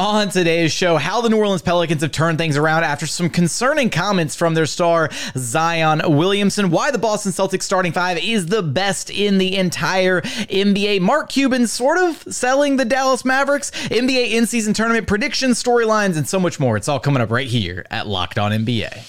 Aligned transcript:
On 0.00 0.30
today's 0.30 0.72
show, 0.72 0.96
how 0.96 1.20
the 1.20 1.28
New 1.28 1.36
Orleans 1.36 1.60
Pelicans 1.60 2.00
have 2.00 2.10
turned 2.10 2.38
things 2.38 2.56
around 2.56 2.84
after 2.84 3.06
some 3.06 3.28
concerning 3.28 3.90
comments 3.90 4.34
from 4.34 4.54
their 4.54 4.64
star 4.64 5.10
Zion 5.36 6.00
Williamson, 6.16 6.70
why 6.70 6.90
the 6.90 6.96
Boston 6.96 7.32
Celtics 7.32 7.64
starting 7.64 7.92
five 7.92 8.16
is 8.16 8.46
the 8.46 8.62
best 8.62 9.10
in 9.10 9.36
the 9.36 9.58
entire 9.58 10.22
NBA, 10.22 11.02
Mark 11.02 11.28
Cuban 11.28 11.66
sort 11.66 11.98
of 11.98 12.22
selling 12.32 12.78
the 12.78 12.86
Dallas 12.86 13.26
Mavericks, 13.26 13.72
NBA 13.72 14.30
in 14.30 14.46
season 14.46 14.72
tournament 14.72 15.06
predictions, 15.06 15.62
storylines, 15.62 16.16
and 16.16 16.26
so 16.26 16.40
much 16.40 16.58
more. 16.58 16.78
It's 16.78 16.88
all 16.88 16.98
coming 16.98 17.20
up 17.20 17.30
right 17.30 17.46
here 17.46 17.84
at 17.90 18.06
Locked 18.06 18.38
On 18.38 18.52
NBA. 18.52 19.04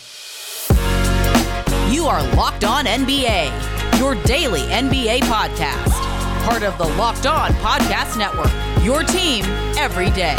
You 1.89 2.03
are 2.03 2.21
Locked 2.35 2.65
On 2.65 2.83
NBA, 2.83 3.97
your 3.97 4.15
daily 4.25 4.63
NBA 4.63 5.21
podcast, 5.21 6.43
part 6.43 6.63
of 6.63 6.77
the 6.77 6.93
Locked 6.97 7.27
On 7.27 7.53
Podcast 7.53 8.17
Network, 8.17 8.51
your 8.83 9.03
team 9.03 9.45
every 9.77 10.09
day. 10.09 10.35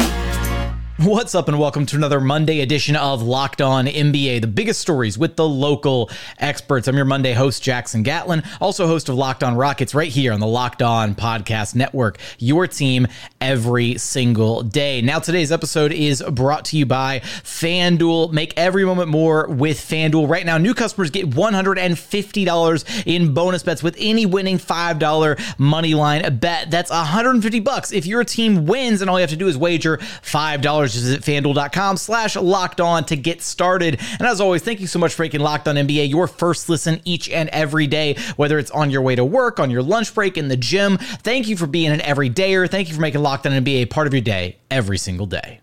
What's 1.05 1.35
up, 1.35 1.49
and 1.49 1.59
welcome 1.59 1.85
to 1.87 1.97
another 1.97 2.21
Monday 2.21 2.61
edition 2.61 2.95
of 2.95 3.23
Locked 3.23 3.61
On 3.61 3.87
NBA, 3.87 4.41
the 4.41 4.47
biggest 4.47 4.81
stories 4.81 5.19
with 5.19 5.35
the 5.35 5.49
local 5.49 6.09
experts. 6.39 6.87
I'm 6.87 6.95
your 6.95 7.05
Monday 7.05 7.33
host, 7.33 7.61
Jackson 7.61 8.05
Gatlin, 8.05 8.45
also 8.61 8.87
host 8.87 9.09
of 9.09 9.17
Locked 9.17 9.43
On 9.43 9.57
Rockets, 9.57 9.97
right 9.97 10.11
here 10.11 10.33
on 10.33 10.39
the 10.39 10.47
Locked 10.47 10.81
On 10.81 11.17
Podcast 11.17 11.75
Network, 11.75 12.19
your 12.39 12.69
team 12.69 13.09
every 13.41 13.99
single 13.99 14.63
day. 14.63 15.03
Now, 15.03 15.19
today's 15.19 15.51
episode 15.51 15.91
is 15.91 16.23
brought 16.23 16.67
to 16.67 16.77
you 16.77 16.87
by 16.87 17.19
FanDuel. 17.19 18.31
Make 18.31 18.57
every 18.57 18.85
moment 18.85 19.09
more 19.09 19.49
with 19.49 19.79
FanDuel. 19.79 20.29
Right 20.29 20.47
now, 20.47 20.57
new 20.57 20.73
customers 20.73 21.11
get 21.11 21.29
$150 21.31 23.07
in 23.07 23.35
bonus 23.35 23.65
bets 23.65 23.83
with 23.83 23.97
any 23.99 24.25
winning 24.25 24.59
$5 24.59 25.59
money 25.59 25.95
line 25.95 26.39
bet. 26.39 26.71
That's 26.71 26.93
150 26.93 27.59
bucks 27.59 27.91
if 27.91 28.07
your 28.07 28.23
team 28.23 28.67
wins, 28.67 29.01
and 29.01 29.11
all 29.11 29.19
you 29.19 29.23
have 29.23 29.31
to 29.31 29.37
do 29.37 29.49
is 29.49 29.59
wager 29.59 29.97
$5 29.97 30.92
just 30.93 31.05
visit 31.05 31.23
fanduel.com 31.23 31.97
slash 31.97 32.37
locked 32.37 32.81
on 32.81 33.05
to 33.07 33.17
get 33.17 33.43
started. 33.43 34.01
And 34.19 34.23
as 34.23 34.41
always, 34.41 34.63
thank 34.63 34.81
you 34.81 34.87
so 34.87 34.99
much 34.99 35.15
for 35.15 35.23
making 35.23 35.41
Locked 35.41 35.69
On 35.69 35.77
NBA 35.77 36.11
your 36.11 36.27
first 36.27 36.69
listen 36.69 37.01
each 37.05 37.29
and 37.29 37.49
every 37.51 37.87
day, 37.87 38.17
whether 38.37 38.59
it's 38.59 38.71
on 38.71 38.91
your 38.91 39.03
way 39.03 39.15
to 39.17 39.25
work, 39.25 39.59
on 39.59 39.71
your 39.71 39.83
lunch 39.83 40.15
break, 40.15 40.37
in 40.37 40.49
the 40.49 40.57
gym. 40.57 40.99
Thank 40.99 41.49
you 41.49 41.57
for 41.57 41.67
being 41.67 41.91
an 41.91 42.01
everydayer. 42.01 42.71
Thank 42.71 42.89
you 42.89 42.95
for 42.95 43.01
making 43.01 43.23
Locked 43.23 43.47
On 43.47 43.53
NBA 43.53 43.91
part 43.91 44.07
of 44.07 44.13
your 44.13 44.23
day 44.23 44.59
every 44.71 44.99
single 44.99 45.27
day. 45.27 45.62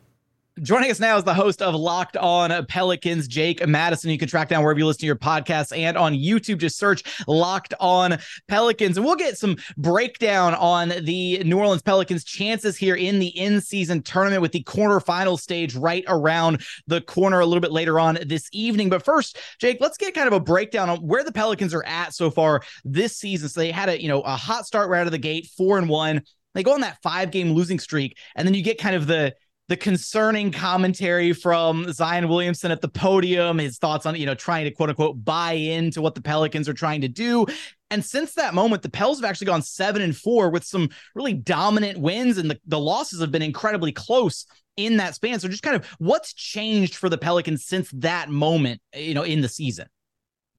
Joining 0.62 0.92
us 0.92 1.00
now 1.00 1.16
is 1.16 1.24
the 1.24 1.34
host 1.34 1.62
of 1.62 1.74
Locked 1.74 2.18
On 2.18 2.66
Pelicans, 2.66 3.28
Jake 3.28 3.66
Madison. 3.66 4.10
You 4.10 4.18
can 4.18 4.28
track 4.28 4.50
down 4.50 4.62
wherever 4.62 4.80
you 4.80 4.86
listen 4.86 5.02
to 5.02 5.06
your 5.06 5.16
podcasts 5.16 5.76
and 5.78 5.98
on 5.98 6.14
YouTube. 6.14 6.58
Just 6.58 6.78
search 6.78 7.04
Locked 7.28 7.74
On 7.80 8.18
Pelicans. 8.48 8.98
And 8.98 9.06
we'll 9.06 9.16
get 9.16 9.38
some 9.38 9.56
breakdown 9.78 10.56
on 10.56 10.90
the 11.04 11.44
New 11.46 11.58
Orleans 11.58 11.82
Pelicans' 11.82 12.24
chances 12.24 12.76
here 12.76 12.96
in 12.96 13.20
the 13.20 13.28
in 13.28 13.62
season 13.62 14.02
tournament 14.02 14.42
with 14.42 14.52
the 14.52 14.64
quarterfinal 14.64 15.40
stage 15.40 15.76
right 15.76 16.04
around 16.08 16.62
the 16.88 17.02
corner 17.02 17.40
a 17.40 17.46
little 17.46 17.62
bit 17.62 17.72
later 17.72 18.00
on 18.00 18.18
this 18.26 18.50
evening. 18.52 18.90
But 18.90 19.06
first, 19.06 19.38
Jake, 19.60 19.78
let's 19.80 19.98
get 19.98 20.14
kind 20.14 20.28
of 20.28 20.34
a 20.34 20.40
breakdown 20.40 20.90
on 20.90 20.98
where 20.98 21.24
the 21.24 21.32
Pelicans 21.32 21.74
are 21.74 21.86
at 21.86 22.14
so 22.14 22.30
far 22.32 22.62
this 22.84 23.16
season. 23.16 23.48
So 23.48 23.62
they 23.62 23.72
had 23.72 23.90
a, 23.90 24.02
you 24.02 24.10
know, 24.10 24.22
a 24.22 24.36
hot 24.36 24.66
start 24.66 24.90
right 24.90 25.00
out 25.00 25.08
of 25.08 25.12
the 25.12 25.20
gate, 25.20 25.50
four 25.56 25.78
and 25.78 25.88
one. 25.88 26.24
They 26.54 26.64
go 26.64 26.74
on 26.74 26.82
that 26.82 26.98
five 27.04 27.32
game 27.32 27.54
losing 27.54 27.80
streak, 27.80 28.18
and 28.36 28.46
then 28.46 28.56
you 28.56 28.64
get 28.64 28.80
kind 28.80 28.96
of 28.96 29.06
the 29.08 29.36
the 29.70 29.78
concerning 29.78 30.52
commentary 30.52 31.32
from 31.32 31.94
Zion 31.94 32.28
Williamson 32.28 32.72
at 32.72 32.82
the 32.82 32.88
podium, 32.88 33.60
his 33.60 33.78
thoughts 33.78 34.08
on, 34.08 34.16
you 34.16 34.26
know, 34.26 34.34
trying 34.34 34.66
to 34.66 34.72
quote 34.72 34.90
unquote 34.90 35.24
buy 35.24 35.54
into 35.54 36.02
what 36.02 36.16
the 36.16 36.22
Pelicans 36.22 36.68
are 36.68 36.74
trying 36.74 37.02
to 37.02 37.08
do. 37.08 37.46
And 37.92 38.04
since 38.04 38.34
that 38.34 38.56
moment, 38.56 38.82
the 38.82 38.90
Pels 38.90 39.20
have 39.20 39.30
actually 39.30 39.46
gone 39.46 39.62
seven 39.62 40.02
and 40.02 40.18
four 40.18 40.50
with 40.50 40.64
some 40.64 40.90
really 41.14 41.34
dominant 41.34 42.00
wins, 42.00 42.40
and 42.40 42.50
the, 42.50 42.60
the 42.66 42.80
losses 42.80 43.22
have 43.22 43.32
been 43.32 43.44
incredibly 43.44 43.92
close 43.92 44.48
in 44.76 44.98
that 44.98 45.14
span. 45.14 45.40
So 45.40 45.48
just 45.48 45.64
kind 45.64 45.76
of 45.76 45.86
what's 46.00 46.34
changed 46.34 46.96
for 46.96 47.08
the 47.08 47.18
Pelicans 47.18 47.64
since 47.64 47.92
that 47.92 48.30
moment, 48.30 48.82
you 48.96 49.14
know, 49.14 49.24
in 49.24 49.42
the 49.42 49.50
season? 49.50 49.88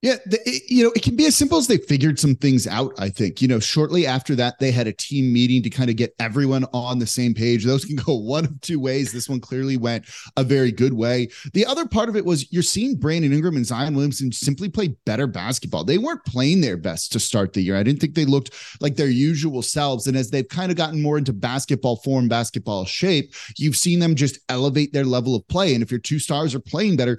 Yeah, 0.02 0.16
the, 0.24 0.40
it, 0.48 0.62
you 0.68 0.82
know, 0.82 0.92
it 0.96 1.02
can 1.02 1.14
be 1.14 1.26
as 1.26 1.36
simple 1.36 1.58
as 1.58 1.66
they 1.66 1.76
figured 1.76 2.18
some 2.18 2.34
things 2.34 2.66
out. 2.66 2.94
I 2.98 3.10
think, 3.10 3.42
you 3.42 3.48
know, 3.48 3.60
shortly 3.60 4.06
after 4.06 4.34
that, 4.36 4.58
they 4.58 4.70
had 4.70 4.86
a 4.86 4.94
team 4.94 5.30
meeting 5.30 5.62
to 5.62 5.68
kind 5.68 5.90
of 5.90 5.96
get 5.96 6.14
everyone 6.18 6.64
on 6.72 6.98
the 6.98 7.06
same 7.06 7.34
page. 7.34 7.64
Those 7.66 7.84
can 7.84 7.96
go 8.06 8.14
one 8.14 8.46
of 8.46 8.60
two 8.62 8.80
ways. 8.80 9.12
This 9.12 9.28
one 9.28 9.40
clearly 9.40 9.76
went 9.76 10.06
a 10.38 10.44
very 10.44 10.72
good 10.72 10.94
way. 10.94 11.28
The 11.52 11.66
other 11.66 11.86
part 11.86 12.08
of 12.08 12.16
it 12.16 12.24
was 12.24 12.50
you're 12.50 12.62
seeing 12.62 12.96
Brandon 12.96 13.32
Ingram 13.32 13.56
and 13.56 13.66
Zion 13.66 13.94
Williamson 13.94 14.32
simply 14.32 14.70
play 14.70 14.96
better 15.04 15.26
basketball. 15.26 15.84
They 15.84 15.98
weren't 15.98 16.24
playing 16.24 16.62
their 16.62 16.78
best 16.78 17.12
to 17.12 17.20
start 17.20 17.52
the 17.52 17.60
year. 17.60 17.76
I 17.76 17.82
didn't 17.82 18.00
think 18.00 18.14
they 18.14 18.24
looked 18.24 18.54
like 18.80 18.96
their 18.96 19.10
usual 19.10 19.60
selves. 19.60 20.06
And 20.06 20.16
as 20.16 20.30
they've 20.30 20.48
kind 20.48 20.70
of 20.70 20.78
gotten 20.78 21.02
more 21.02 21.18
into 21.18 21.34
basketball 21.34 21.96
form, 21.96 22.26
basketball 22.26 22.86
shape, 22.86 23.34
you've 23.58 23.76
seen 23.76 23.98
them 23.98 24.14
just 24.14 24.38
elevate 24.48 24.94
their 24.94 25.04
level 25.04 25.34
of 25.34 25.46
play. 25.48 25.74
And 25.74 25.82
if 25.82 25.90
your 25.90 26.00
two 26.00 26.18
stars 26.18 26.54
are 26.54 26.60
playing 26.60 26.96
better, 26.96 27.18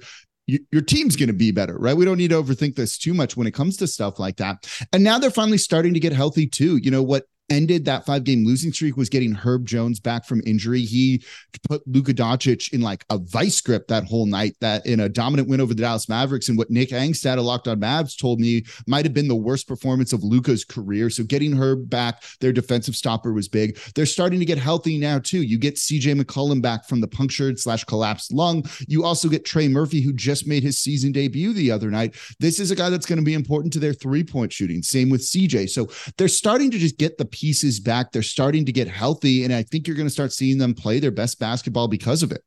your 0.70 0.82
team's 0.82 1.16
going 1.16 1.28
to 1.28 1.32
be 1.32 1.50
better, 1.50 1.76
right? 1.78 1.96
We 1.96 2.04
don't 2.04 2.18
need 2.18 2.30
to 2.30 2.42
overthink 2.42 2.76
this 2.76 2.98
too 2.98 3.14
much 3.14 3.36
when 3.36 3.46
it 3.46 3.52
comes 3.52 3.76
to 3.78 3.86
stuff 3.86 4.18
like 4.18 4.36
that. 4.36 4.68
And 4.92 5.04
now 5.04 5.18
they're 5.18 5.30
finally 5.30 5.58
starting 5.58 5.94
to 5.94 6.00
get 6.00 6.12
healthy 6.12 6.46
too. 6.46 6.76
You 6.76 6.90
know 6.90 7.02
what 7.02 7.24
ended 7.52 7.84
that 7.84 8.06
five 8.06 8.24
game 8.24 8.44
losing 8.44 8.72
streak 8.72 8.96
was 8.96 9.08
getting 9.08 9.32
Herb 9.32 9.66
Jones 9.66 10.00
back 10.00 10.24
from 10.24 10.42
injury. 10.46 10.82
He 10.82 11.22
put 11.68 11.86
Luka 11.86 12.14
Doncic 12.14 12.72
in 12.72 12.80
like 12.80 13.04
a 13.10 13.18
vice 13.18 13.60
grip 13.60 13.88
that 13.88 14.04
whole 14.04 14.26
night, 14.26 14.56
that 14.60 14.84
in 14.86 15.00
a 15.00 15.08
dominant 15.08 15.48
win 15.48 15.60
over 15.60 15.74
the 15.74 15.82
Dallas 15.82 16.08
Mavericks. 16.08 16.48
And 16.48 16.58
what 16.58 16.70
Nick 16.70 16.90
Angstadt 16.90 17.38
of 17.38 17.44
Locked 17.44 17.68
On 17.68 17.78
Mavs 17.78 18.18
told 18.18 18.40
me 18.40 18.64
might 18.86 19.04
have 19.04 19.14
been 19.14 19.28
the 19.28 19.34
worst 19.34 19.68
performance 19.68 20.12
of 20.12 20.24
Luka's 20.24 20.64
career. 20.64 21.10
So 21.10 21.24
getting 21.24 21.52
Herb 21.52 21.88
back, 21.88 22.22
their 22.40 22.52
defensive 22.52 22.96
stopper 22.96 23.32
was 23.32 23.48
big. 23.48 23.78
They're 23.94 24.06
starting 24.06 24.40
to 24.40 24.46
get 24.46 24.58
healthy 24.58 24.98
now 24.98 25.18
too. 25.18 25.42
You 25.42 25.58
get 25.58 25.76
CJ 25.76 26.20
McCollum 26.20 26.62
back 26.62 26.86
from 26.86 27.00
the 27.00 27.08
punctured 27.08 27.58
slash 27.58 27.84
collapsed 27.84 28.32
lung. 28.32 28.64
You 28.88 29.04
also 29.04 29.28
get 29.28 29.44
Trey 29.44 29.68
Murphy, 29.68 30.00
who 30.00 30.12
just 30.12 30.46
made 30.46 30.62
his 30.62 30.78
season 30.78 31.12
debut 31.12 31.52
the 31.52 31.70
other 31.70 31.90
night. 31.90 32.14
This 32.40 32.58
is 32.58 32.70
a 32.70 32.76
guy 32.76 32.90
that's 32.90 33.06
going 33.06 33.18
to 33.18 33.24
be 33.24 33.34
important 33.34 33.72
to 33.74 33.78
their 33.78 33.92
three 33.92 34.24
point 34.24 34.52
shooting. 34.52 34.82
Same 34.82 35.10
with 35.10 35.20
CJ. 35.20 35.70
So 35.70 35.88
they're 36.16 36.28
starting 36.28 36.70
to 36.70 36.78
just 36.78 36.98
get 36.98 37.18
the 37.18 37.24
pieces 37.42 37.80
back. 37.80 38.12
They're 38.12 38.22
starting 38.22 38.64
to 38.66 38.72
get 38.72 38.86
healthy. 38.86 39.42
And 39.42 39.52
I 39.52 39.64
think 39.64 39.88
you're 39.88 39.96
going 39.96 40.06
to 40.06 40.12
start 40.12 40.32
seeing 40.32 40.58
them 40.58 40.74
play 40.74 41.00
their 41.00 41.10
best 41.10 41.40
basketball 41.40 41.88
because 41.88 42.22
of 42.22 42.30
it 42.30 42.42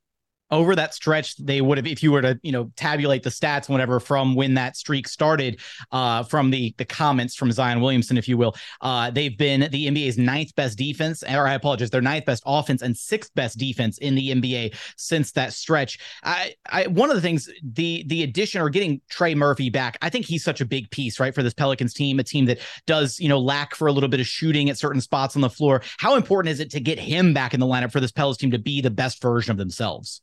over 0.52 0.76
that 0.76 0.94
stretch 0.94 1.36
they 1.38 1.62
would 1.62 1.78
have 1.78 1.88
if 1.88 2.04
you 2.04 2.12
were 2.12 2.22
to 2.22 2.40
you 2.44 2.52
know 2.52 2.72
tabulate 2.76 3.24
the 3.24 3.30
stats 3.30 3.68
whatever 3.68 4.00
from 4.00 4.36
when 4.36 4.54
that 4.54 4.78
streak 4.78 5.08
started 5.08 5.60
uh 5.92 6.24
from 6.24 6.52
the 6.52 6.74
the 6.78 6.86
comments 6.86 7.36
from 7.36 7.52
Zion 7.52 7.82
Williamson 7.82 8.18
if 8.18 8.28
you 8.28 8.38
will 8.38 8.56
uh 8.82 9.10
they've 9.10 9.38
been 9.38 9.62
the 9.72 9.88
NBA's 9.88 10.18
ninth 10.18 10.56
best 10.56 10.78
defense 10.78 11.24
or 11.24 11.48
I 11.48 11.54
apologize 11.54 11.90
their 11.90 12.02
ninth 12.02 12.26
best 12.26 12.44
offense 12.46 12.82
and 12.82 12.96
sixth 12.96 13.34
best 13.36 13.58
defense 13.58 13.98
in 13.98 14.16
the 14.16 14.32
NBA 14.32 14.76
since 14.98 15.32
that 15.34 15.54
stretch. 15.54 16.00
I 16.24 16.54
I 16.70 16.88
one 16.88 17.10
of 17.10 17.16
the 17.16 17.22
things 17.22 17.50
the 17.64 18.04
the 18.08 18.24
addition 18.24 18.62
or 18.62 18.70
getting 18.70 19.02
Trey 19.10 19.36
Murphy 19.36 19.70
back 19.70 19.98
I 20.02 20.10
think 20.10 20.26
he's 20.26 20.44
such 20.44 20.62
a 20.62 20.66
big 20.66 20.90
piece 20.92 21.20
right 21.20 21.34
for 21.34 21.44
this 21.44 21.54
Pelicans 21.54 21.94
team 21.94 22.20
a 22.20 22.24
team 22.24 22.46
that 22.46 22.60
does 22.86 23.20
you 23.20 23.30
know 23.30 23.40
lack 23.40 23.76
for 23.76 23.88
a 23.88 23.92
little 23.92 24.10
bit 24.10 24.20
of 24.20 24.28
shooting 24.28 24.70
at 24.70 24.78
certain 24.78 25.02
spots 25.02 25.36
on 25.36 25.42
the 25.42 25.50
floor. 25.50 25.82
How 25.98 26.16
important 26.16 26.52
is 26.52 26.60
it 26.60 26.70
to 26.72 26.80
get 26.80 27.00
him 27.00 27.34
back 27.34 27.54
in 27.54 27.60
the 27.60 27.66
lineup 27.66 27.92
for 27.92 28.00
this 28.00 28.12
Pelicans 28.12 28.38
team 28.38 28.52
to 28.52 28.60
be 28.60 28.82
the 28.82 28.92
best 28.92 29.22
version 29.22 29.52
of 29.52 29.58
themselves 29.58 30.22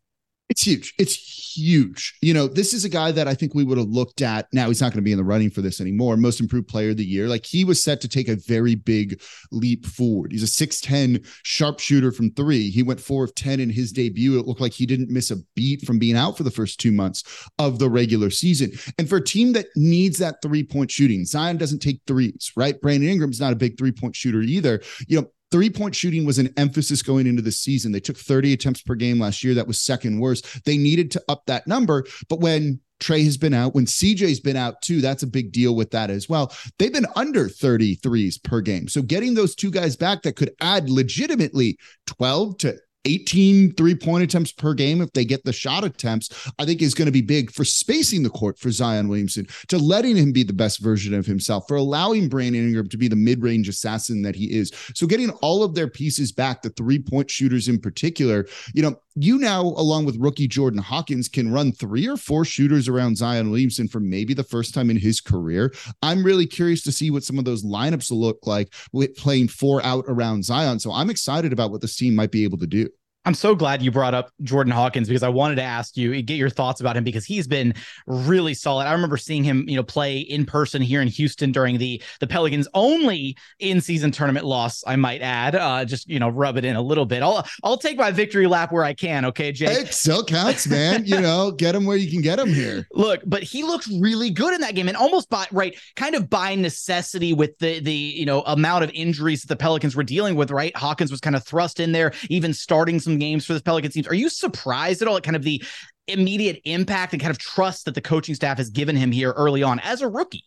it's 0.53 0.65
huge. 0.65 0.93
It's 0.99 1.57
huge. 1.57 2.15
You 2.21 2.35
know, 2.35 2.47
this 2.47 2.75
is 2.75 2.85
a 2.85 2.91
guy 2.91 3.11
that 3.11 3.27
I 3.27 3.33
think 3.33 3.55
we 3.55 3.65
would 3.65 3.79
have 3.79 3.89
looked 3.89 4.21
at. 4.21 4.49
Now 4.53 4.69
he's 4.69 4.83
not 4.83 4.93
going 4.93 4.99
to 4.99 5.03
be 5.03 5.13
in 5.13 5.17
the 5.17 5.25
running 5.25 5.49
for 5.49 5.63
this 5.63 5.81
anymore. 5.81 6.19
Most 6.19 6.41
improved 6.41 6.69
player 6.69 6.91
of 6.91 6.99
the 6.99 7.07
year. 7.07 7.27
Like 7.27 7.47
he 7.47 7.65
was 7.65 7.83
set 7.83 8.03
to 8.03 8.09
take 8.09 8.29
a 8.29 8.37
very 8.37 8.75
big 8.75 9.23
leap 9.51 9.87
forward. 9.87 10.31
He's 10.31 10.43
a 10.43 10.67
6'10 10.67 11.27
sharpshooter 11.43 12.13
from 12.13 12.33
three. 12.33 12.69
He 12.69 12.83
went 12.83 13.01
four 13.01 13.25
of 13.25 13.35
10 13.35 13.61
in 13.61 13.71
his 13.71 13.93
debut. 13.93 14.39
It 14.39 14.47
looked 14.47 14.61
like 14.61 14.75
he 14.75 14.85
didn't 14.85 15.09
miss 15.09 15.31
a 15.31 15.37
beat 15.55 15.87
from 15.87 15.99
being 15.99 16.17
out 16.17 16.37
for 16.37 16.43
the 16.43 16.51
first 16.51 16.79
two 16.79 16.93
months 16.93 17.49
of 17.59 17.79
the 17.79 17.89
regular 17.89 18.29
season. 18.29 18.73
And 18.99 19.09
for 19.09 19.17
a 19.17 19.25
team 19.25 19.55
that 19.55 19.69
needs 19.75 20.19
that 20.19 20.43
three 20.43 20.65
point 20.65 20.91
shooting, 20.91 21.25
Zion 21.25 21.57
doesn't 21.57 21.81
take 21.81 22.03
threes, 22.07 22.53
right? 22.57 22.79
Brandon 22.79 23.09
Ingram's 23.09 23.41
not 23.41 23.55
a 23.55 23.57
big 23.57 23.79
three 23.79 23.93
point 23.93 24.15
shooter 24.15 24.43
either. 24.43 24.83
You 25.09 25.23
know, 25.23 25.29
Three 25.53 25.71
point 25.71 25.95
shooting 25.95 26.25
was 26.25 26.39
an 26.39 26.53
emphasis 26.57 27.03
going 27.03 27.27
into 27.27 27.43
the 27.43 27.53
season. 27.53 27.93
They 27.93 28.01
took 28.01 28.17
30 28.17 28.55
attempts 28.55 28.83
per 28.83 28.95
game 28.95 29.21
last 29.21 29.45
year. 29.45 29.55
That 29.55 29.67
was 29.67 29.79
second 29.79 30.19
worst. 30.19 30.65
They 30.65 30.79
needed 30.79 31.11
to 31.13 31.23
up 31.29 31.45
that 31.47 31.67
number. 31.67 32.05
But 32.29 32.41
when 32.41 32.81
Trey 33.01 33.25
has 33.25 33.37
been 33.37 33.53
out, 33.53 33.75
when 33.75 33.85
CJ's 33.85 34.41
been 34.41 34.57
out 34.57 34.81
too, 34.81 35.01
that's 35.01 35.23
a 35.23 35.27
big 35.27 35.53
deal 35.53 35.75
with 35.75 35.91
that 35.91 36.09
as 36.09 36.29
well. 36.29 36.55
They've 36.79 36.93
been 36.93 37.07
under 37.17 37.49
33s 37.49 38.43
per 38.43 38.61
game. 38.61 38.89
So 38.89 39.03
getting 39.03 39.35
those 39.35 39.55
two 39.55 39.71
guys 39.71 39.97
back 39.97 40.23
that 40.23 40.37
could 40.37 40.53
add 40.61 40.89
legitimately 40.89 41.79
12 42.07 42.59
to 42.59 42.79
18 43.05 43.75
three 43.75 43.95
point 43.95 44.25
attempts 44.25 44.53
per 44.53 44.75
game 44.75 45.01
if 45.01 45.13
they 45.13 45.25
get 45.25 45.45
the 45.45 45.53
shot 45.53 45.85
attempts, 45.85 46.51
I 46.59 46.65
think 46.65 46.83
is 46.83 46.95
going 46.95 47.07
to 47.07 47.13
be 47.13 47.23
big 47.23 47.51
for 47.51 47.65
spacing 47.65 48.23
the 48.23 48.31
court 48.31 48.59
for 48.59 48.71
Zion 48.71 49.09
Williamson, 49.09 49.47
to 49.69 49.79
letting 49.79 50.17
him 50.17 50.33
be 50.33 50.43
the 50.43 50.53
best 50.53 50.81
version 50.81 51.15
of 51.15 51.27
himself, 51.27 51.65
for 51.69 51.77
allowing 51.77 52.29
Brandon 52.29 52.67
Ingram 52.67 52.89
to 52.89 52.97
be 52.97 53.09
the 53.09 53.17
mid 53.17 53.43
range 53.43 53.69
assassin 53.69 54.23
that 54.23 54.37
he 54.37 54.57
is. 54.57 54.73
So 54.95 55.07
getting 55.07 55.31
all 55.43 55.63
of 55.63 55.75
their 55.75 55.89
pieces 55.89 56.33
back, 56.33 56.63
the 56.63 56.71
three 56.71 56.99
point 56.99 57.31
shooters 57.31 57.69
in 57.69 57.81
particular, 57.81 58.47
you 58.75 58.83
know, 58.83 58.97
you 59.15 59.39
now, 59.39 59.61
along 59.61 60.07
with 60.07 60.17
rookie 60.17 60.49
Jordan 60.49 60.81
Hawkins, 60.81 61.29
can 61.29 61.53
run 61.53 61.73
three 61.73 62.09
or 62.09 62.17
four 62.17 62.45
shooters 62.45 62.89
around 62.89 63.17
Zion 63.17 63.51
Williamson 63.51 63.89
for 63.89 64.01
maybe 64.01 64.33
the 64.33 64.43
first 64.43 64.73
time 64.73 64.89
in 64.89 64.97
his 64.97 65.21
career. 65.21 65.73
I'm 66.03 66.25
really 66.25 66.47
curious 66.47 66.83
to 66.85 66.93
see 66.93 67.11
what 67.11 67.25
some 67.25 67.39
of 67.39 67.45
those 67.45 67.65
lineups 67.65 68.11
will 68.11 68.21
look 68.21 68.47
like 68.47 68.73
with 68.93 69.15
playing 69.17 69.49
four 69.49 69.85
out 69.85 70.05
around 70.09 70.45
Zion. 70.45 70.79
So 70.79 70.93
I'm 70.93 71.11
excited 71.11 71.53
about 71.53 71.71
what 71.71 71.81
this 71.81 71.97
team 71.97 72.15
might 72.15 72.31
be 72.31 72.45
able 72.45 72.59
to 72.59 72.67
do. 72.67 72.89
I'm 73.25 73.35
so 73.35 73.55
glad 73.55 73.83
you 73.83 73.93
brought 73.93 74.15
up 74.15 74.33
Jordan 74.43 74.73
Hawkins 74.73 75.07
because 75.07 75.23
I 75.23 75.29
wanted 75.29 75.57
to 75.57 75.63
ask 75.63 75.97
you, 75.97 76.21
get 76.23 76.37
your 76.37 76.51
thoughts 76.51 76.81
about 76.81 76.97
him 76.97 77.05
because 77.05 77.25
he's 77.25 77.47
been 77.47 77.75
really 78.07 78.53
solid. 78.53 78.87
I 78.87 78.93
remember 78.93 79.17
seeing 79.17 79.45
him, 79.45 79.69
you 79.69 79.77
know, 79.77 79.85
play 79.85 80.19
in 80.19 80.45
person 80.45 80.83
here 80.83 81.01
in 81.01 81.09
Houston 81.09 81.53
during 81.53 81.79
the 81.79 82.03
the 82.19 82.27
Pelicans 82.27 82.67
only 82.75 83.37
in 83.61 83.81
season 83.81 84.11
tournament 84.11 84.45
loss, 84.45 84.83
I 84.87 84.97
might 84.97 85.23
add. 85.23 85.55
Uh, 85.55 85.85
just 85.85 86.09
you 86.09 86.19
know, 86.19 86.29
rub 86.29 86.57
it 86.57 86.65
in 86.65 86.75
a 86.75 86.83
little 86.83 87.07
bit. 87.07 87.23
I'll 87.23 87.47
I'll 87.63 87.77
take 87.77 87.97
my 87.97 88.11
victory 88.11 88.47
lap 88.47 88.73
where 88.73 88.85
I 88.85 88.93
can. 88.93 89.25
Okay, 89.27 89.53
Jake. 89.53 89.79
It 89.79 89.95
still 89.95 90.25
counts, 90.25 90.67
man. 90.67 91.05
you 91.05 91.21
know, 91.21 91.53
get 91.57 91.75
him 91.75 91.87
where 91.87 91.97
you 91.97 92.11
can 92.11 92.23
get 92.23 92.41
him 92.41 92.53
here. 92.53 92.87
Look, 92.93 93.21
but 93.25 93.45
he 93.45 93.63
looks 93.63 93.89
really 94.01 94.31
good 94.31 94.53
in 94.53 94.61
that 94.63 94.75
game, 94.75 94.89
and 94.89 94.97
almost 94.97 95.31
by 95.31 95.47
right, 95.53 95.77
kind 95.95 96.17
of 96.17 96.29
by 96.29 96.57
necessity 96.57 97.33
with 97.33 97.57
the 97.59 97.79
the 97.79 97.95
you 97.95 98.27
know 98.27 98.43
amount 98.43 98.83
of 98.83 98.91
injuries 98.91 99.43
that 99.43 99.49
the 99.49 99.57
Pelicans 99.57 99.95
were 99.95 100.03
dealing 100.03 100.35
with. 100.35 100.51
Right, 100.51 100.77
Hawkins 100.77 101.13
was 101.13 101.21
kind 101.21 101.37
of 101.37 101.45
thrust 101.45 101.79
in 101.79 101.93
there, 101.93 102.13
even 102.29 102.53
starting 102.53 102.99
some 102.99 103.12
some 103.13 103.19
games 103.19 103.45
for 103.45 103.55
the 103.55 103.61
Pelicans 103.61 103.95
teams. 103.95 104.09
Are 104.09 104.15
you 104.15 104.29
surprised 104.29 105.03
at 105.03 105.09
all 105.09 105.17
at 105.17 105.23
kind 105.23 105.37
of 105.37 105.43
the 105.43 105.63
immediate 106.09 106.61
impact 106.65 107.13
and 107.13 107.21
kind 107.21 107.31
of 107.31 107.39
trust 107.39 107.85
that 107.85 107.95
the 107.95 108.01
coaching 108.01 108.35
staff 108.35 108.59
has 108.59 108.71
given 108.71 108.97
him 108.97 109.13
here 109.13 109.33
early 109.33 109.63
on 109.63 109.79
as 109.81 110.01
a 110.01 110.09
rookie? 110.09 110.45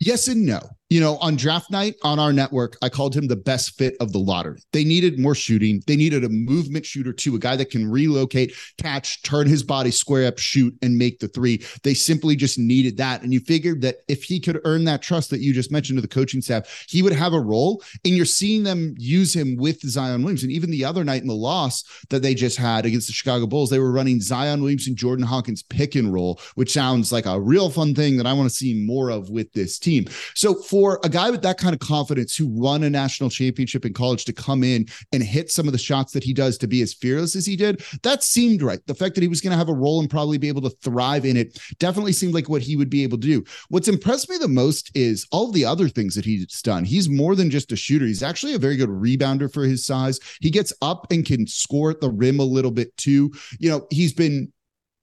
Yes 0.00 0.28
and 0.28 0.44
no 0.44 0.60
you 0.90 1.00
know, 1.00 1.16
on 1.16 1.34
draft 1.36 1.70
night 1.70 1.94
on 2.02 2.18
our 2.18 2.32
network, 2.32 2.76
I 2.82 2.88
called 2.88 3.16
him 3.16 3.26
the 3.26 3.36
best 3.36 3.76
fit 3.76 3.96
of 4.00 4.12
the 4.12 4.18
lottery. 4.18 4.60
They 4.72 4.84
needed 4.84 5.18
more 5.18 5.34
shooting. 5.34 5.82
They 5.86 5.96
needed 5.96 6.24
a 6.24 6.28
movement 6.28 6.84
shooter 6.84 7.12
too, 7.12 7.34
a 7.34 7.38
guy 7.38 7.56
that 7.56 7.70
can 7.70 7.90
relocate, 7.90 8.54
catch, 8.78 9.22
turn 9.22 9.46
his 9.46 9.62
body 9.62 9.90
square 9.90 10.26
up, 10.26 10.38
shoot, 10.38 10.74
and 10.82 10.98
make 10.98 11.20
the 11.20 11.28
three. 11.28 11.64
They 11.82 11.94
simply 11.94 12.36
just 12.36 12.58
needed 12.58 12.98
that. 12.98 13.22
And 13.22 13.32
you 13.32 13.40
figured 13.40 13.80
that 13.80 13.98
if 14.08 14.24
he 14.24 14.38
could 14.38 14.60
earn 14.64 14.84
that 14.84 15.02
trust 15.02 15.30
that 15.30 15.40
you 15.40 15.54
just 15.54 15.72
mentioned 15.72 15.96
to 15.96 16.02
the 16.02 16.08
coaching 16.08 16.42
staff, 16.42 16.84
he 16.88 17.02
would 17.02 17.14
have 17.14 17.32
a 17.32 17.40
role. 17.40 17.82
And 18.04 18.14
you're 18.14 18.26
seeing 18.26 18.62
them 18.62 18.94
use 18.98 19.34
him 19.34 19.56
with 19.56 19.80
Zion 19.80 20.22
Williams. 20.22 20.42
And 20.42 20.52
even 20.52 20.70
the 20.70 20.84
other 20.84 21.02
night 21.02 21.22
in 21.22 21.28
the 21.28 21.34
loss 21.34 21.82
that 22.10 22.20
they 22.20 22.34
just 22.34 22.58
had 22.58 22.84
against 22.84 23.06
the 23.06 23.14
Chicago 23.14 23.46
Bulls, 23.46 23.70
they 23.70 23.78
were 23.78 23.92
running 23.92 24.20
Zion 24.20 24.60
Williams 24.60 24.86
and 24.86 24.96
Jordan 24.96 25.24
Hawkins 25.24 25.62
pick 25.62 25.94
and 25.94 26.12
roll, 26.12 26.40
which 26.56 26.72
sounds 26.72 27.10
like 27.10 27.26
a 27.26 27.40
real 27.40 27.70
fun 27.70 27.94
thing 27.94 28.18
that 28.18 28.26
I 28.26 28.32
want 28.34 28.50
to 28.50 28.54
see 28.54 28.84
more 28.84 29.10
of 29.10 29.30
with 29.30 29.50
this 29.54 29.78
team. 29.78 30.06
So 30.34 30.54
for 30.74 30.98
a 31.04 31.08
guy 31.08 31.30
with 31.30 31.40
that 31.40 31.56
kind 31.56 31.72
of 31.72 31.78
confidence 31.78 32.34
who 32.34 32.48
won 32.48 32.82
a 32.82 32.90
national 32.90 33.30
championship 33.30 33.86
in 33.86 33.92
college 33.92 34.24
to 34.24 34.32
come 34.32 34.64
in 34.64 34.84
and 35.12 35.22
hit 35.22 35.48
some 35.48 35.68
of 35.68 35.72
the 35.72 35.78
shots 35.78 36.12
that 36.12 36.24
he 36.24 36.34
does 36.34 36.58
to 36.58 36.66
be 36.66 36.82
as 36.82 36.92
fearless 36.92 37.36
as 37.36 37.46
he 37.46 37.54
did, 37.54 37.80
that 38.02 38.24
seemed 38.24 38.60
right. 38.60 38.84
The 38.88 38.94
fact 38.96 39.14
that 39.14 39.22
he 39.22 39.28
was 39.28 39.40
going 39.40 39.52
to 39.52 39.56
have 39.56 39.68
a 39.68 39.72
role 39.72 40.00
and 40.00 40.10
probably 40.10 40.36
be 40.36 40.48
able 40.48 40.62
to 40.62 40.76
thrive 40.82 41.26
in 41.26 41.36
it 41.36 41.60
definitely 41.78 42.10
seemed 42.10 42.34
like 42.34 42.48
what 42.48 42.60
he 42.60 42.74
would 42.74 42.90
be 42.90 43.04
able 43.04 43.18
to 43.18 43.24
do. 43.24 43.44
What's 43.68 43.86
impressed 43.86 44.28
me 44.28 44.36
the 44.36 44.48
most 44.48 44.90
is 44.96 45.28
all 45.30 45.52
the 45.52 45.64
other 45.64 45.88
things 45.88 46.16
that 46.16 46.24
he's 46.24 46.60
done. 46.62 46.84
He's 46.84 47.08
more 47.08 47.36
than 47.36 47.50
just 47.50 47.70
a 47.70 47.76
shooter. 47.76 48.06
He's 48.06 48.24
actually 48.24 48.54
a 48.54 48.58
very 48.58 48.74
good 48.74 48.88
rebounder 48.88 49.52
for 49.52 49.62
his 49.62 49.86
size. 49.86 50.18
He 50.40 50.50
gets 50.50 50.72
up 50.82 51.06
and 51.12 51.24
can 51.24 51.46
score 51.46 51.92
at 51.92 52.00
the 52.00 52.10
rim 52.10 52.40
a 52.40 52.44
little 52.44 52.72
bit 52.72 52.96
too. 52.96 53.32
You 53.60 53.70
know, 53.70 53.86
he's 53.90 54.12
been 54.12 54.52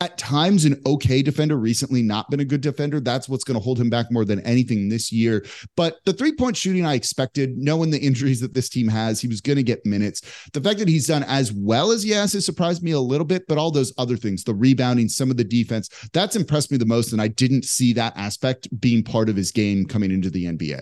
at 0.02 0.18
times 0.18 0.66
an 0.66 0.82
okay 0.86 1.22
defender, 1.22 1.58
recently 1.58 2.02
not 2.02 2.30
been 2.32 2.40
a 2.40 2.46
good 2.46 2.62
defender. 2.62 3.00
That's 3.00 3.30
what's 3.30 3.44
going 3.44 3.58
to 3.58 3.64
hold 3.64 3.80
him 3.80 3.90
back 3.90 4.12
more 4.12 4.26
than 4.26 4.42
anything 4.42 4.90
this 4.90 5.12
year. 5.12 5.46
But 5.78 5.98
the 6.06 6.14
three 6.14 6.34
point 6.36 6.58
shooting, 6.58 6.86
I 6.86 6.96
expected, 6.96 7.56
knowing 7.56 7.92
the 7.92 8.00
injuries 8.00 8.42
that 8.42 8.56
this 8.56 8.68
team 8.68 8.88
has, 8.88 9.22
he 9.22 9.28
was 9.28 9.42
going 9.42 9.58
to 9.58 9.64
get 9.64 9.86
minutes. 9.86 10.22
The 10.54 10.62
fact 10.62 10.80
that 10.80 10.88
he's 10.88 11.08
done 11.08 11.24
as 11.28 11.54
well 11.54 11.92
as 11.92 12.02
he 12.02 12.10
has 12.10 12.34
has 12.34 12.46
surprised 12.46 12.82
me 12.82 12.92
a 12.92 13.00
little 13.00 13.26
bit, 13.26 13.48
but 13.48 13.60
all 13.60 13.70
those 13.70 13.94
other 14.00 14.18
things, 14.18 14.44
the 14.44 14.56
rebounding, 14.56 15.08
some 15.08 15.30
of 15.30 15.38
the 15.38 15.44
defense, 15.44 15.88
that's 16.14 16.36
impressed 16.36 16.72
me 16.72 16.78
the 16.78 16.86
most. 16.86 17.14
And 17.14 17.22
I 17.22 17.28
didn't 17.28 17.66
see 17.66 17.94
that 17.94 18.18
aspect 18.18 18.68
being 18.82 19.04
part 19.04 19.30
of 19.30 19.36
his 19.36 19.52
game 19.52 19.86
coming 19.86 20.10
into 20.12 20.32
the 20.32 20.46
NBA. 20.46 20.82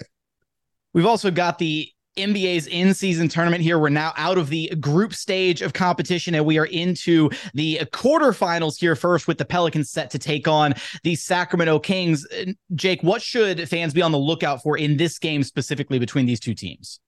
We've 0.94 1.06
also 1.06 1.30
got 1.30 1.60
the 1.60 1.92
NBA's 2.19 2.68
in 2.68 2.94
season 2.94 3.27
tournament 3.27 3.63
here. 3.63 3.80
We're 3.80 3.89
now 3.89 4.13
out 4.16 4.38
of 4.38 4.50
the 4.50 4.69
group 4.80 5.13
stage 5.13 5.62
of 5.62 5.74
competition 5.74 6.36
and 6.36 6.45
we 6.45 6.57
are 6.57 6.66
into 6.66 7.30
the 7.54 7.80
quarterfinals 7.92 8.80
here 8.80 8.95
first 8.95 9.27
with 9.27 9.38
the 9.38 9.45
Pelicans 9.45 9.89
set 9.89 10.10
to 10.12 10.19
take 10.19 10.48
on 10.48 10.74
the 11.04 11.16
Sacramento 11.16 11.80
Kings. 11.80 12.27
Jake, 12.75 13.01
what 13.01 13.21
should 13.21 13.68
fans 13.68 13.94
be 13.94 14.01
on 14.01 14.12
the 14.12 14.18
lookout 14.18 14.62
for 14.62 14.77
in 14.77 14.98
this 14.98 15.19
game 15.19 15.44
specifically 15.44 16.00
between 16.00 16.25
these 16.25 16.39
two 16.39 16.54
teams? 16.54 17.00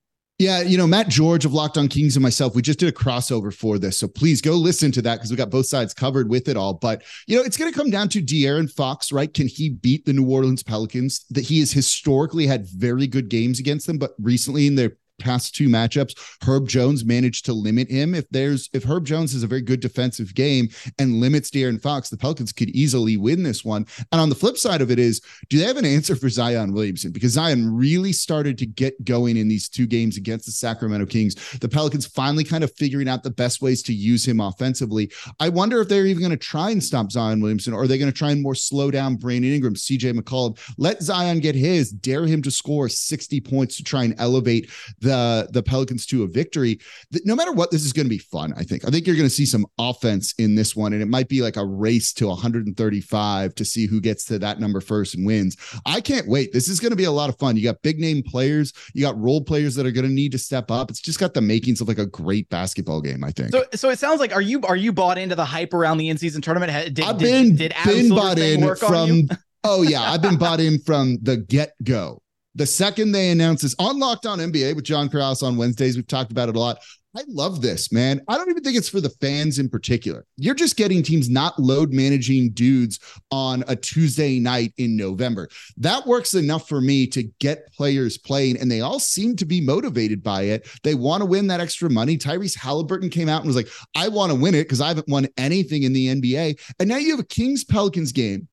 Yeah, 0.42 0.62
you 0.62 0.76
know, 0.76 0.88
Matt 0.88 1.08
George 1.08 1.46
of 1.46 1.54
Locked 1.54 1.78
On 1.78 1.88
Kings 1.88 2.16
and 2.16 2.24
myself, 2.24 2.56
we 2.56 2.64
just 2.64 2.80
did 2.80 2.90
a 2.90 2.92
crossover 2.92 3.54
for 3.54 3.78
this. 3.78 3.96
So 4.00 4.08
please 4.08 4.42
go 4.42 4.54
listen 4.54 4.92
to 4.94 5.02
that 5.04 5.18
because 5.18 5.30
we 5.30 5.38
got 5.38 5.52
both 5.52 5.68
sides 5.68 5.94
covered 5.94 6.32
with 6.32 6.48
it 6.48 6.58
all. 6.58 6.74
But, 6.74 7.04
you 7.28 7.38
know, 7.38 7.44
it's 7.44 7.58
going 7.58 7.72
to 7.72 7.78
come 7.78 7.92
down 7.92 8.10
to 8.10 8.24
De'Aaron 8.24 8.68
Fox, 8.68 9.12
right? 9.12 9.32
Can 9.32 9.48
he 9.48 9.70
beat 9.70 10.04
the 10.06 10.14
New 10.14 10.28
Orleans 10.28 10.64
Pelicans? 10.64 11.26
That 11.30 11.44
he 11.44 11.60
has 11.60 11.72
historically 11.72 12.48
had 12.48 12.66
very 12.66 13.06
good 13.06 13.30
games 13.30 13.60
against 13.60 13.86
them, 13.86 14.00
but 14.00 14.16
recently 14.20 14.66
in 14.66 14.74
their 14.74 14.94
past 15.22 15.56
two 15.56 15.70
matchups, 15.70 16.16
Herb 16.44 16.68
Jones 16.68 17.06
managed 17.06 17.46
to 17.46 17.54
limit 17.54 17.90
him. 17.90 18.14
If 18.16 18.28
there's 18.30 18.70
if 18.74 18.84
Herb 18.84 19.06
Jones 19.06 19.34
has 19.34 19.44
a 19.44 19.48
very 19.48 19.62
good 19.62 19.80
defensive 19.80 20.34
game 20.34 20.70
and 21.00 21.20
limits 21.20 21.50
De'Aaron 21.50 21.82
Fox, 21.82 22.10
the 22.10 22.18
Pelicans 22.18 22.52
could 22.52 22.70
easily 22.70 23.18
win 23.18 23.44
this 23.44 23.64
one. 23.64 23.86
And 24.12 24.22
on 24.22 24.30
the 24.30 24.36
flip 24.36 24.58
side 24.58 24.82
of 24.82 24.92
it 24.92 25.00
is, 25.00 25.22
do 25.50 25.58
they 25.58 25.66
have 25.66 25.78
an 25.78 25.86
answer 25.86 26.16
for 26.16 26.30
Zion 26.30 26.74
Williamson? 26.74 27.12
Because 27.12 27.34
Zion 27.34 27.76
really 27.76 28.12
started 28.12 28.58
to 28.60 28.66
get 28.66 29.04
going 29.06 29.38
in 29.38 29.48
these 29.48 29.70
two 29.70 29.88
games 29.88 30.18
against 30.18 30.46
the 30.46 30.52
Sacramento 30.52 31.06
Kings. 31.06 31.36
The 31.60 31.70
Pelicans 31.70 32.06
finally 32.06 32.44
kind 32.44 32.64
of 32.64 32.72
figuring 32.78 33.08
out 33.08 33.24
the 33.24 33.32
best 33.32 33.62
ways 33.62 33.84
to 33.84 33.94
use 33.94 34.28
him 34.28 34.40
offensively. 34.40 35.12
I 35.40 35.50
wonder 35.50 35.82
if 35.82 35.88
they're 35.88 36.06
even 36.06 36.22
going 36.22 36.32
to 36.32 36.38
try 36.38 36.72
and 36.72 36.84
stop 36.84 37.12
Zion 37.12 37.42
Williamson, 37.42 37.74
or 37.74 37.84
are 37.84 37.88
they 37.88 37.98
going 37.98 38.12
to 38.12 38.18
try 38.18 38.32
and 38.32 38.42
more 38.42 38.56
slow 38.56 38.92
down 38.92 39.16
Brandon 39.16 39.52
Ingram, 39.52 39.76
CJ 39.76 40.18
McCollum, 40.18 40.58
let 40.78 41.02
Zion 41.02 41.40
get 41.40 41.56
his, 41.56 41.92
dare 41.92 42.26
him 42.26 42.42
to 42.42 42.52
score 42.52 42.90
60 42.90 43.42
points 43.42 43.78
to 43.78 43.84
try 43.84 44.04
and 44.04 44.16
elevate 44.18 44.70
the 45.00 45.11
the 45.12 45.48
the 45.52 45.62
Pelicans 45.64 46.06
to 46.08 46.24
a 46.24 46.28
victory. 46.28 46.80
No 47.26 47.36
matter 47.36 47.52
what, 47.52 47.72
this 47.72 47.84
is 47.84 47.94
going 47.94 48.06
to 48.06 48.10
be 48.10 48.18
fun. 48.18 48.54
I 48.56 48.64
think. 48.64 48.88
I 48.88 48.90
think 48.90 49.06
you're 49.06 49.16
going 49.16 49.28
to 49.28 49.36
see 49.36 49.46
some 49.46 49.66
offense 49.78 50.34
in 50.38 50.56
this 50.56 50.76
one, 50.76 50.94
and 50.94 51.02
it 51.02 51.08
might 51.08 51.28
be 51.28 51.42
like 51.42 51.58
a 51.58 51.66
race 51.66 52.14
to 52.14 52.28
135 52.28 53.56
to 53.56 53.66
see 53.66 53.88
who 53.88 54.00
gets 54.00 54.26
to 54.26 54.40
that 54.40 54.60
number 54.60 54.80
first 54.80 55.16
and 55.16 55.26
wins. 55.26 55.58
I 55.86 56.00
can't 56.02 56.28
wait. 56.28 56.54
This 56.54 56.68
is 56.68 56.80
going 56.80 56.92
to 56.92 56.96
be 56.96 57.04
a 57.04 57.12
lot 57.12 57.30
of 57.30 57.38
fun. 57.38 57.58
You 57.58 57.64
got 57.64 57.82
big 57.82 58.00
name 58.00 58.24
players. 58.24 58.74
You 58.94 59.02
got 59.02 59.20
role 59.20 59.44
players 59.44 59.76
that 59.76 59.86
are 59.86 59.92
going 59.92 60.08
to 60.08 60.14
need 60.14 60.32
to 60.32 60.40
step 60.40 60.72
up. 60.72 60.90
It's 60.90 61.02
just 61.02 61.20
got 61.20 61.34
the 61.34 61.42
makings 61.42 61.82
of 61.82 61.88
like 61.88 62.00
a 62.00 62.06
great 62.06 62.48
basketball 62.50 63.02
game. 63.02 63.24
I 63.24 63.32
think. 63.32 63.52
So, 63.52 63.66
so 63.76 63.90
it 63.90 64.00
sounds 64.00 64.20
like 64.20 64.34
are 64.34 64.42
you 64.42 64.62
are 64.64 64.78
you 64.78 64.94
bought 64.94 65.18
into 65.18 65.36
the 65.36 65.46
hype 65.46 65.74
around 65.74 65.98
the 65.98 66.10
in 66.10 66.18
season 66.18 66.42
tournament? 66.42 66.96
Did, 66.96 67.02
I've 67.02 67.20
been 67.20 67.56
did, 67.56 67.74
did 67.84 67.86
been 67.86 68.10
bought 68.10 68.40
in 68.40 68.76
from. 68.76 69.28
oh 69.64 69.82
yeah, 69.82 70.02
I've 70.02 70.22
been 70.22 70.38
bought 70.38 70.60
in 70.60 70.80
from 70.80 71.18
the 71.22 71.38
get 71.38 71.74
go. 71.84 72.22
The 72.56 72.66
second 72.66 73.14
they 73.14 73.30
announce 73.30 73.62
this 73.62 73.76
on 73.80 73.98
Locked 73.98 74.26
On 74.26 74.40
NBA 74.40 74.76
with 74.76 74.84
John 74.84 75.10
Karalis 75.10 75.42
on 75.42 75.56
Wednesdays, 75.56 75.96
we've 75.96 76.08
talked 76.08 76.32
about 76.32 76.50
it 76.50 76.56
a 76.56 76.60
lot. 76.60 76.80
I 77.16 77.24
love 77.28 77.62
this, 77.62 77.92
man. 77.92 78.22
I 78.30 78.38
don't 78.38 78.50
even 78.50 78.64
think 78.64 78.78
it's 78.78 78.88
for 78.88 79.02
the 79.02 79.10
fans 79.10 79.60
in 79.60 79.68
particular. 79.68 80.26
You're 80.38 80.56
just 80.56 80.78
getting 80.78 81.04
teams 81.04 81.30
not 81.30 81.60
load 81.60 81.92
managing 81.92 82.52
dudes 82.52 83.00
on 83.32 83.66
a 83.68 83.76
Tuesday 83.76 84.40
night 84.40 84.74
in 84.78 84.96
November. 84.96 85.50
That 85.76 86.06
works 86.06 86.36
enough 86.36 86.70
for 86.70 86.80
me 86.80 87.08
to 87.08 87.24
get 87.40 87.72
players 87.74 88.18
playing, 88.18 88.58
and 88.58 88.72
they 88.72 88.80
all 88.80 89.00
seem 89.00 89.36
to 89.38 89.46
be 89.46 89.60
motivated 89.60 90.24
by 90.24 90.44
it. 90.44 90.70
They 90.84 90.96
want 90.96 91.22
to 91.22 91.26
win 91.26 91.48
that 91.48 91.60
extra 91.60 91.90
money. 91.90 92.18
Tyrese 92.18 92.58
Halliburton 92.58 93.10
came 93.10 93.28
out 93.28 93.42
and 93.42 93.48
was 93.48 93.58
like, 93.58 93.70
I 93.94 94.08
want 94.08 94.32
to 94.32 94.38
win 94.38 94.56
it 94.56 94.64
because 94.64 94.80
I 94.80 94.88
haven't 94.88 95.10
won 95.10 95.28
anything 95.38 95.84
in 95.84 95.92
the 95.92 96.08
NBA. 96.08 96.60
And 96.80 96.88
now 96.88 96.98
you 96.98 97.12
have 97.12 97.20
a 97.20 97.26
Kings 97.26 97.66
Pelicans 97.66 98.14
game 98.14 98.48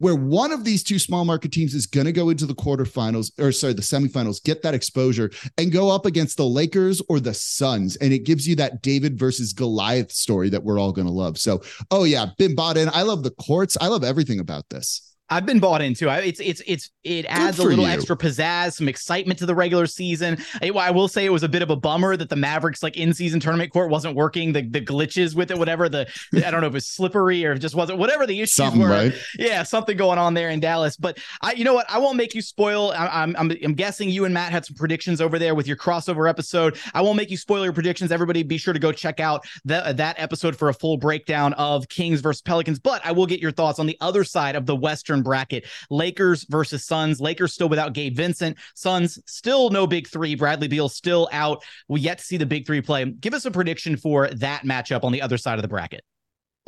where 0.00 0.16
one 0.16 0.50
of 0.50 0.64
these 0.64 0.82
two 0.82 0.98
small 0.98 1.24
market 1.24 1.52
teams 1.52 1.74
is 1.74 1.86
going 1.86 2.06
to 2.06 2.12
go 2.12 2.30
into 2.30 2.46
the 2.46 2.54
quarterfinals 2.54 3.30
or 3.38 3.52
sorry, 3.52 3.74
the 3.74 3.82
semifinals, 3.82 4.42
get 4.42 4.62
that 4.62 4.74
exposure 4.74 5.30
and 5.58 5.70
go 5.70 5.90
up 5.90 6.06
against 6.06 6.36
the 6.36 6.46
Lakers 6.46 7.00
or 7.08 7.20
the 7.20 7.34
Suns. 7.34 7.96
And 7.96 8.12
it 8.12 8.24
gives 8.24 8.48
you 8.48 8.56
that 8.56 8.82
David 8.82 9.18
versus 9.18 9.52
Goliath 9.52 10.10
story 10.10 10.48
that 10.48 10.64
we're 10.64 10.80
all 10.80 10.92
going 10.92 11.06
to 11.06 11.12
love. 11.12 11.38
So, 11.38 11.62
oh 11.90 12.04
yeah, 12.04 12.26
been 12.38 12.54
bought 12.54 12.76
in. 12.76 12.88
I 12.88 13.02
love 13.02 13.22
the 13.22 13.30
courts. 13.30 13.76
I 13.80 13.88
love 13.88 14.02
everything 14.02 14.40
about 14.40 14.68
this. 14.70 15.09
I've 15.30 15.46
been 15.46 15.60
bought 15.60 15.80
into. 15.80 16.08
It's 16.08 16.40
it's 16.40 16.60
it's 16.66 16.90
it 17.04 17.24
adds 17.28 17.60
a 17.60 17.62
little 17.62 17.84
you. 17.84 17.90
extra 17.90 18.16
pizzazz, 18.16 18.72
some 18.74 18.88
excitement 18.88 19.38
to 19.38 19.46
the 19.46 19.54
regular 19.54 19.86
season. 19.86 20.38
I, 20.60 20.70
I, 20.70 20.90
will 20.90 21.06
say 21.06 21.24
it 21.24 21.30
was 21.30 21.44
a 21.44 21.48
bit 21.48 21.62
of 21.62 21.70
a 21.70 21.76
bummer 21.76 22.16
that 22.16 22.28
the 22.28 22.36
Mavericks 22.36 22.82
like 22.82 22.96
in 22.96 23.14
season 23.14 23.38
tournament 23.38 23.72
court 23.72 23.90
wasn't 23.90 24.16
working. 24.16 24.52
The 24.52 24.62
the 24.62 24.80
glitches 24.80 25.36
with 25.36 25.52
it, 25.52 25.58
whatever 25.58 25.88
the 25.88 26.08
I 26.34 26.50
don't 26.50 26.60
know 26.60 26.66
if 26.66 26.72
it 26.72 26.74
was 26.74 26.88
slippery 26.88 27.44
or 27.44 27.54
just 27.54 27.76
wasn't 27.76 28.00
whatever 28.00 28.26
the 28.26 28.40
issues 28.40 28.54
something, 28.54 28.80
were. 28.80 28.88
Right? 28.88 29.14
Yeah, 29.38 29.62
something 29.62 29.96
going 29.96 30.18
on 30.18 30.34
there 30.34 30.50
in 30.50 30.58
Dallas. 30.58 30.96
But 30.96 31.18
I, 31.42 31.52
you 31.52 31.62
know 31.62 31.74
what? 31.74 31.88
I 31.88 31.98
won't 31.98 32.16
make 32.16 32.34
you 32.34 32.42
spoil. 32.42 32.90
I, 32.90 33.06
I'm 33.06 33.36
I'm 33.36 33.52
I'm 33.62 33.74
guessing 33.74 34.10
you 34.10 34.24
and 34.24 34.34
Matt 34.34 34.50
had 34.50 34.66
some 34.66 34.74
predictions 34.74 35.20
over 35.20 35.38
there 35.38 35.54
with 35.54 35.68
your 35.68 35.76
crossover 35.76 36.28
episode. 36.28 36.76
I 36.92 37.02
won't 37.02 37.16
make 37.16 37.30
you 37.30 37.36
spoil 37.36 37.62
your 37.62 37.72
predictions. 37.72 38.10
Everybody, 38.10 38.42
be 38.42 38.58
sure 38.58 38.74
to 38.74 38.80
go 38.80 38.90
check 38.90 39.20
out 39.20 39.46
that 39.64 39.96
that 39.98 40.18
episode 40.18 40.56
for 40.56 40.70
a 40.70 40.74
full 40.74 40.96
breakdown 40.96 41.52
of 41.52 41.88
Kings 41.88 42.20
versus 42.20 42.42
Pelicans. 42.42 42.80
But 42.80 43.00
I 43.06 43.12
will 43.12 43.26
get 43.26 43.38
your 43.38 43.52
thoughts 43.52 43.78
on 43.78 43.86
the 43.86 43.96
other 44.00 44.24
side 44.24 44.56
of 44.56 44.66
the 44.66 44.74
Western 44.74 45.19
bracket. 45.22 45.66
Lakers 45.90 46.44
versus 46.48 46.84
Suns. 46.84 47.20
Lakers 47.20 47.52
still 47.52 47.68
without 47.68 47.92
Gabe 47.92 48.16
Vincent. 48.16 48.58
Suns 48.74 49.18
still 49.26 49.70
no 49.70 49.86
big 49.86 50.08
three. 50.08 50.34
Bradley 50.34 50.68
Beal 50.68 50.88
still 50.88 51.28
out. 51.32 51.62
We 51.88 52.00
yet 52.00 52.18
to 52.18 52.24
see 52.24 52.36
the 52.36 52.46
big 52.46 52.66
three 52.66 52.80
play. 52.80 53.04
Give 53.04 53.34
us 53.34 53.44
a 53.44 53.50
prediction 53.50 53.96
for 53.96 54.28
that 54.28 54.62
matchup 54.62 55.04
on 55.04 55.12
the 55.12 55.22
other 55.22 55.38
side 55.38 55.58
of 55.58 55.62
the 55.62 55.68
bracket. 55.68 56.02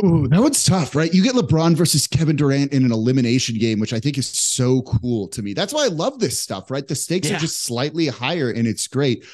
Ooh, 0.05 0.27
that 0.29 0.41
one's 0.41 0.65
tough, 0.65 0.97
right? 0.97 1.13
You 1.13 1.23
get 1.23 1.35
LeBron 1.35 1.77
versus 1.77 2.07
Kevin 2.07 2.35
Durant 2.35 2.73
in 2.73 2.85
an 2.85 2.93
elimination 2.93 3.57
game, 3.59 3.79
which 3.79 3.93
I 3.93 4.01
think 4.01 4.19
is 4.19 4.27
so 4.27 4.83
cool 4.83 5.29
to 5.29 5.43
me. 5.43 5.53
That's 5.55 5.73
why 5.73 5.85
I 5.85 5.89
love 5.89 6.19
this 6.19 6.41
stuff, 6.41 6.71
right? 6.71 6.87
The 6.87 6.95
stakes 6.95 7.29
yeah. 7.29 7.37
are 7.37 7.41
just 7.41 7.63
slightly 7.63 8.09
higher 8.09 8.51
and 8.51 8.67
it's 8.67 8.89
great. 8.89 9.25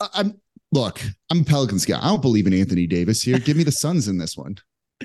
I'm 0.00 0.40
Look, 0.72 1.00
I'm 1.30 1.40
a 1.40 1.44
Pelicans 1.44 1.86
guy. 1.86 1.98
I 1.98 2.08
don't 2.08 2.22
believe 2.22 2.46
in 2.46 2.52
Anthony 2.52 2.86
Davis 2.86 3.22
here. 3.22 3.38
Give 3.38 3.56
me 3.56 3.64
the 3.64 3.72
Suns 3.72 4.08
in 4.08 4.18
this 4.18 4.36
one. 4.36 4.56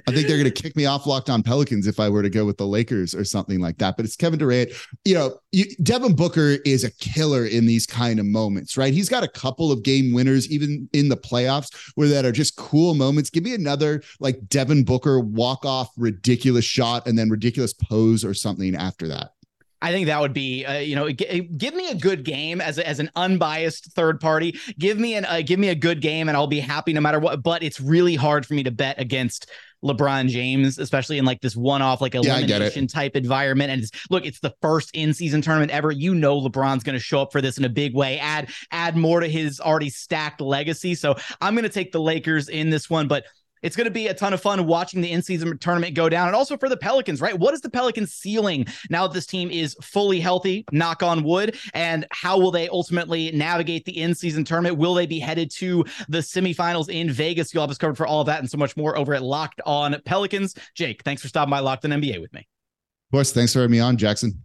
I 0.08 0.12
think 0.14 0.28
they're 0.28 0.38
going 0.38 0.52
to 0.52 0.62
kick 0.62 0.76
me 0.78 0.86
off 0.86 1.06
locked 1.06 1.30
on 1.30 1.44
Pelicans 1.44 1.86
if 1.86 2.00
I 2.00 2.08
were 2.08 2.24
to 2.24 2.30
go 2.30 2.46
with 2.46 2.58
the 2.58 2.66
Lakers 2.66 3.14
or 3.14 3.26
something 3.26 3.60
like 3.60 3.78
that. 3.80 3.98
But 3.98 4.06
it's 4.06 4.16
Kevin 4.16 4.40
Durant. 4.40 4.72
You 5.04 5.16
know, 5.16 5.40
you, 5.52 5.66
Devin 5.84 6.16
Booker 6.16 6.58
is 6.66 6.86
a 6.86 6.92
killer 6.92 7.46
in 7.46 7.66
these 7.66 7.86
kind 7.86 8.18
of 8.18 8.26
moments, 8.26 8.78
right? 8.78 8.94
He's 8.94 9.10
got 9.10 9.24
a 9.24 9.28
couple 9.28 9.70
of 9.70 9.84
game 9.84 10.14
winners, 10.14 10.50
even 10.50 10.88
in 10.94 11.10
the 11.10 11.18
playoffs, 11.18 11.92
where 11.96 12.08
that 12.08 12.24
are 12.24 12.32
just 12.32 12.56
cool 12.56 12.94
moments. 12.94 13.30
Give 13.30 13.44
me 13.44 13.54
another 13.54 14.02
like 14.22 14.48
Devin 14.48 14.86
Booker 14.86 15.20
walk 15.20 15.66
off 15.66 15.90
ridiculous 15.98 16.66
shot 16.66 17.06
and 17.06 17.20
then 17.20 17.30
ridiculous 17.30 17.74
pose 17.74 18.24
or 18.24 18.34
something 18.34 18.76
after 18.76 19.10
that. 19.10 19.34
I 19.82 19.92
think 19.92 20.06
that 20.08 20.22
would 20.22 20.34
be, 20.34 20.64
uh, 20.66 20.78
you 20.78 20.96
know, 20.96 21.12
g- 21.12 21.50
give 21.58 21.74
me 21.74 21.90
a 21.90 21.96
good 21.96 22.24
game 22.24 22.62
as, 22.62 22.78
a, 22.78 22.88
as 22.88 23.00
an 23.00 23.10
unbiased 23.16 23.94
third 23.94 24.20
party. 24.20 24.60
Give 24.78 25.00
me 25.00 25.16
an 25.16 25.26
uh, 25.26 25.42
give 25.44 25.60
me 25.60 25.70
a 25.70 25.76
good 25.76 26.02
game, 26.02 26.28
and 26.28 26.38
I'll 26.38 26.48
be 26.48 26.60
happy 26.60 26.94
no 26.94 27.02
matter 27.02 27.20
what. 27.20 27.42
But 27.42 27.64
it's 27.64 27.82
really 27.82 28.16
hard 28.16 28.46
for 28.46 28.54
me 28.54 28.64
to 28.64 28.72
bet 28.72 29.00
against 29.00 29.50
LeBron 29.84 30.30
James, 30.30 30.78
especially 30.78 31.18
in 31.18 31.26
like 31.26 31.42
this 31.42 31.56
one-off 31.56 32.02
like 32.02 32.14
elimination 32.14 32.84
yeah, 32.84 32.88
type 32.88 33.16
environment. 33.16 33.72
And 33.72 33.82
it's, 33.82 33.92
look, 34.12 34.26
it's 34.26 34.40
the 34.40 34.54
first 34.62 34.92
in-season 34.94 35.42
tournament 35.42 35.72
ever. 35.72 35.92
You 35.92 36.14
know 36.14 36.40
LeBron's 36.40 36.84
going 36.84 36.94
to 36.94 37.00
show 37.00 37.24
up 37.24 37.32
for 37.32 37.42
this 37.42 37.58
in 37.58 37.66
a 37.66 37.70
big 37.70 37.96
way. 37.96 38.20
Add 38.20 38.52
add 38.70 38.96
more 38.96 39.20
to 39.20 39.28
his 39.28 39.60
already 39.60 39.90
stacked 39.90 40.40
legacy. 40.40 40.94
So 40.94 41.16
I'm 41.42 41.56
going 41.56 41.64
to 41.64 41.70
take 41.70 41.92
the 41.92 42.02
Lakers 42.02 42.50
in 42.50 42.70
this 42.70 42.90
one, 42.90 43.08
but 43.08 43.26
it's 43.62 43.76
going 43.76 43.86
to 43.86 43.92
be 43.92 44.08
a 44.08 44.14
ton 44.14 44.34
of 44.34 44.42
fun 44.42 44.66
watching 44.66 45.02
the 45.02 45.12
in-season 45.12 45.58
tournament 45.60 45.96
go 45.96 46.10
down, 46.10 46.28
and 46.28 46.36
also 46.36 46.58
for 46.58 46.70
the 46.70 46.78
Pelicans, 46.78 47.22
right? 47.22 47.38
What 47.38 47.54
is 47.54 47.62
the 47.62 47.70
Pelicans 47.70 48.14
ceiling 48.14 48.66
now 48.90 49.08
that 49.08 49.14
this 49.14 49.26
team 49.26 49.50
is 49.52 49.76
fully 49.82 50.20
healthy? 50.20 50.66
Knock 50.72 51.04
on 51.04 51.24
wood. 51.24 51.58
And 51.74 52.06
how 52.12 52.40
will 52.40 52.52
they 52.52 52.68
ultimately 52.70 53.32
navigate 53.32 53.86
the 53.86 53.98
in-season 53.98 54.44
tournament? 54.44 54.78
Will 54.78 54.94
they 54.94 55.06
be 55.06 55.20
headed 55.20 55.52
to 55.52 55.86
the 56.10 56.20
semifinals 56.20 56.90
in 56.90 57.12
Vegas? 57.12 57.54
You'll 57.54 57.64
have 57.64 57.72
us 57.72 57.78
covered 57.78 57.98
for 57.98 58.08
all 58.08 58.22
of 58.22 58.28
that 58.28 58.40
and 58.40 58.50
so 58.50 58.58
much 58.58 58.76
more 58.76 58.98
over 58.98 59.14
at 59.14 59.24
Locked 59.24 59.62
On 59.66 59.96
Pelicans. 60.06 60.56
Jake, 60.76 61.04
thanks 61.04 61.22
for 61.22 61.28
stopping 61.28 61.52
by 61.52 61.60
Locked 61.60 61.86
On 61.86 61.92
NBA 61.92 62.22
with 62.22 62.34
me. 62.34 62.40
Of 62.40 63.16
course, 63.16 63.32
thanks 63.32 63.54
for 63.54 63.60
having 63.60 63.72
me 63.72 63.80
on, 63.80 63.98
Jackson. 63.98 64.42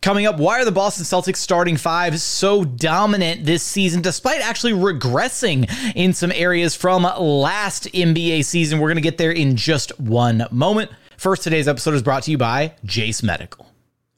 Coming 0.00 0.26
up, 0.26 0.38
why 0.38 0.60
are 0.60 0.64
the 0.64 0.70
Boston 0.70 1.04
Celtics 1.04 1.38
starting 1.38 1.76
five 1.76 2.20
so 2.20 2.64
dominant 2.64 3.44
this 3.44 3.64
season, 3.64 4.00
despite 4.00 4.40
actually 4.40 4.72
regressing 4.72 5.68
in 5.96 6.12
some 6.12 6.30
areas 6.32 6.76
from 6.76 7.02
last 7.02 7.84
NBA 7.92 8.44
season? 8.44 8.78
We're 8.78 8.88
going 8.88 8.96
to 8.96 9.02
get 9.02 9.18
there 9.18 9.32
in 9.32 9.56
just 9.56 9.98
one 9.98 10.46
moment. 10.52 10.92
First, 11.16 11.42
today's 11.42 11.66
episode 11.66 11.94
is 11.94 12.02
brought 12.02 12.22
to 12.24 12.30
you 12.30 12.38
by 12.38 12.74
Jase 12.84 13.24
Medical. 13.24 13.67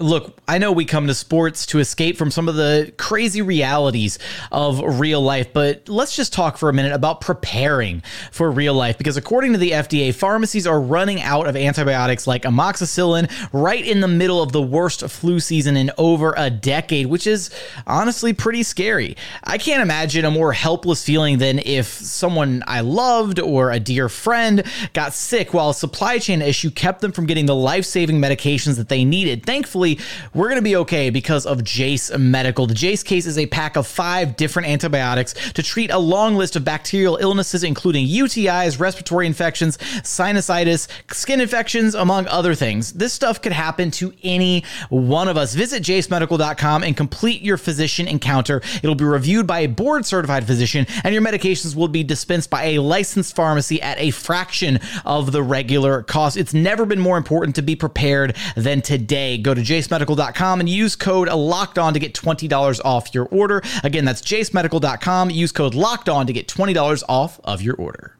Look, 0.00 0.40
I 0.48 0.56
know 0.56 0.72
we 0.72 0.86
come 0.86 1.08
to 1.08 1.14
sports 1.14 1.66
to 1.66 1.78
escape 1.78 2.16
from 2.16 2.30
some 2.30 2.48
of 2.48 2.54
the 2.54 2.90
crazy 2.96 3.42
realities 3.42 4.18
of 4.50 4.98
real 4.98 5.20
life, 5.20 5.52
but 5.52 5.90
let's 5.90 6.16
just 6.16 6.32
talk 6.32 6.56
for 6.56 6.70
a 6.70 6.72
minute 6.72 6.94
about 6.94 7.20
preparing 7.20 8.02
for 8.32 8.50
real 8.50 8.72
life 8.72 8.96
because 8.96 9.18
according 9.18 9.52
to 9.52 9.58
the 9.58 9.72
FDA, 9.72 10.14
pharmacies 10.14 10.66
are 10.66 10.80
running 10.80 11.20
out 11.20 11.46
of 11.46 11.54
antibiotics 11.54 12.26
like 12.26 12.44
amoxicillin 12.44 13.30
right 13.52 13.86
in 13.86 14.00
the 14.00 14.08
middle 14.08 14.42
of 14.42 14.52
the 14.52 14.62
worst 14.62 15.06
flu 15.10 15.38
season 15.38 15.76
in 15.76 15.90
over 15.98 16.32
a 16.34 16.48
decade, 16.48 17.06
which 17.06 17.26
is 17.26 17.50
honestly 17.86 18.32
pretty 18.32 18.62
scary. 18.62 19.18
I 19.44 19.58
can't 19.58 19.82
imagine 19.82 20.24
a 20.24 20.30
more 20.30 20.54
helpless 20.54 21.04
feeling 21.04 21.36
than 21.36 21.58
if 21.58 21.86
someone 21.86 22.64
I 22.66 22.80
loved 22.80 23.38
or 23.38 23.70
a 23.70 23.78
dear 23.78 24.08
friend 24.08 24.62
got 24.94 25.12
sick 25.12 25.52
while 25.52 25.68
a 25.68 25.74
supply 25.74 26.18
chain 26.18 26.40
issue 26.40 26.70
kept 26.70 27.02
them 27.02 27.12
from 27.12 27.26
getting 27.26 27.44
the 27.44 27.54
life-saving 27.54 28.18
medications 28.18 28.78
that 28.78 28.88
they 28.88 29.04
needed. 29.04 29.44
Thankfully, 29.44 29.89
we're 30.34 30.48
going 30.48 30.56
to 30.56 30.62
be 30.62 30.76
okay 30.76 31.10
because 31.10 31.46
of 31.46 31.64
Jase 31.64 32.16
Medical. 32.16 32.66
The 32.66 32.74
Jase 32.74 33.02
case 33.02 33.26
is 33.26 33.38
a 33.38 33.46
pack 33.46 33.76
of 33.76 33.86
five 33.86 34.36
different 34.36 34.68
antibiotics 34.68 35.34
to 35.52 35.62
treat 35.62 35.90
a 35.90 35.98
long 35.98 36.36
list 36.36 36.56
of 36.56 36.64
bacterial 36.64 37.16
illnesses, 37.16 37.64
including 37.64 38.06
UTIs, 38.06 38.78
respiratory 38.78 39.26
infections, 39.26 39.78
sinusitis, 39.78 40.88
skin 41.12 41.40
infections, 41.40 41.94
among 41.94 42.26
other 42.28 42.54
things. 42.54 42.92
This 42.92 43.12
stuff 43.12 43.40
could 43.40 43.52
happen 43.52 43.90
to 43.92 44.12
any 44.22 44.64
one 44.88 45.28
of 45.28 45.36
us. 45.36 45.54
Visit 45.54 45.82
jasemedical.com 45.82 46.82
and 46.84 46.96
complete 46.96 47.42
your 47.42 47.56
physician 47.56 48.06
encounter. 48.08 48.62
It'll 48.82 48.94
be 48.94 49.04
reviewed 49.04 49.46
by 49.46 49.60
a 49.60 49.68
board 49.68 50.06
certified 50.06 50.46
physician, 50.46 50.86
and 51.04 51.12
your 51.14 51.22
medications 51.22 51.74
will 51.74 51.88
be 51.88 52.04
dispensed 52.04 52.50
by 52.50 52.64
a 52.64 52.78
licensed 52.78 53.34
pharmacy 53.34 53.80
at 53.82 53.98
a 53.98 54.10
fraction 54.10 54.78
of 55.04 55.32
the 55.32 55.42
regular 55.42 56.02
cost. 56.02 56.36
It's 56.36 56.54
never 56.54 56.86
been 56.86 57.00
more 57.00 57.16
important 57.16 57.56
to 57.56 57.62
be 57.62 57.76
prepared 57.76 58.36
than 58.56 58.82
today. 58.82 59.38
Go 59.38 59.54
to 59.54 59.62
Jase 59.62 59.79
jasemedical.com 59.80 60.60
and 60.60 60.68
use 60.68 60.96
code 60.96 61.28
locked 61.28 61.78
on 61.78 61.94
to 61.94 62.00
get 62.00 62.14
$20 62.14 62.80
off 62.84 63.14
your 63.14 63.26
order. 63.26 63.62
Again, 63.82 64.04
that's 64.04 64.22
jasemedical.com. 64.22 65.30
Use 65.30 65.52
code 65.52 65.74
locked 65.74 66.08
on 66.08 66.26
to 66.26 66.32
get 66.32 66.48
$20 66.48 67.02
off 67.08 67.40
of 67.44 67.62
your 67.62 67.74
order. 67.76 68.16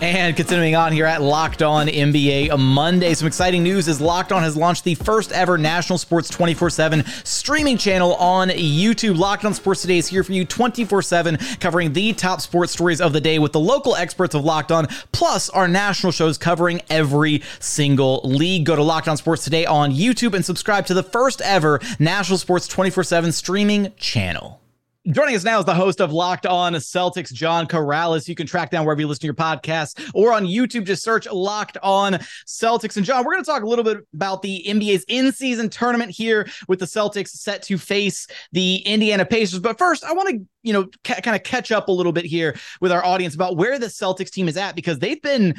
And 0.00 0.36
continuing 0.36 0.76
on 0.76 0.92
here 0.92 1.06
at 1.06 1.20
Locked 1.22 1.60
On 1.60 1.88
NBA 1.88 2.56
Monday, 2.56 3.14
some 3.14 3.26
exciting 3.26 3.64
news 3.64 3.88
is 3.88 4.00
Locked 4.00 4.30
On 4.30 4.40
has 4.42 4.56
launched 4.56 4.84
the 4.84 4.94
first 4.94 5.32
ever 5.32 5.58
national 5.58 5.98
sports 5.98 6.28
24 6.28 6.70
7 6.70 7.04
streaming 7.24 7.76
channel 7.76 8.14
on 8.14 8.48
YouTube. 8.48 9.18
Locked 9.18 9.44
On 9.44 9.52
Sports 9.52 9.82
Today 9.82 9.98
is 9.98 10.06
here 10.06 10.22
for 10.22 10.32
you 10.32 10.44
24 10.44 11.02
7, 11.02 11.36
covering 11.58 11.92
the 11.92 12.12
top 12.12 12.40
sports 12.40 12.72
stories 12.72 13.00
of 13.00 13.12
the 13.12 13.20
day 13.20 13.40
with 13.40 13.52
the 13.52 13.58
local 13.58 13.96
experts 13.96 14.36
of 14.36 14.44
Locked 14.44 14.70
On, 14.70 14.86
plus 15.10 15.50
our 15.50 15.66
national 15.66 16.12
shows 16.12 16.38
covering 16.38 16.80
every 16.88 17.42
single 17.58 18.20
league. 18.22 18.66
Go 18.66 18.76
to 18.76 18.82
Locked 18.84 19.08
On 19.08 19.16
Sports 19.16 19.42
Today 19.42 19.66
on 19.66 19.92
YouTube 19.92 20.32
and 20.32 20.44
subscribe 20.44 20.86
to 20.86 20.94
the 20.94 21.02
first 21.02 21.40
ever 21.40 21.80
national 21.98 22.38
sports 22.38 22.68
24 22.68 23.02
7 23.02 23.32
streaming 23.32 23.92
channel. 23.96 24.60
Joining 25.10 25.34
us 25.36 25.44
now 25.44 25.58
is 25.58 25.64
the 25.64 25.74
host 25.74 26.02
of 26.02 26.12
Locked 26.12 26.44
On 26.44 26.74
Celtics, 26.74 27.32
John 27.32 27.66
Karalis. 27.66 28.28
You 28.28 28.34
can 28.34 28.46
track 28.46 28.68
down 28.70 28.84
wherever 28.84 29.00
you 29.00 29.06
listen 29.06 29.22
to 29.22 29.26
your 29.26 29.34
podcast 29.34 30.10
or 30.12 30.34
on 30.34 30.44
YouTube. 30.44 30.84
Just 30.84 31.02
search 31.02 31.26
Locked 31.26 31.78
On 31.82 32.12
Celtics. 32.46 32.98
And 32.98 33.06
John, 33.06 33.24
we're 33.24 33.32
going 33.32 33.42
to 33.42 33.50
talk 33.50 33.62
a 33.62 33.66
little 33.66 33.84
bit 33.84 33.98
about 34.12 34.42
the 34.42 34.62
NBA's 34.68 35.06
in-season 35.08 35.70
tournament 35.70 36.10
here 36.10 36.46
with 36.68 36.78
the 36.78 36.84
Celtics 36.84 37.28
set 37.28 37.62
to 37.62 37.78
face 37.78 38.26
the 38.52 38.76
Indiana 38.84 39.24
Pacers. 39.24 39.60
But 39.60 39.78
first, 39.78 40.04
I 40.04 40.12
want 40.12 40.28
to, 40.28 40.46
you 40.62 40.74
know, 40.74 40.88
ca- 41.04 41.22
kind 41.22 41.34
of 41.36 41.42
catch 41.42 41.72
up 41.72 41.88
a 41.88 41.92
little 41.92 42.12
bit 42.12 42.26
here 42.26 42.54
with 42.82 42.92
our 42.92 43.02
audience 43.02 43.34
about 43.34 43.56
where 43.56 43.78
the 43.78 43.86
Celtics 43.86 44.30
team 44.30 44.46
is 44.46 44.58
at 44.58 44.76
because 44.76 44.98
they've 44.98 45.22
been 45.22 45.54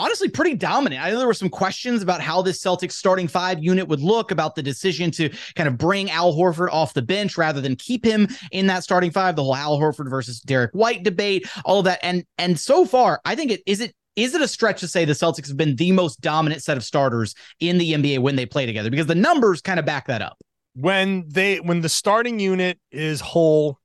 honestly 0.00 0.28
pretty 0.28 0.54
dominant. 0.54 1.02
I 1.02 1.10
know 1.10 1.18
there 1.18 1.26
were 1.26 1.34
some 1.34 1.50
questions 1.50 2.02
about 2.02 2.20
how 2.20 2.42
this 2.42 2.62
Celtics 2.62 2.92
starting 2.92 3.28
five 3.28 3.62
unit 3.62 3.86
would 3.88 4.00
look, 4.00 4.30
about 4.30 4.54
the 4.54 4.62
decision 4.62 5.10
to 5.12 5.30
kind 5.54 5.68
of 5.68 5.76
bring 5.76 6.10
Al 6.10 6.34
Horford 6.34 6.70
off 6.72 6.94
the 6.94 7.02
bench 7.02 7.36
rather 7.36 7.60
than 7.60 7.76
keep 7.76 8.04
him 8.04 8.28
in 8.50 8.66
that 8.68 8.82
starting 8.82 9.10
five, 9.10 9.36
the 9.36 9.44
whole 9.44 9.54
Al 9.54 9.78
Horford 9.78 10.08
versus 10.08 10.40
Derrick 10.40 10.70
White 10.72 11.02
debate, 11.02 11.48
all 11.64 11.80
of 11.80 11.84
that. 11.84 11.98
And 12.02 12.24
and 12.38 12.58
so 12.58 12.84
far, 12.84 13.20
I 13.24 13.34
think 13.34 13.50
it 13.50 13.62
is 13.66 13.80
it 13.80 13.94
is 14.16 14.34
it 14.34 14.42
a 14.42 14.48
stretch 14.48 14.80
to 14.80 14.88
say 14.88 15.04
the 15.04 15.12
Celtics 15.12 15.48
have 15.48 15.56
been 15.56 15.76
the 15.76 15.92
most 15.92 16.20
dominant 16.20 16.62
set 16.62 16.76
of 16.76 16.84
starters 16.84 17.34
in 17.60 17.78
the 17.78 17.92
NBA 17.92 18.20
when 18.20 18.36
they 18.36 18.46
play 18.46 18.66
together? 18.66 18.90
Because 18.90 19.06
the 19.06 19.14
numbers 19.14 19.60
kind 19.60 19.78
of 19.78 19.86
back 19.86 20.06
that 20.06 20.22
up. 20.22 20.38
When 20.74 21.24
they 21.28 21.58
when 21.60 21.80
the 21.80 21.88
starting 21.88 22.40
unit 22.40 22.78
is 22.90 23.20
whole 23.20 23.78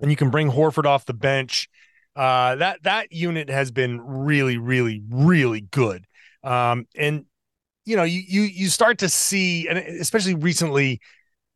and 0.00 0.10
you 0.10 0.16
can 0.16 0.30
bring 0.30 0.50
Horford 0.50 0.86
off 0.86 1.04
the 1.06 1.14
bench 1.14 1.68
uh, 2.16 2.56
that 2.56 2.82
that 2.82 3.12
unit 3.12 3.48
has 3.48 3.70
been 3.70 4.00
really, 4.00 4.58
really, 4.58 5.02
really 5.08 5.60
good. 5.60 6.04
Um, 6.42 6.86
and 6.96 7.24
you 7.84 7.96
know, 7.96 8.02
you 8.02 8.22
you 8.26 8.42
you 8.42 8.68
start 8.68 8.98
to 8.98 9.08
see, 9.08 9.68
and 9.68 9.78
especially 9.78 10.34
recently, 10.34 11.00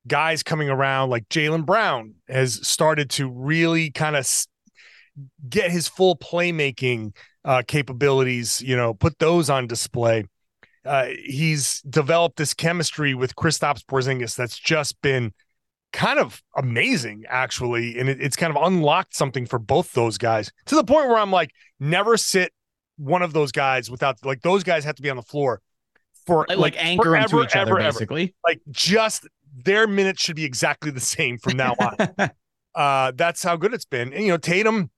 guys 0.06 0.42
coming 0.42 0.68
around 0.68 1.10
like 1.10 1.28
Jaylen 1.28 1.66
Brown 1.66 2.14
has 2.28 2.66
started 2.66 3.10
to 3.10 3.28
really 3.30 3.90
kind 3.90 4.16
of 4.16 4.28
get 5.48 5.70
his 5.70 5.88
full 5.88 6.16
playmaking 6.16 7.14
uh, 7.44 7.62
capabilities. 7.66 8.60
You 8.62 8.76
know, 8.76 8.94
put 8.94 9.18
those 9.18 9.50
on 9.50 9.66
display. 9.66 10.24
Uh, 10.84 11.08
he's 11.24 11.80
developed 11.82 12.36
this 12.36 12.52
chemistry 12.52 13.14
with 13.14 13.34
Kristaps 13.36 13.82
Porzingis 13.84 14.36
that's 14.36 14.58
just 14.58 15.00
been 15.00 15.32
kind 15.94 16.18
of 16.18 16.42
amazing 16.56 17.24
actually 17.28 17.96
and 18.00 18.08
it, 18.08 18.20
it's 18.20 18.34
kind 18.34 18.54
of 18.54 18.60
unlocked 18.60 19.14
something 19.14 19.46
for 19.46 19.60
both 19.60 19.92
those 19.92 20.18
guys 20.18 20.50
to 20.66 20.74
the 20.74 20.82
point 20.82 21.06
where 21.06 21.18
i'm 21.18 21.30
like 21.30 21.52
never 21.78 22.16
sit 22.16 22.52
one 22.96 23.22
of 23.22 23.32
those 23.32 23.52
guys 23.52 23.88
without 23.88 24.16
like 24.24 24.42
those 24.42 24.64
guys 24.64 24.84
have 24.84 24.96
to 24.96 25.02
be 25.02 25.10
on 25.10 25.16
the 25.16 25.22
floor 25.22 25.60
for 26.26 26.46
like, 26.48 26.58
like 26.58 26.84
anchoring 26.84 27.22
forever, 27.22 27.42
to 27.42 27.44
each 27.44 27.56
other 27.56 27.78
ever, 27.78 27.92
basically. 27.92 28.22
Ever. 28.22 28.32
like 28.44 28.60
just 28.70 29.28
their 29.64 29.86
minutes 29.86 30.22
should 30.22 30.36
be 30.36 30.44
exactly 30.44 30.90
the 30.90 31.00
same 31.00 31.38
from 31.38 31.56
now 31.56 31.74
on. 31.78 32.30
Uh 32.74 33.12
that's 33.14 33.40
how 33.40 33.54
good 33.54 33.72
it's 33.72 33.84
been. 33.84 34.12
And 34.12 34.24
you 34.24 34.30
know 34.30 34.36
tatum 34.36 34.90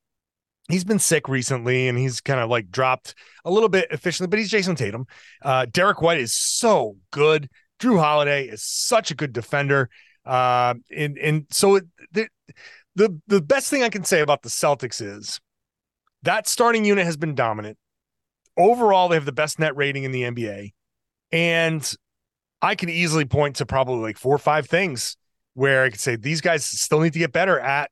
he's 0.71 0.83
been 0.83 0.99
sick 0.99 1.29
recently 1.29 1.89
and 1.89 1.99
he's 1.99 2.23
kind 2.23 2.41
of 2.41 2.49
like 2.49 2.71
dropped 2.71 3.15
a 3.45 3.51
little 3.51 3.69
bit 3.69 3.89
efficiently 3.91 4.31
but 4.31 4.39
he's 4.39 4.51
Jayson 4.51 4.77
Tatum. 4.77 5.07
Uh 5.43 5.67
derrick 5.71 6.01
white 6.01 6.19
is 6.19 6.35
so 6.35 6.97
good. 7.11 7.51
Jrue 7.81 7.99
Holiday 7.99 8.47
is 8.47 8.63
such 8.63 9.11
a 9.11 9.15
good 9.15 9.35
defender 9.35 9.91
uh, 10.27 10.75
and 10.95 11.17
and 11.19 11.47
so 11.51 11.81
the, 12.13 12.29
the 12.95 13.21
the 13.27 13.41
best 13.41 13.71
thing 13.71 13.83
I 13.83 13.89
can 13.89 14.05
say 14.05 14.21
about 14.21 14.43
the 14.43 14.49
Celtics 14.49 15.01
is 15.01 15.41
that 16.23 16.49
starting 16.49 16.85
unit 16.85 17.07
has 17.07 17.17
been 17.17 17.35
dominant. 17.35 17.79
Overall, 18.59 19.09
they 19.09 19.17
have 19.17 19.27
the 19.27 19.33
best 19.33 19.59
net 19.59 19.77
rating 19.77 20.05
in 20.05 20.13
the 20.13 20.23
NBA, 20.23 20.73
and 21.31 21.95
I 22.61 22.75
can 22.75 22.89
easily 22.89 23.25
point 23.25 23.57
to 23.57 23.67
probably 23.67 24.03
like 24.03 24.19
four 24.19 24.35
or 24.35 24.39
five 24.39 24.67
things 24.67 25.17
where 25.55 25.85
I 25.85 25.91
could 25.91 26.01
say 26.01 26.17
these 26.17 26.41
guys 26.41 26.65
still 26.65 27.01
need 27.01 27.13
to 27.13 27.19
get 27.19 27.33
better 27.33 27.61
at 27.61 27.91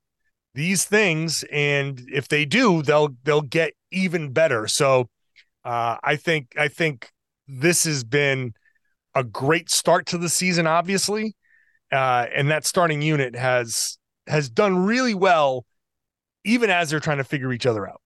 these 0.53 0.85
things, 0.85 1.43
and 1.51 2.01
if 2.11 2.27
they 2.27 2.45
do, 2.45 2.81
they'll 2.81 3.09
they'll 3.23 3.41
get 3.41 3.73
even 3.91 4.31
better. 4.33 4.67
So 4.67 5.07
uh, 5.63 5.97
I 6.03 6.15
think 6.15 6.53
I 6.57 6.67
think 6.67 7.11
this 7.47 7.83
has 7.85 8.03
been 8.03 8.53
a 9.13 9.23
great 9.23 9.69
start 9.69 10.05
to 10.07 10.17
the 10.17 10.29
season, 10.29 10.67
obviously, 10.67 11.35
uh, 11.91 12.25
and 12.35 12.51
that 12.51 12.65
starting 12.65 13.01
unit 13.01 13.35
has 13.35 13.97
has 14.27 14.49
done 14.49 14.85
really 14.85 15.13
well, 15.13 15.65
even 16.43 16.69
as 16.69 16.89
they're 16.89 16.99
trying 16.99 17.17
to 17.17 17.23
figure 17.23 17.53
each 17.53 17.65
other 17.65 17.87
out 17.87 18.01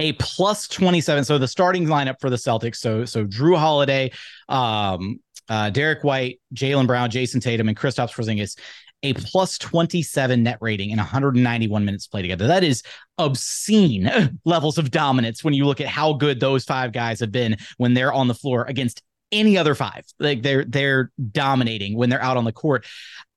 a 0.00 0.12
plus 0.14 0.66
27 0.66 1.24
so 1.24 1.36
the 1.36 1.46
starting 1.46 1.86
lineup 1.86 2.14
for 2.20 2.30
the 2.30 2.36
celtics 2.36 2.76
so 2.76 3.04
so 3.04 3.26
Jrue 3.26 3.58
Holiday 3.58 4.10
um 4.48 5.20
uh 5.48 5.68
derrick 5.68 6.02
white 6.02 6.40
Jaylen 6.54 6.86
Brown 6.86 7.10
Jayson 7.10 7.40
Tatum 7.40 7.68
and 7.68 7.76
kristaps 7.76 8.14
porzingis 8.14 8.56
a 9.02 9.14
plus 9.14 9.58
27 9.58 10.42
net 10.42 10.58
rating 10.60 10.90
in 10.90 10.98
191 10.98 11.84
minutes 11.84 12.06
played 12.06 12.22
together. 12.22 12.46
That 12.46 12.64
is 12.64 12.82
obscene 13.18 14.38
levels 14.44 14.78
of 14.78 14.90
dominance 14.90 15.42
when 15.42 15.54
you 15.54 15.64
look 15.64 15.80
at 15.80 15.86
how 15.88 16.12
good 16.12 16.40
those 16.40 16.64
five 16.64 16.92
guys 16.92 17.20
have 17.20 17.32
been 17.32 17.56
when 17.78 17.94
they're 17.94 18.12
on 18.12 18.28
the 18.28 18.34
floor 18.34 18.64
against 18.64 19.02
any 19.32 19.56
other 19.58 19.74
five. 19.74 20.04
Like 20.18 20.42
they're 20.42 20.64
they're 20.64 21.10
dominating 21.30 21.96
when 21.96 22.10
they're 22.10 22.22
out 22.22 22.36
on 22.36 22.44
the 22.44 22.52
court. 22.52 22.86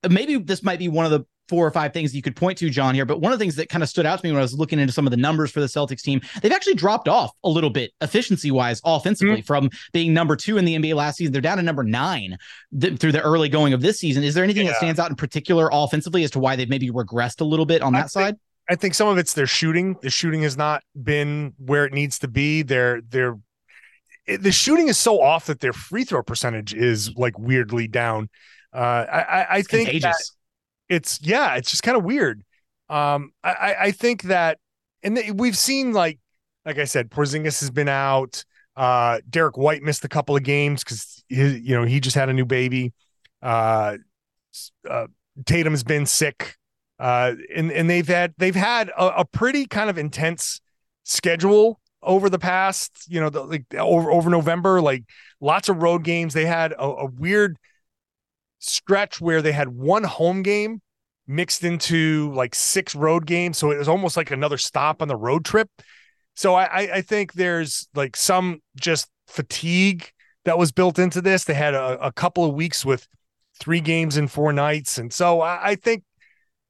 Maybe 0.08 0.38
this 0.38 0.64
might 0.64 0.80
be 0.80 0.90
one 0.90 1.06
of 1.06 1.12
the 1.12 1.26
four 1.50 1.68
or 1.68 1.72
five 1.72 1.94
things 1.94 2.16
you 2.16 2.22
could 2.22 2.36
point 2.36 2.58
to, 2.58 2.70
John, 2.70 2.96
here. 2.96 3.06
But 3.06 3.20
one 3.20 3.32
of 3.32 3.40
the 3.40 3.44
things 3.44 3.56
that 3.58 3.70
kind 3.70 3.84
of 3.84 3.90
stood 3.90 4.06
out 4.06 4.20
to 4.20 4.26
me 4.26 4.32
when 4.32 4.40
I 4.40 4.42
was 4.42 4.54
looking 4.54 4.80
into 4.80 4.94
some 4.94 5.06
of 5.06 5.12
the 5.12 5.18
numbers 5.18 5.52
for 5.52 5.60
the 5.60 5.68
Celtics 5.68 6.02
team, 6.02 6.22
they've 6.42 6.52
actually 6.52 6.76
dropped 6.76 7.08
off 7.08 7.32
a 7.44 7.50
little 7.50 7.70
bit 7.70 7.92
efficiency 8.02 8.52
wise 8.52 8.82
offensively 8.86 9.38
mm-hmm. 9.38 9.46
from 9.46 9.70
being 9.92 10.14
number 10.14 10.36
two 10.36 10.58
in 10.58 10.66
the 10.66 10.76
NBA 10.76 10.96
last 10.96 11.18
season. 11.18 11.34
They're 11.34 11.42
down 11.42 11.58
to 11.58 11.64
number 11.64 11.84
nine 11.84 12.38
th- 12.80 12.98
through 12.98 13.12
the 13.12 13.22
early 13.22 13.50
going 13.50 13.74
of 13.74 13.82
this 13.82 14.00
season. 14.00 14.24
Is 14.24 14.34
there 14.34 14.44
anything 14.44 14.66
yeah. 14.66 14.72
that 14.72 14.78
stands 14.78 15.00
out 15.00 15.10
in 15.10 15.16
particular 15.16 15.70
offensively 15.72 16.24
as 16.24 16.32
to 16.32 16.40
why 16.40 16.56
they've 16.56 16.70
maybe 16.70 16.90
regressed 16.90 17.42
a 17.42 17.46
little 17.46 17.66
bit 17.66 17.82
on 17.82 17.94
that 17.94 18.06
I 18.06 18.08
side? 18.08 18.36
I 18.70 18.76
think 18.76 18.94
some 18.94 19.10
of 19.10 19.18
it's 19.18 19.34
their 19.34 19.48
shooting. 19.48 19.98
The 20.02 20.10
shooting 20.10 20.44
has 20.44 20.56
not 20.56 20.84
been 21.02 21.54
where 21.58 21.86
it 21.86 21.94
needs 21.94 22.20
to 22.20 22.28
be. 22.28 22.62
They're, 22.62 23.02
they're, 23.02 23.38
the 24.28 24.52
shooting 24.52 24.88
is 24.88 24.98
so 24.98 25.22
off 25.22 25.48
that 25.48 25.60
their 25.60 25.74
free 25.74 26.04
throw 26.04 26.24
percentage 26.24 26.74
is 26.74 27.14
like 27.16 27.38
weirdly 27.38 27.88
down. 27.88 28.30
Uh, 28.74 29.06
I, 29.12 29.20
I, 29.20 29.48
I 29.50 29.62
think 29.62 30.02
that 30.02 30.16
it's 30.90 31.20
yeah, 31.22 31.56
it's 31.56 31.72
just 31.72 31.84
kind 31.84 31.98
of 31.98 32.04
weird. 32.04 32.44
Um, 32.90 33.32
I, 33.44 33.76
I 33.80 33.92
think 33.92 34.24
that, 34.24 34.60
and 35.02 35.20
we've 35.36 35.58
seen 35.58 35.94
like, 35.94 36.20
like 36.66 36.78
I 36.78 36.86
said, 36.86 37.10
Porzingis 37.10 37.60
has 37.60 37.72
been 37.72 37.90
out. 37.90 38.44
Uh, 38.76 39.20
Derrick 39.30 39.58
White 39.58 39.84
missed 39.84 40.04
a 40.06 40.10
couple 40.10 40.36
of 40.36 40.44
games 40.44 40.84
because 40.84 41.24
he, 41.28 41.58
you 41.58 41.76
know 41.76 41.84
he 41.84 42.00
just 42.00 42.16
had 42.16 42.30
a 42.30 42.34
new 42.34 42.46
baby. 42.46 42.94
Uh, 43.42 43.98
uh, 44.90 45.08
Tatum 45.46 45.74
has 45.74 45.84
been 45.84 46.06
sick, 46.06 46.56
uh, 47.00 47.34
and 47.56 47.72
and 47.72 47.90
they've 47.90 48.08
had 48.08 48.34
they've 48.38 48.56
had 48.56 48.90
a, 48.90 49.20
a 49.20 49.26
pretty 49.26 49.66
kind 49.66 49.90
of 49.90 49.98
intense 49.98 50.62
schedule 51.04 51.80
over 52.04 52.30
the 52.30 52.40
past, 52.40 53.06
you 53.08 53.20
know, 53.20 53.30
the, 53.30 53.44
like 53.44 53.66
over 53.76 54.12
over 54.12 54.30
November, 54.30 54.82
like 54.82 55.04
lots 55.40 55.70
of 55.70 55.82
road 55.82 56.04
games. 56.04 56.34
They 56.34 56.46
had 56.46 56.72
a, 56.74 56.84
a 56.84 57.06
weird 57.06 57.58
stretch 58.60 59.20
where 59.20 59.42
they 59.42 59.52
had 59.52 59.70
one 59.70 60.04
home 60.04 60.44
game 60.44 60.82
mixed 61.28 61.64
into 61.64 62.32
like 62.34 62.56
six 62.56 62.96
road 62.96 63.26
games. 63.26 63.58
So 63.58 63.72
it 63.72 63.78
was 63.78 63.90
almost 63.90 64.18
like 64.18 64.32
another 64.32 64.58
stop 64.58 65.02
on 65.02 65.08
the 65.08 65.16
road 65.16 65.46
trip. 65.46 65.70
So 66.36 66.56
I, 66.56 66.96
I 66.96 67.02
think 67.02 67.34
there's 67.34 67.88
like 67.94 68.16
some 68.16 68.62
just 68.76 69.08
fatigue 69.28 70.12
that 70.46 70.58
was 70.58 70.72
built 70.72 71.00
into 71.00 71.22
this. 71.22 71.44
They 71.44 71.54
had 71.54 71.74
a, 71.74 72.00
a 72.02 72.12
couple 72.12 72.44
of 72.44 72.56
weeks 72.56 72.84
with 72.84 73.08
three 73.60 73.80
games 73.80 74.18
in 74.18 74.28
four 74.28 74.52
nights. 74.52 74.98
And 74.98 75.14
so 75.14 75.42
I, 75.42 75.70
I 75.72 75.76
think 75.76 76.04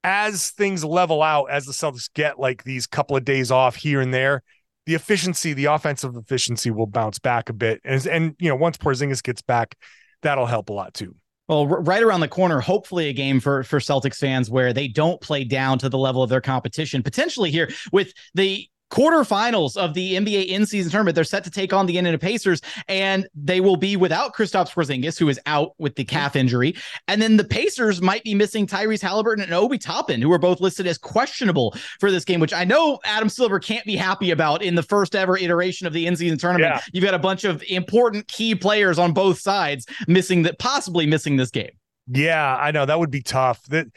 as 0.04 0.50
things 0.50 0.84
level 0.84 1.22
out, 1.22 1.46
as 1.46 1.64
the 1.64 1.72
Celtics 1.72 2.12
get 2.12 2.38
like 2.38 2.64
these 2.64 2.86
couple 2.86 3.16
of 3.16 3.24
days 3.24 3.50
off 3.50 3.74
here 3.74 4.00
and 4.00 4.12
there, 4.12 4.42
the 4.86 4.94
efficiency, 4.94 5.52
the 5.52 5.66
offensive 5.66 6.16
efficiency 6.16 6.70
will 6.70 6.86
bounce 6.86 7.18
back 7.18 7.48
a 7.48 7.52
bit. 7.52 7.80
And, 7.84 8.06
and 8.06 8.36
you 8.38 8.48
know, 8.48 8.56
once 8.56 8.76
Porzingis 8.76 9.22
gets 9.22 9.42
back, 9.42 9.76
that'll 10.22 10.46
help 10.46 10.70
a 10.70 10.72
lot 10.72 10.94
too. 10.94 11.14
Well, 11.48 11.66
right 11.66 12.02
around 12.02 12.20
the 12.20 12.28
corner, 12.28 12.60
hopefully 12.60 13.08
a 13.08 13.12
game 13.12 13.38
for 13.38 13.64
for 13.64 13.78
Celtics 13.78 14.16
fans 14.16 14.48
where 14.48 14.72
they 14.72 14.88
don't 14.88 15.20
play 15.20 15.44
down 15.44 15.78
to 15.80 15.90
the 15.90 15.98
level 15.98 16.22
of 16.22 16.30
their 16.30 16.40
competition. 16.40 17.02
Potentially 17.02 17.50
here 17.50 17.70
with 17.92 18.14
the 18.32 18.66
quarterfinals 18.94 19.76
of 19.76 19.92
the 19.92 20.14
NBA 20.14 20.46
in-season 20.46 20.92
tournament. 20.92 21.16
They're 21.16 21.24
set 21.24 21.42
to 21.44 21.50
take 21.50 21.72
on 21.72 21.86
the 21.86 21.98
Indiana 21.98 22.16
Pacers, 22.16 22.60
and 22.86 23.26
they 23.34 23.60
will 23.60 23.74
be 23.74 23.96
without 23.96 24.34
Kristaps 24.34 24.72
Porzingis, 24.72 25.18
who 25.18 25.28
is 25.28 25.40
out 25.46 25.72
with 25.78 25.96
the 25.96 26.04
calf 26.04 26.36
injury. 26.36 26.76
And 27.08 27.20
then 27.20 27.36
the 27.36 27.42
Pacers 27.42 28.00
might 28.00 28.22
be 28.22 28.36
missing 28.36 28.68
Tyrese 28.68 29.02
Halliburton 29.02 29.42
and 29.42 29.52
Obi 29.52 29.78
Toppin, 29.78 30.22
who 30.22 30.32
are 30.32 30.38
both 30.38 30.60
listed 30.60 30.86
as 30.86 30.96
questionable 30.96 31.74
for 31.98 32.12
this 32.12 32.24
game, 32.24 32.38
which 32.38 32.52
I 32.52 32.62
know 32.62 33.00
Adam 33.04 33.28
Silver 33.28 33.58
can't 33.58 33.84
be 33.84 33.96
happy 33.96 34.30
about 34.30 34.62
in 34.62 34.76
the 34.76 34.82
first 34.82 35.16
ever 35.16 35.36
iteration 35.36 35.88
of 35.88 35.92
the 35.92 36.06
in-season 36.06 36.38
tournament. 36.38 36.74
Yeah. 36.74 36.80
You've 36.92 37.04
got 37.04 37.14
a 37.14 37.18
bunch 37.18 37.42
of 37.42 37.64
important 37.68 38.28
key 38.28 38.54
players 38.54 38.96
on 38.96 39.12
both 39.12 39.40
sides 39.40 39.86
missing 40.06 40.42
that, 40.42 40.60
possibly 40.60 41.04
missing 41.04 41.34
this 41.36 41.50
game. 41.50 41.72
Yeah, 42.06 42.56
I 42.56 42.70
know 42.70 42.86
that 42.86 43.00
would 43.00 43.10
be 43.10 43.22
tough. 43.22 43.60
That 43.70 43.88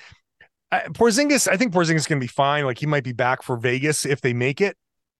Porzingis, 0.74 1.48
I 1.48 1.56
think 1.56 1.72
Porzingis 1.72 1.98
is 1.98 2.08
going 2.08 2.20
to 2.20 2.24
be 2.24 2.28
fine. 2.28 2.66
Like 2.66 2.80
he 2.80 2.88
might 2.88 3.04
be 3.04 3.14
back 3.14 3.44
for 3.44 3.58
Vegas 3.58 4.04
if 4.04 4.22
they 4.22 4.34
make 4.34 4.60
it. 4.60 4.76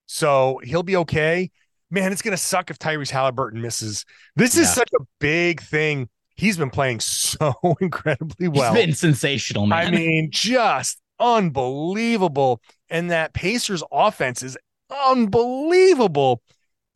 So 0.08 0.60
he'll 0.64 0.84
be 0.84 0.96
okay. 0.98 1.52
Man, 1.92 2.12
it's 2.12 2.22
gonna 2.22 2.36
suck 2.36 2.70
if 2.70 2.80
Tyrese 2.80 3.12
Halliburton 3.12 3.62
misses. 3.62 4.04
This 4.36 4.56
yeah. 4.56 4.64
is 4.64 4.74
such 4.74 4.90
a 5.00 5.04
big 5.20 5.62
thing. 5.62 6.10
He's 6.36 6.58
been 6.58 6.70
playing 6.70 7.00
so 7.02 7.54
incredibly 7.80 8.48
well. 8.48 8.74
He's 8.74 8.86
been 8.86 8.96
sensational, 8.96 9.68
man. 9.68 9.88
I 9.88 9.92
mean, 9.92 10.30
just 10.32 11.00
unbelievable. 11.20 12.62
And 12.90 13.12
that 13.12 13.34
Pacers 13.34 13.84
offense 13.92 14.44
is 14.44 14.58
unbelievable. 15.08 16.42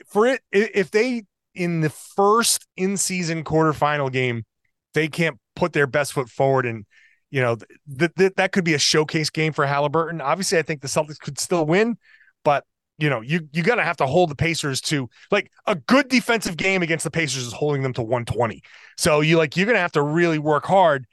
For 0.08 0.28
it, 0.28 0.42
if 0.52 0.92
they 0.92 1.24
in 1.54 1.82
the 1.82 1.90
first 1.90 2.66
in-season 2.78 3.44
quarterfinal 3.44 4.12
game, 4.12 4.44
they 4.94 5.08
can't 5.08 5.38
put 5.56 5.74
their 5.74 5.88
best 5.88 6.14
foot 6.14 6.30
forward 6.30 6.66
and 6.66 6.86
you 7.30 7.42
know 7.42 7.58
that 7.88 8.16
th- 8.16 8.34
that 8.36 8.52
could 8.52 8.66
be 8.66 8.74
a 8.74 8.80
showcase 8.80 9.30
game 9.30 9.54
for 9.54 9.66
Halliburton. 9.66 10.20
Obviously, 10.20 10.58
I 10.58 10.64
think 10.64 10.82
the 10.82 10.88
Celtics 10.88 11.18
could 11.18 11.40
still 11.40 11.66
win, 11.66 11.98
but 12.44 12.66
you 13.02 13.10
know, 13.10 13.22
you 13.22 13.50
you 13.52 13.64
gotta 13.64 13.84
have 13.84 13.98
to 13.98 14.06
hold 14.06 14.30
the 14.30 14.36
Pacers 14.36 14.80
to 14.82 15.10
like 15.32 15.52
a 15.66 15.76
good 15.76 16.08
defensive 16.08 16.56
game 16.56 16.84
against 16.84 17.04
the 17.04 17.12
Pacers 17.12 17.48
is 17.48 17.54
holding 17.54 17.82
them 17.82 17.94
to 17.94 18.02
120. 18.02 18.62
So 18.98 19.22
you 19.22 19.38
like 19.38 19.58
you're 19.58 19.66
gonna 19.66 19.80
have 19.80 19.94
to 19.94 20.04
really 20.04 20.40
work 20.40 20.66
hard. 20.66 21.08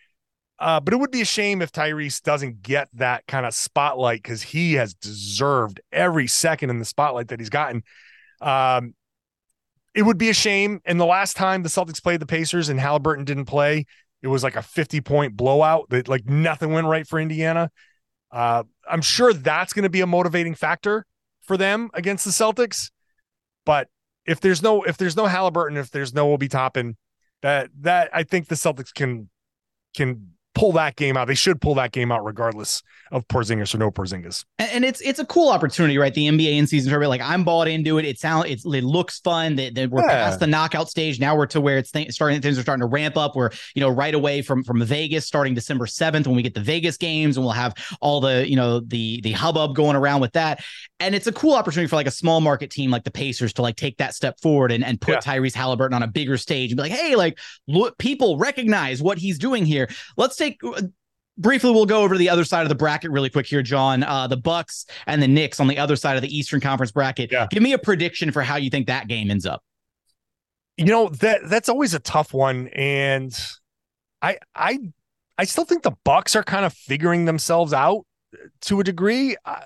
Uh, 0.58 0.80
but 0.80 0.92
it 0.92 0.96
would 0.96 1.12
be 1.12 1.20
a 1.20 1.24
shame 1.24 1.62
if 1.62 1.70
Tyrese 1.70 2.20
doesn't 2.20 2.62
get 2.62 2.88
that 2.94 3.26
kind 3.28 3.46
of 3.46 3.54
spotlight 3.54 4.22
because 4.22 4.42
he 4.42 4.74
has 4.74 4.92
deserved 4.92 5.80
every 5.92 6.26
second 6.26 6.70
in 6.70 6.80
the 6.80 6.84
spotlight 6.84 7.28
that 7.28 7.38
he's 7.38 7.48
gotten. 7.48 7.84
Um, 8.40 8.94
it 9.94 10.02
would 10.02 10.18
be 10.18 10.30
a 10.30 10.34
shame. 10.34 10.80
And 10.84 10.98
the 10.98 11.06
last 11.06 11.36
time 11.36 11.62
the 11.62 11.68
Celtics 11.68 12.02
played 12.02 12.18
the 12.18 12.26
Pacers 12.26 12.70
and 12.70 12.80
Halliburton 12.80 13.24
didn't 13.24 13.44
play, 13.44 13.86
it 14.20 14.26
was 14.26 14.42
like 14.42 14.56
a 14.56 14.62
50 14.62 15.00
point 15.00 15.36
blowout 15.36 15.90
that 15.90 16.08
like 16.08 16.28
nothing 16.28 16.72
went 16.72 16.88
right 16.88 17.06
for 17.06 17.20
Indiana. 17.20 17.70
Uh, 18.32 18.64
I'm 18.90 19.00
sure 19.00 19.32
that's 19.32 19.72
going 19.72 19.84
to 19.84 19.88
be 19.88 20.00
a 20.00 20.08
motivating 20.08 20.56
factor 20.56 21.06
for 21.48 21.56
them 21.56 21.90
against 21.94 22.24
the 22.24 22.30
Celtics. 22.30 22.90
But 23.66 23.88
if 24.26 24.40
there's 24.40 24.62
no 24.62 24.84
if 24.84 24.96
there's 24.96 25.16
no 25.16 25.26
Halliburton, 25.26 25.76
if 25.76 25.90
there's 25.90 26.14
no 26.14 26.32
Obi 26.32 26.48
Toppin, 26.48 26.96
that 27.42 27.70
that 27.80 28.10
I 28.12 28.22
think 28.22 28.46
the 28.46 28.54
Celtics 28.54 28.94
can 28.94 29.28
can 29.96 30.34
pull 30.54 30.72
that 30.72 30.96
game 30.96 31.16
out. 31.16 31.28
They 31.28 31.34
should 31.34 31.60
pull 31.60 31.74
that 31.76 31.92
game 31.92 32.10
out 32.10 32.24
regardless 32.24 32.82
of 33.10 33.26
Porzingis 33.28 33.74
or 33.74 33.78
no 33.78 33.90
Porzingis. 33.90 34.44
And, 34.58 34.84
it's 34.84 35.00
it's 35.00 35.18
a 35.18 35.26
cool 35.26 35.50
opportunity, 35.50 35.98
right? 35.98 36.12
The 36.12 36.28
NBA 36.28 36.56
in 36.56 36.66
season 36.66 36.90
tournament. 36.90 37.10
Like 37.10 37.20
I'm 37.20 37.44
bought 37.44 37.68
into 37.68 37.98
it. 37.98 38.04
It 38.04 38.18
sounds 38.18 38.46
it, 38.46 38.60
it 38.64 38.84
looks 38.84 39.18
fun. 39.20 39.56
That, 39.56 39.74
that 39.74 39.90
we're 39.90 40.02
yeah. 40.02 40.08
past 40.08 40.40
the 40.40 40.46
knockout 40.46 40.88
stage. 40.88 41.20
Now 41.20 41.36
we're 41.36 41.46
to 41.46 41.60
where 41.60 41.78
it's 41.78 41.90
th- 41.90 42.10
starting. 42.12 42.40
Things 42.40 42.58
are 42.58 42.62
starting 42.62 42.80
to 42.80 42.86
ramp 42.86 43.16
up. 43.16 43.36
We're 43.36 43.50
you 43.74 43.80
know 43.80 43.90
right 43.90 44.14
away 44.14 44.42
from 44.42 44.64
from 44.64 44.82
Vegas 44.84 45.26
starting 45.26 45.54
December 45.54 45.86
seventh 45.86 46.26
when 46.26 46.36
we 46.36 46.42
get 46.42 46.54
the 46.54 46.60
Vegas 46.60 46.96
games 46.96 47.36
and 47.36 47.44
we'll 47.44 47.52
have 47.52 47.74
all 48.00 48.20
the 48.20 48.48
you 48.48 48.56
know 48.56 48.80
the 48.80 49.20
the 49.22 49.32
hubbub 49.32 49.74
going 49.74 49.96
around 49.96 50.20
with 50.20 50.32
that. 50.32 50.64
And 51.00 51.14
it's 51.14 51.26
a 51.26 51.32
cool 51.32 51.54
opportunity 51.54 51.88
for 51.88 51.96
like 51.96 52.08
a 52.08 52.12
small 52.12 52.40
market 52.40 52.70
team 52.70 52.90
like 52.90 53.04
the 53.04 53.10
Pacers 53.10 53.52
to 53.54 53.62
like 53.62 53.76
take 53.76 53.98
that 53.98 54.14
step 54.14 54.40
forward 54.40 54.72
and, 54.72 54.84
and 54.84 55.00
put 55.00 55.14
yeah. 55.14 55.20
Tyrese 55.20 55.54
Halliburton 55.54 55.94
on 55.94 56.02
a 56.02 56.08
bigger 56.08 56.36
stage 56.36 56.72
and 56.72 56.76
be 56.76 56.82
like, 56.82 56.92
hey, 56.92 57.14
like 57.14 57.38
look, 57.68 57.98
people 57.98 58.36
recognize 58.36 59.02
what 59.02 59.18
he's 59.18 59.38
doing 59.38 59.64
here. 59.64 59.88
Let's 60.16 60.36
take 60.38 60.58
uh, 60.64 60.82
briefly 61.36 61.70
we'll 61.70 61.86
go 61.86 62.02
over 62.02 62.14
to 62.14 62.18
the 62.18 62.28
other 62.28 62.44
side 62.44 62.62
of 62.62 62.68
the 62.68 62.74
bracket 62.74 63.10
really 63.10 63.30
quick 63.30 63.46
here 63.46 63.62
john. 63.62 64.02
Uh, 64.02 64.26
the 64.26 64.36
bucks 64.36 64.86
and 65.06 65.22
the 65.22 65.28
knicks 65.28 65.60
on 65.60 65.68
the 65.68 65.78
other 65.78 65.96
side 65.96 66.16
of 66.16 66.22
the 66.22 66.36
eastern 66.36 66.60
conference 66.60 66.92
bracket. 66.92 67.30
Yeah. 67.30 67.46
give 67.50 67.62
me 67.62 67.72
a 67.72 67.78
prediction 67.78 68.30
for 68.32 68.42
how 68.42 68.56
you 68.56 68.70
think 68.70 68.86
that 68.86 69.08
game 69.08 69.30
ends 69.30 69.46
up. 69.46 69.62
You 70.76 70.86
know 70.86 71.08
that 71.08 71.48
that's 71.48 71.68
always 71.68 71.94
a 71.94 71.98
tough 71.98 72.32
one 72.32 72.68
and 72.68 73.36
i 74.22 74.38
i 74.54 74.78
i 75.36 75.44
still 75.44 75.64
think 75.64 75.82
the 75.82 75.96
bucks 76.04 76.36
are 76.36 76.42
kind 76.42 76.64
of 76.64 76.72
figuring 76.72 77.24
themselves 77.24 77.72
out 77.72 78.04
to 78.62 78.80
a 78.80 78.84
degree. 78.84 79.36
Uh, 79.44 79.60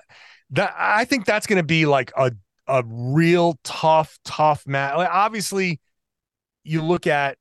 that 0.53 0.73
i 0.77 1.03
think 1.05 1.25
that's 1.25 1.47
going 1.47 1.57
to 1.57 1.65
be 1.65 1.85
like 1.85 2.11
a 2.17 2.31
a 2.67 2.83
real 2.85 3.59
tough 3.63 4.17
tough 4.23 4.65
match 4.65 4.95
like 4.95 5.09
obviously 5.11 5.81
you 6.63 6.81
look 6.81 7.07
at 7.07 7.37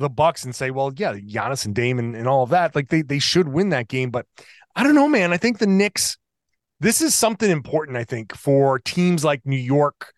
the 0.00 0.08
Bucks 0.08 0.44
and 0.44 0.54
say, 0.54 0.70
well, 0.70 0.92
yeah, 0.96 1.14
Giannis 1.14 1.64
and 1.64 1.74
Dame 1.74 1.98
and, 1.98 2.16
and 2.16 2.26
all 2.26 2.42
of 2.42 2.50
that, 2.50 2.74
like 2.74 2.88
they 2.88 3.02
they 3.02 3.18
should 3.18 3.48
win 3.48 3.68
that 3.68 3.88
game. 3.88 4.10
But 4.10 4.26
I 4.74 4.82
don't 4.82 4.94
know, 4.94 5.08
man. 5.08 5.32
I 5.32 5.36
think 5.36 5.58
the 5.58 5.66
Knicks 5.66 6.18
this 6.80 7.02
is 7.02 7.14
something 7.14 7.50
important, 7.50 7.98
I 7.98 8.04
think, 8.04 8.34
for 8.34 8.78
teams 8.78 9.22
like 9.22 9.44
New 9.44 9.56
York, 9.56 10.12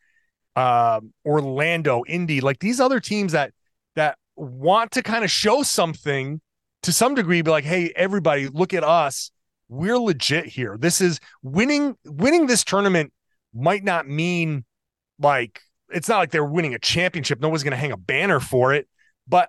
uh, 0.54 1.00
Orlando, 1.26 2.04
Indy, 2.06 2.40
like 2.40 2.60
these 2.60 2.80
other 2.80 3.00
teams 3.00 3.32
that 3.32 3.52
that 3.96 4.16
want 4.36 4.92
to 4.92 5.02
kind 5.02 5.24
of 5.24 5.30
show 5.30 5.62
something 5.62 6.40
to 6.84 6.92
some 6.92 7.14
degree, 7.14 7.42
be 7.42 7.50
like, 7.50 7.64
hey, 7.64 7.92
everybody, 7.94 8.48
look 8.48 8.72
at 8.72 8.84
us. 8.84 9.30
We're 9.68 9.98
legit 9.98 10.46
here. 10.46 10.76
This 10.78 11.00
is 11.00 11.18
winning, 11.42 11.96
winning 12.04 12.46
this 12.46 12.64
tournament 12.64 13.12
might 13.54 13.84
not 13.84 14.08
mean 14.08 14.64
like 15.18 15.60
it's 15.90 16.08
not 16.08 16.18
like 16.18 16.30
they're 16.30 16.44
winning 16.44 16.74
a 16.74 16.78
championship. 16.78 17.40
No 17.40 17.48
one's 17.48 17.62
to 17.64 17.76
hang 17.76 17.92
a 17.92 17.96
banner 17.96 18.40
for 18.40 18.72
it, 18.72 18.88
but 19.26 19.48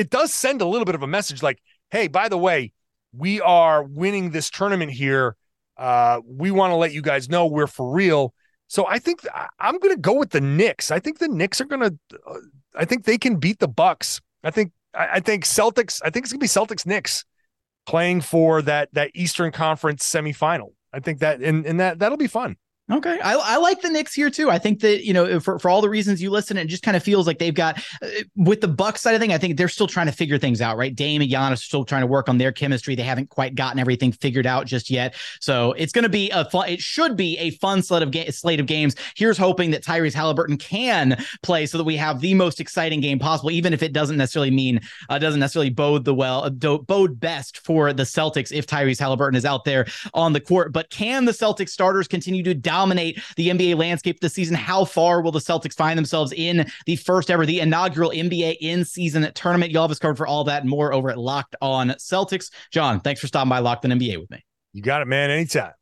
it 0.00 0.08
does 0.08 0.32
send 0.32 0.62
a 0.62 0.66
little 0.66 0.86
bit 0.86 0.94
of 0.94 1.02
a 1.02 1.06
message 1.06 1.42
like, 1.42 1.58
hey, 1.90 2.08
by 2.08 2.30
the 2.30 2.38
way, 2.38 2.72
we 3.12 3.38
are 3.42 3.82
winning 3.82 4.30
this 4.30 4.48
tournament 4.48 4.92
here. 4.92 5.36
Uh, 5.76 6.22
we 6.26 6.50
want 6.50 6.70
to 6.70 6.76
let 6.76 6.94
you 6.94 7.02
guys 7.02 7.28
know 7.28 7.46
we're 7.46 7.66
for 7.66 7.92
real. 7.92 8.32
So 8.66 8.86
I 8.86 8.98
think 8.98 9.20
I'm 9.58 9.78
going 9.78 9.94
to 9.94 10.00
go 10.00 10.14
with 10.14 10.30
the 10.30 10.40
Knicks. 10.40 10.90
I 10.90 11.00
think 11.00 11.18
the 11.18 11.28
Knicks 11.28 11.60
are 11.60 11.66
going 11.66 11.82
to. 11.82 11.98
Uh, 12.26 12.38
I 12.74 12.86
think 12.86 13.04
they 13.04 13.18
can 13.18 13.36
beat 13.36 13.58
the 13.58 13.68
Bucks. 13.68 14.22
I 14.42 14.50
think. 14.50 14.72
I, 14.94 15.08
I 15.14 15.20
think 15.20 15.44
Celtics. 15.44 16.00
I 16.02 16.08
think 16.08 16.24
it's 16.24 16.32
going 16.32 16.40
to 16.40 16.44
be 16.44 16.46
Celtics 16.46 16.86
Knicks 16.86 17.24
playing 17.86 18.22
for 18.22 18.62
that 18.62 18.88
that 18.94 19.10
Eastern 19.14 19.52
Conference 19.52 20.08
semifinal. 20.08 20.68
I 20.94 21.00
think 21.00 21.18
that 21.18 21.40
and 21.40 21.66
and 21.66 21.78
that 21.78 21.98
that'll 21.98 22.16
be 22.16 22.26
fun. 22.26 22.56
Okay. 22.90 23.20
I, 23.20 23.34
I 23.34 23.56
like 23.58 23.82
the 23.82 23.88
Knicks 23.88 24.12
here 24.12 24.30
too. 24.30 24.50
I 24.50 24.58
think 24.58 24.80
that, 24.80 25.04
you 25.04 25.12
know, 25.12 25.38
for, 25.38 25.58
for 25.60 25.70
all 25.70 25.80
the 25.80 25.88
reasons 25.88 26.20
you 26.20 26.30
listen, 26.30 26.56
it 26.56 26.64
just 26.66 26.82
kind 26.82 26.96
of 26.96 27.02
feels 27.04 27.24
like 27.26 27.38
they've 27.38 27.54
got 27.54 27.78
uh, 28.02 28.08
with 28.34 28.60
the 28.60 28.68
Bucks 28.68 29.00
side 29.00 29.14
of 29.14 29.20
thing, 29.20 29.32
I 29.32 29.38
think 29.38 29.56
they're 29.56 29.68
still 29.68 29.86
trying 29.86 30.06
to 30.06 30.12
figure 30.12 30.38
things 30.38 30.60
out, 30.60 30.76
right? 30.76 30.94
Dame 30.94 31.22
and 31.22 31.30
Giannis 31.30 31.52
are 31.52 31.56
still 31.56 31.84
trying 31.84 32.02
to 32.02 32.08
work 32.08 32.28
on 32.28 32.38
their 32.38 32.50
chemistry. 32.50 32.96
They 32.96 33.04
haven't 33.04 33.28
quite 33.28 33.54
gotten 33.54 33.78
everything 33.78 34.10
figured 34.10 34.46
out 34.46 34.66
just 34.66 34.90
yet. 34.90 35.14
So 35.40 35.72
it's 35.74 35.92
going 35.92 36.02
to 36.02 36.08
be 36.08 36.30
a 36.30 36.44
fun, 36.50 36.68
it 36.68 36.80
should 36.80 37.16
be 37.16 37.38
a 37.38 37.50
fun 37.52 37.82
slate 37.82 38.02
of, 38.02 38.10
ga- 38.10 38.30
slate 38.32 38.58
of 38.58 38.66
games. 38.66 38.96
Here's 39.14 39.38
hoping 39.38 39.70
that 39.70 39.84
Tyrese 39.84 40.14
Halliburton 40.14 40.56
can 40.56 41.22
play 41.42 41.66
so 41.66 41.78
that 41.78 41.84
we 41.84 41.96
have 41.96 42.20
the 42.20 42.34
most 42.34 42.60
exciting 42.60 43.00
game 43.00 43.20
possible, 43.20 43.52
even 43.52 43.72
if 43.72 43.84
it 43.84 43.92
doesn't 43.92 44.16
necessarily 44.16 44.50
mean, 44.50 44.80
uh, 45.08 45.18
doesn't 45.18 45.40
necessarily 45.40 45.70
bode 45.70 46.04
the 46.04 46.14
well, 46.14 46.42
uh, 46.44 46.50
bode 46.78 47.20
best 47.20 47.58
for 47.58 47.92
the 47.92 48.02
Celtics 48.02 48.50
if 48.50 48.66
Tyrese 48.66 48.98
Halliburton 48.98 49.36
is 49.36 49.44
out 49.44 49.64
there 49.64 49.86
on 50.12 50.32
the 50.32 50.40
court. 50.40 50.72
But 50.72 50.90
can 50.90 51.24
the 51.24 51.32
Celtics 51.32 51.68
starters 51.68 52.08
continue 52.08 52.42
to 52.42 52.54
dominate 52.54 52.79
the 52.88 53.50
NBA? 53.50 53.60
NBA 53.60 53.76
landscape 53.76 54.20
this 54.20 54.34
season. 54.34 54.56
How 54.56 54.84
far 54.84 55.20
will 55.20 55.32
the 55.32 55.38
Celtics 55.38 55.74
find 55.74 55.98
themselves 55.98 56.32
in 56.32 56.66
the 56.86 56.96
first 56.96 57.30
ever, 57.30 57.44
the 57.44 57.60
inaugural 57.60 58.10
NBA 58.10 58.56
in 58.60 58.84
season 58.84 59.30
tournament? 59.34 59.70
Y'all 59.70 59.82
have 59.82 59.90
us 59.90 59.98
covered 59.98 60.16
for 60.16 60.26
all 60.26 60.44
that 60.44 60.62
and 60.62 60.70
more 60.70 60.92
over 60.92 61.10
at 61.10 61.18
Locked 61.18 61.56
On 61.60 61.88
Celtics. 61.90 62.50
John, 62.70 63.00
thanks 63.00 63.20
for 63.20 63.26
stopping 63.26 63.50
by 63.50 63.58
Locked 63.58 63.84
On 63.84 63.90
NBA 63.90 64.20
with 64.20 64.30
me. 64.30 64.44
You 64.72 64.82
got 64.82 65.02
it, 65.02 65.08
man. 65.08 65.30
Anytime. 65.30 65.72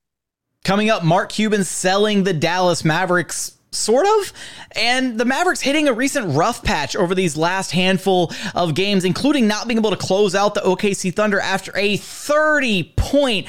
Coming 0.65 0.91
up, 0.91 1.05
Mark 1.05 1.31
Cuban 1.31 1.65
selling 1.65 2.25
the 2.25 2.33
Dallas 2.33 2.85
Mavericks 2.85 3.59
sort 3.71 4.07
of. 4.07 4.33
And 4.73 5.19
the 5.19 5.25
Mavericks 5.25 5.61
hitting 5.61 5.89
a 5.89 5.93
recent 5.93 6.35
rough 6.35 6.63
patch 6.63 6.97
over 6.97 7.15
these 7.15 7.37
last 7.37 7.71
handful 7.71 8.33
of 8.55 8.75
games, 8.75 9.05
including 9.05 9.47
not 9.47 9.69
being 9.69 9.79
able 9.79 9.91
to 9.91 9.97
close 9.97 10.35
out 10.35 10.55
the 10.55 10.61
OKC 10.61 11.15
Thunder 11.15 11.41
after 11.41 11.77
a 11.77 11.97
30 11.99 12.95
point 12.97 13.47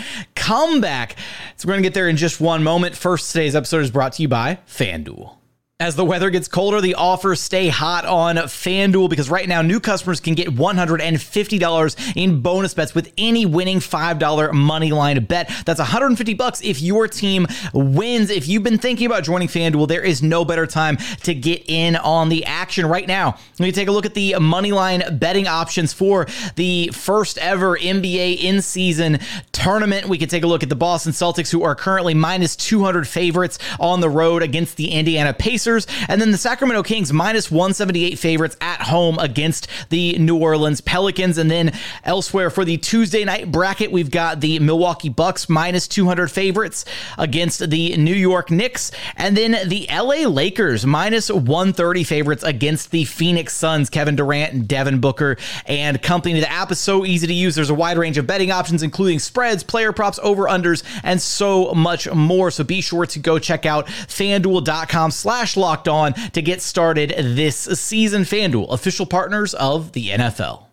comeback. 0.49 1.15
So 1.57 1.67
we're 1.67 1.73
going 1.73 1.83
to 1.83 1.85
get 1.89 1.93
there 1.93 2.09
in 2.09 2.17
just 2.17 2.41
one 2.41 2.63
moment. 2.63 2.95
First, 2.95 3.31
today's 3.31 3.55
episode 3.55 3.83
is 3.83 3.91
brought 3.91 4.13
to 4.13 4.23
you 4.23 4.27
by 4.27 4.57
FanDuel. 4.67 5.38
As 5.81 5.95
the 5.95 6.03
weather 6.03 6.29
gets 6.29 6.49
colder, 6.49 6.81
the 6.81 6.95
offers 6.95 7.39
stay 7.39 7.69
hot 7.69 8.03
on 8.03 8.35
FanDuel 8.35 9.09
because 9.09 9.29
right 9.29 9.47
now 9.47 9.61
new 9.61 9.79
customers 9.79 10.19
can 10.19 10.35
get 10.35 10.49
$150 10.49 12.15
in 12.17 12.41
bonus 12.41 12.73
bets 12.73 12.93
with 12.93 13.13
any 13.17 13.45
winning 13.45 13.79
$5 13.79 14.51
money 14.51 14.91
line 14.91 15.23
bet. 15.23 15.49
That's 15.65 15.79
150 15.79 16.33
bucks 16.33 16.59
if 16.61 16.81
your 16.81 17.07
team 17.07 17.47
wins. 17.73 18.29
If 18.29 18.45
you've 18.45 18.61
been 18.61 18.77
thinking 18.77 19.05
about 19.05 19.23
joining 19.23 19.47
FanDuel, 19.47 19.87
there 19.87 20.03
is 20.03 20.21
no 20.21 20.43
better 20.43 20.67
time 20.67 20.97
to 21.23 21.33
get 21.33 21.63
in 21.69 21.95
on 21.95 22.27
the 22.27 22.43
action 22.43 22.85
right 22.85 23.07
now. 23.07 23.37
We 23.57 23.71
take 23.71 23.87
a 23.87 23.93
look 23.93 24.05
at 24.05 24.15
the 24.15 24.35
money 24.37 24.73
line 24.73 25.17
betting 25.17 25.47
options 25.47 25.93
for 25.93 26.27
the 26.57 26.89
first 26.89 27.37
ever 27.37 27.77
NBA 27.77 28.43
in 28.43 28.61
season 28.61 29.19
tournament. 29.53 30.09
We 30.09 30.17
can 30.17 30.27
take 30.27 30.43
a 30.43 30.47
look 30.47 30.61
at 30.61 30.67
the 30.67 30.75
Boston 30.75 31.13
Celtics 31.13 31.49
who 31.53 31.63
are 31.63 31.73
currently 31.73 32.15
minus 32.15 32.57
200 32.57 33.07
favorites 33.07 33.59
on 33.79 34.01
the 34.01 34.09
road 34.09 34.43
against 34.43 34.75
the 34.75 34.89
Indiana 34.91 35.33
Pacers. 35.33 35.68
And 36.07 36.21
then 36.21 36.31
the 36.31 36.37
Sacramento 36.37 36.83
Kings 36.83 37.13
minus 37.13 37.51
178 37.51 38.17
favorites 38.17 38.57
at 38.61 38.81
home 38.81 39.17
against 39.19 39.67
the 39.89 40.17
New 40.17 40.37
Orleans 40.37 40.81
Pelicans. 40.81 41.37
And 41.37 41.49
then 41.49 41.71
elsewhere 42.03 42.49
for 42.49 42.65
the 42.65 42.77
Tuesday 42.77 43.23
night 43.23 43.51
bracket, 43.51 43.91
we've 43.91 44.11
got 44.11 44.41
the 44.41 44.59
Milwaukee 44.59 45.09
Bucks 45.09 45.49
minus 45.49 45.87
200 45.87 46.29
favorites 46.29 46.85
against 47.17 47.69
the 47.69 47.95
New 47.97 48.15
York 48.15 48.51
Knicks. 48.51 48.91
And 49.15 49.37
then 49.37 49.69
the 49.69 49.87
LA 49.91 50.27
Lakers 50.27 50.85
minus 50.85 51.29
130 51.29 52.03
favorites 52.03 52.43
against 52.43 52.91
the 52.91 53.05
Phoenix 53.05 53.55
Suns, 53.55 53.89
Kevin 53.89 54.15
Durant 54.15 54.53
and 54.53 54.67
Devin 54.67 54.99
Booker 54.99 55.37
and 55.65 56.01
company. 56.01 56.39
The 56.39 56.51
app 56.51 56.71
is 56.71 56.79
so 56.79 57.05
easy 57.05 57.27
to 57.27 57.33
use. 57.33 57.55
There's 57.55 57.69
a 57.69 57.75
wide 57.75 57.97
range 57.97 58.17
of 58.17 58.25
betting 58.25 58.51
options, 58.51 58.83
including 58.83 59.19
spreads, 59.19 59.63
player 59.63 59.91
props, 59.91 60.19
over 60.23 60.43
unders, 60.45 60.83
and 61.03 61.21
so 61.21 61.73
much 61.73 62.11
more. 62.11 62.51
So 62.51 62.63
be 62.63 62.81
sure 62.81 63.05
to 63.05 63.19
go 63.19 63.39
check 63.39 63.65
out 63.65 63.87
fanduel.com 63.87 65.11
slash 65.11 65.57
locked 65.59 65.87
on 65.87 66.13
to 66.13 66.41
get 66.41 66.61
started 66.61 67.13
this 67.17 67.55
season. 67.57 68.23
FanDuel, 68.23 68.71
official 68.71 69.05
partners 69.05 69.53
of 69.53 69.91
the 69.91 70.09
NFL. 70.09 70.68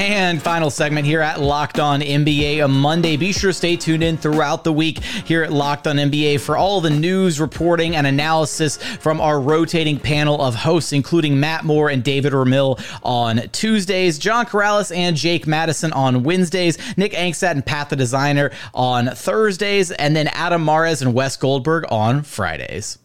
And 0.00 0.40
final 0.40 0.70
segment 0.70 1.06
here 1.06 1.20
at 1.20 1.42
Locked 1.42 1.78
On 1.78 2.00
NBA 2.00 2.64
on 2.64 2.70
Monday. 2.70 3.18
Be 3.18 3.32
sure 3.32 3.50
to 3.50 3.54
stay 3.54 3.76
tuned 3.76 4.02
in 4.02 4.16
throughout 4.16 4.64
the 4.64 4.72
week 4.72 5.04
here 5.04 5.42
at 5.42 5.52
Locked 5.52 5.86
On 5.86 5.96
NBA 5.96 6.40
for 6.40 6.56
all 6.56 6.80
the 6.80 6.88
news, 6.88 7.38
reporting, 7.38 7.94
and 7.94 8.06
analysis 8.06 8.78
from 8.78 9.20
our 9.20 9.38
rotating 9.38 9.98
panel 9.98 10.40
of 10.40 10.54
hosts, 10.54 10.94
including 10.94 11.38
Matt 11.38 11.64
Moore 11.64 11.90
and 11.90 12.02
David 12.02 12.32
Ramil 12.32 12.82
on 13.02 13.46
Tuesdays, 13.50 14.18
John 14.18 14.46
Karalis 14.46 14.90
and 14.96 15.16
Jake 15.16 15.46
Madison 15.46 15.92
on 15.92 16.22
Wednesdays, 16.22 16.78
Nick 16.96 17.12
Angstadt 17.12 17.50
and 17.50 17.66
Pat 17.66 17.90
the 17.90 17.96
Designer 17.96 18.52
on 18.72 19.08
Thursdays, 19.08 19.90
and 19.90 20.16
then 20.16 20.28
Adam 20.28 20.64
Mares 20.64 21.02
and 21.02 21.12
Wes 21.12 21.36
Goldberg 21.36 21.84
on 21.90 22.22
Fridays. 22.22 22.96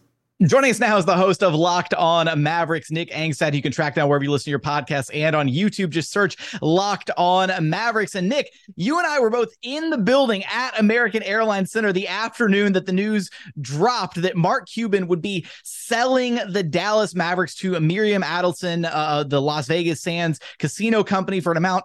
Joining 0.44 0.70
us 0.70 0.78
now 0.78 0.98
is 0.98 1.06
the 1.06 1.16
host 1.16 1.42
of 1.42 1.54
Locked 1.54 1.94
On 1.94 2.42
Mavericks, 2.42 2.90
Nick 2.90 3.10
Angstadt. 3.10 3.54
You 3.54 3.62
can 3.62 3.72
track 3.72 3.94
down 3.94 4.06
wherever 4.06 4.22
you 4.22 4.30
listen 4.30 4.44
to 4.44 4.50
your 4.50 4.58
podcast 4.58 5.08
and 5.14 5.34
on 5.34 5.48
YouTube. 5.48 5.88
Just 5.88 6.12
search 6.12 6.36
Locked 6.60 7.10
On 7.16 7.50
Mavericks. 7.70 8.16
And 8.16 8.28
Nick, 8.28 8.52
you 8.74 8.98
and 8.98 9.06
I 9.06 9.18
were 9.18 9.30
both 9.30 9.48
in 9.62 9.88
the 9.88 9.96
building 9.96 10.44
at 10.44 10.78
American 10.78 11.22
Airlines 11.22 11.72
Center 11.72 11.90
the 11.90 12.06
afternoon 12.06 12.74
that 12.74 12.84
the 12.84 12.92
news 12.92 13.30
dropped 13.62 14.20
that 14.20 14.36
Mark 14.36 14.68
Cuban 14.68 15.08
would 15.08 15.22
be 15.22 15.46
selling 15.64 16.38
the 16.50 16.62
Dallas 16.62 17.14
Mavericks 17.14 17.54
to 17.54 17.80
Miriam 17.80 18.22
Adelson, 18.22 18.86
uh, 18.92 19.22
the 19.22 19.40
Las 19.40 19.66
Vegas 19.68 20.02
Sands 20.02 20.38
casino 20.58 21.02
company, 21.02 21.40
for 21.40 21.50
an 21.50 21.56
amount 21.56 21.84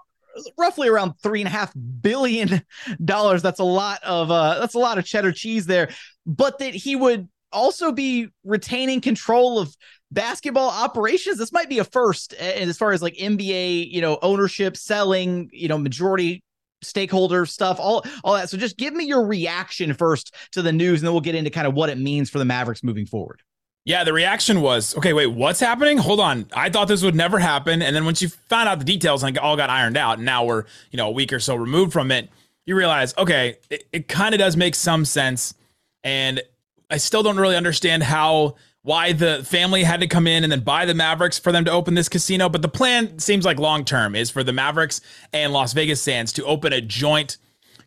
roughly 0.57 0.89
around 0.89 1.13
three 1.23 1.39
and 1.39 1.47
a 1.47 1.51
half 1.51 1.71
billion 2.01 2.61
dollars. 3.05 3.41
That's 3.41 3.61
a 3.61 3.63
lot 3.63 4.03
of 4.03 4.29
uh, 4.29 4.59
that's 4.59 4.75
a 4.75 4.79
lot 4.79 4.97
of 4.97 5.05
cheddar 5.05 5.31
cheese 5.31 5.65
there. 5.65 5.89
But 6.25 6.59
that 6.59 6.73
he 6.73 6.97
would 6.97 7.29
also 7.51 7.91
be 7.91 8.29
retaining 8.43 9.01
control 9.01 9.59
of 9.59 9.75
basketball 10.11 10.69
operations. 10.69 11.37
This 11.37 11.51
might 11.51 11.69
be 11.69 11.79
a 11.79 11.83
first 11.83 12.33
as 12.33 12.77
far 12.77 12.91
as 12.91 13.01
like 13.01 13.15
NBA, 13.15 13.91
you 13.91 14.01
know, 14.01 14.19
ownership, 14.21 14.77
selling, 14.77 15.49
you 15.53 15.67
know, 15.67 15.77
majority 15.77 16.43
stakeholder 16.81 17.45
stuff, 17.45 17.79
all 17.79 18.03
all 18.23 18.33
that. 18.33 18.49
So 18.49 18.57
just 18.57 18.77
give 18.77 18.93
me 18.93 19.05
your 19.05 19.25
reaction 19.25 19.93
first 19.93 20.35
to 20.51 20.61
the 20.61 20.71
news, 20.71 21.01
and 21.01 21.07
then 21.07 21.13
we'll 21.13 21.21
get 21.21 21.35
into 21.35 21.49
kind 21.49 21.67
of 21.67 21.73
what 21.73 21.89
it 21.89 21.97
means 21.97 22.29
for 22.29 22.39
the 22.39 22.45
Mavericks 22.45 22.83
moving 22.83 23.05
forward. 23.05 23.41
Yeah, 23.83 24.03
the 24.03 24.13
reaction 24.13 24.61
was, 24.61 24.95
okay, 24.95 25.11
wait, 25.11 25.25
what's 25.27 25.59
happening? 25.59 25.97
Hold 25.97 26.19
on. 26.19 26.45
I 26.53 26.69
thought 26.69 26.87
this 26.87 27.01
would 27.01 27.15
never 27.15 27.39
happen. 27.39 27.81
And 27.81 27.95
then 27.95 28.05
once 28.05 28.21
you 28.21 28.29
found 28.29 28.69
out 28.69 28.77
the 28.77 28.85
details 28.85 29.23
and 29.23 29.35
all 29.39 29.57
got 29.57 29.71
ironed 29.71 29.97
out, 29.97 30.17
and 30.17 30.25
now 30.25 30.45
we're, 30.45 30.65
you 30.91 30.97
know, 30.97 31.07
a 31.07 31.11
week 31.11 31.33
or 31.33 31.39
so 31.39 31.55
removed 31.55 31.91
from 31.91 32.11
it, 32.11 32.29
you 32.67 32.75
realize, 32.75 33.15
okay, 33.17 33.57
it, 33.71 33.85
it 33.91 34.07
kind 34.07 34.35
of 34.35 34.39
does 34.39 34.55
make 34.55 34.75
some 34.75 35.03
sense. 35.03 35.55
And 36.03 36.43
I 36.91 36.97
still 36.97 37.23
don't 37.23 37.37
really 37.37 37.55
understand 37.55 38.03
how 38.03 38.55
why 38.83 39.13
the 39.13 39.43
family 39.43 39.83
had 39.83 40.01
to 40.01 40.07
come 40.07 40.25
in 40.27 40.43
and 40.43 40.51
then 40.51 40.61
buy 40.61 40.85
the 40.85 40.93
Mavericks 40.93 41.37
for 41.37 41.51
them 41.51 41.65
to 41.65 41.71
open 41.71 41.93
this 41.93 42.09
casino. 42.09 42.49
But 42.49 42.61
the 42.61 42.67
plan 42.67 43.19
seems 43.19 43.45
like 43.45 43.59
long 43.59 43.85
term 43.85 44.15
is 44.15 44.29
for 44.29 44.43
the 44.43 44.53
Mavericks 44.53 45.01
and 45.31 45.53
Las 45.53 45.73
Vegas 45.73 46.01
Sands 46.01 46.33
to 46.33 46.45
open 46.45 46.73
a 46.73 46.81
joint 46.81 47.37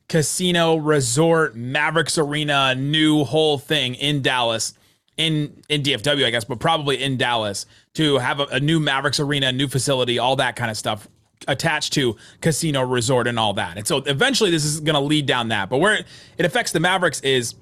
casino 0.09 0.77
resort 0.77 1.57
Mavericks 1.57 2.19
arena 2.19 2.75
new 2.75 3.25
whole 3.25 3.59
thing 3.59 3.95
in 3.95 4.23
Dallas 4.23 4.75
in 5.17 5.63
in 5.69 5.83
DFW 5.83 6.27
I 6.27 6.31
guess 6.31 6.45
but 6.45 6.61
probably 6.61 7.03
in 7.03 7.17
Dallas 7.17 7.65
to 7.95 8.19
have 8.19 8.41
a, 8.41 8.45
a 8.45 8.61
new 8.61 8.81
Mavericks 8.81 9.19
arena 9.19 9.51
new 9.51 9.67
facility 9.67 10.19
all 10.19 10.37
that 10.37 10.57
kind 10.57 10.71
of 10.71 10.77
stuff 10.77 11.09
attached 11.49 11.95
to 11.95 12.17
casino 12.43 12.83
resort 12.83 13.27
and 13.27 13.39
all 13.39 13.55
that 13.55 13.79
and 13.79 13.87
so 13.87 13.99
eventually 13.99 14.51
this 14.51 14.65
is 14.65 14.81
going 14.81 14.95
to 14.95 15.01
lead 15.01 15.25
down 15.25 15.49
that 15.49 15.71
but 15.71 15.79
where 15.79 16.05
it 16.37 16.45
affects 16.45 16.73
the 16.73 16.81
Mavericks 16.81 17.21
is 17.21 17.55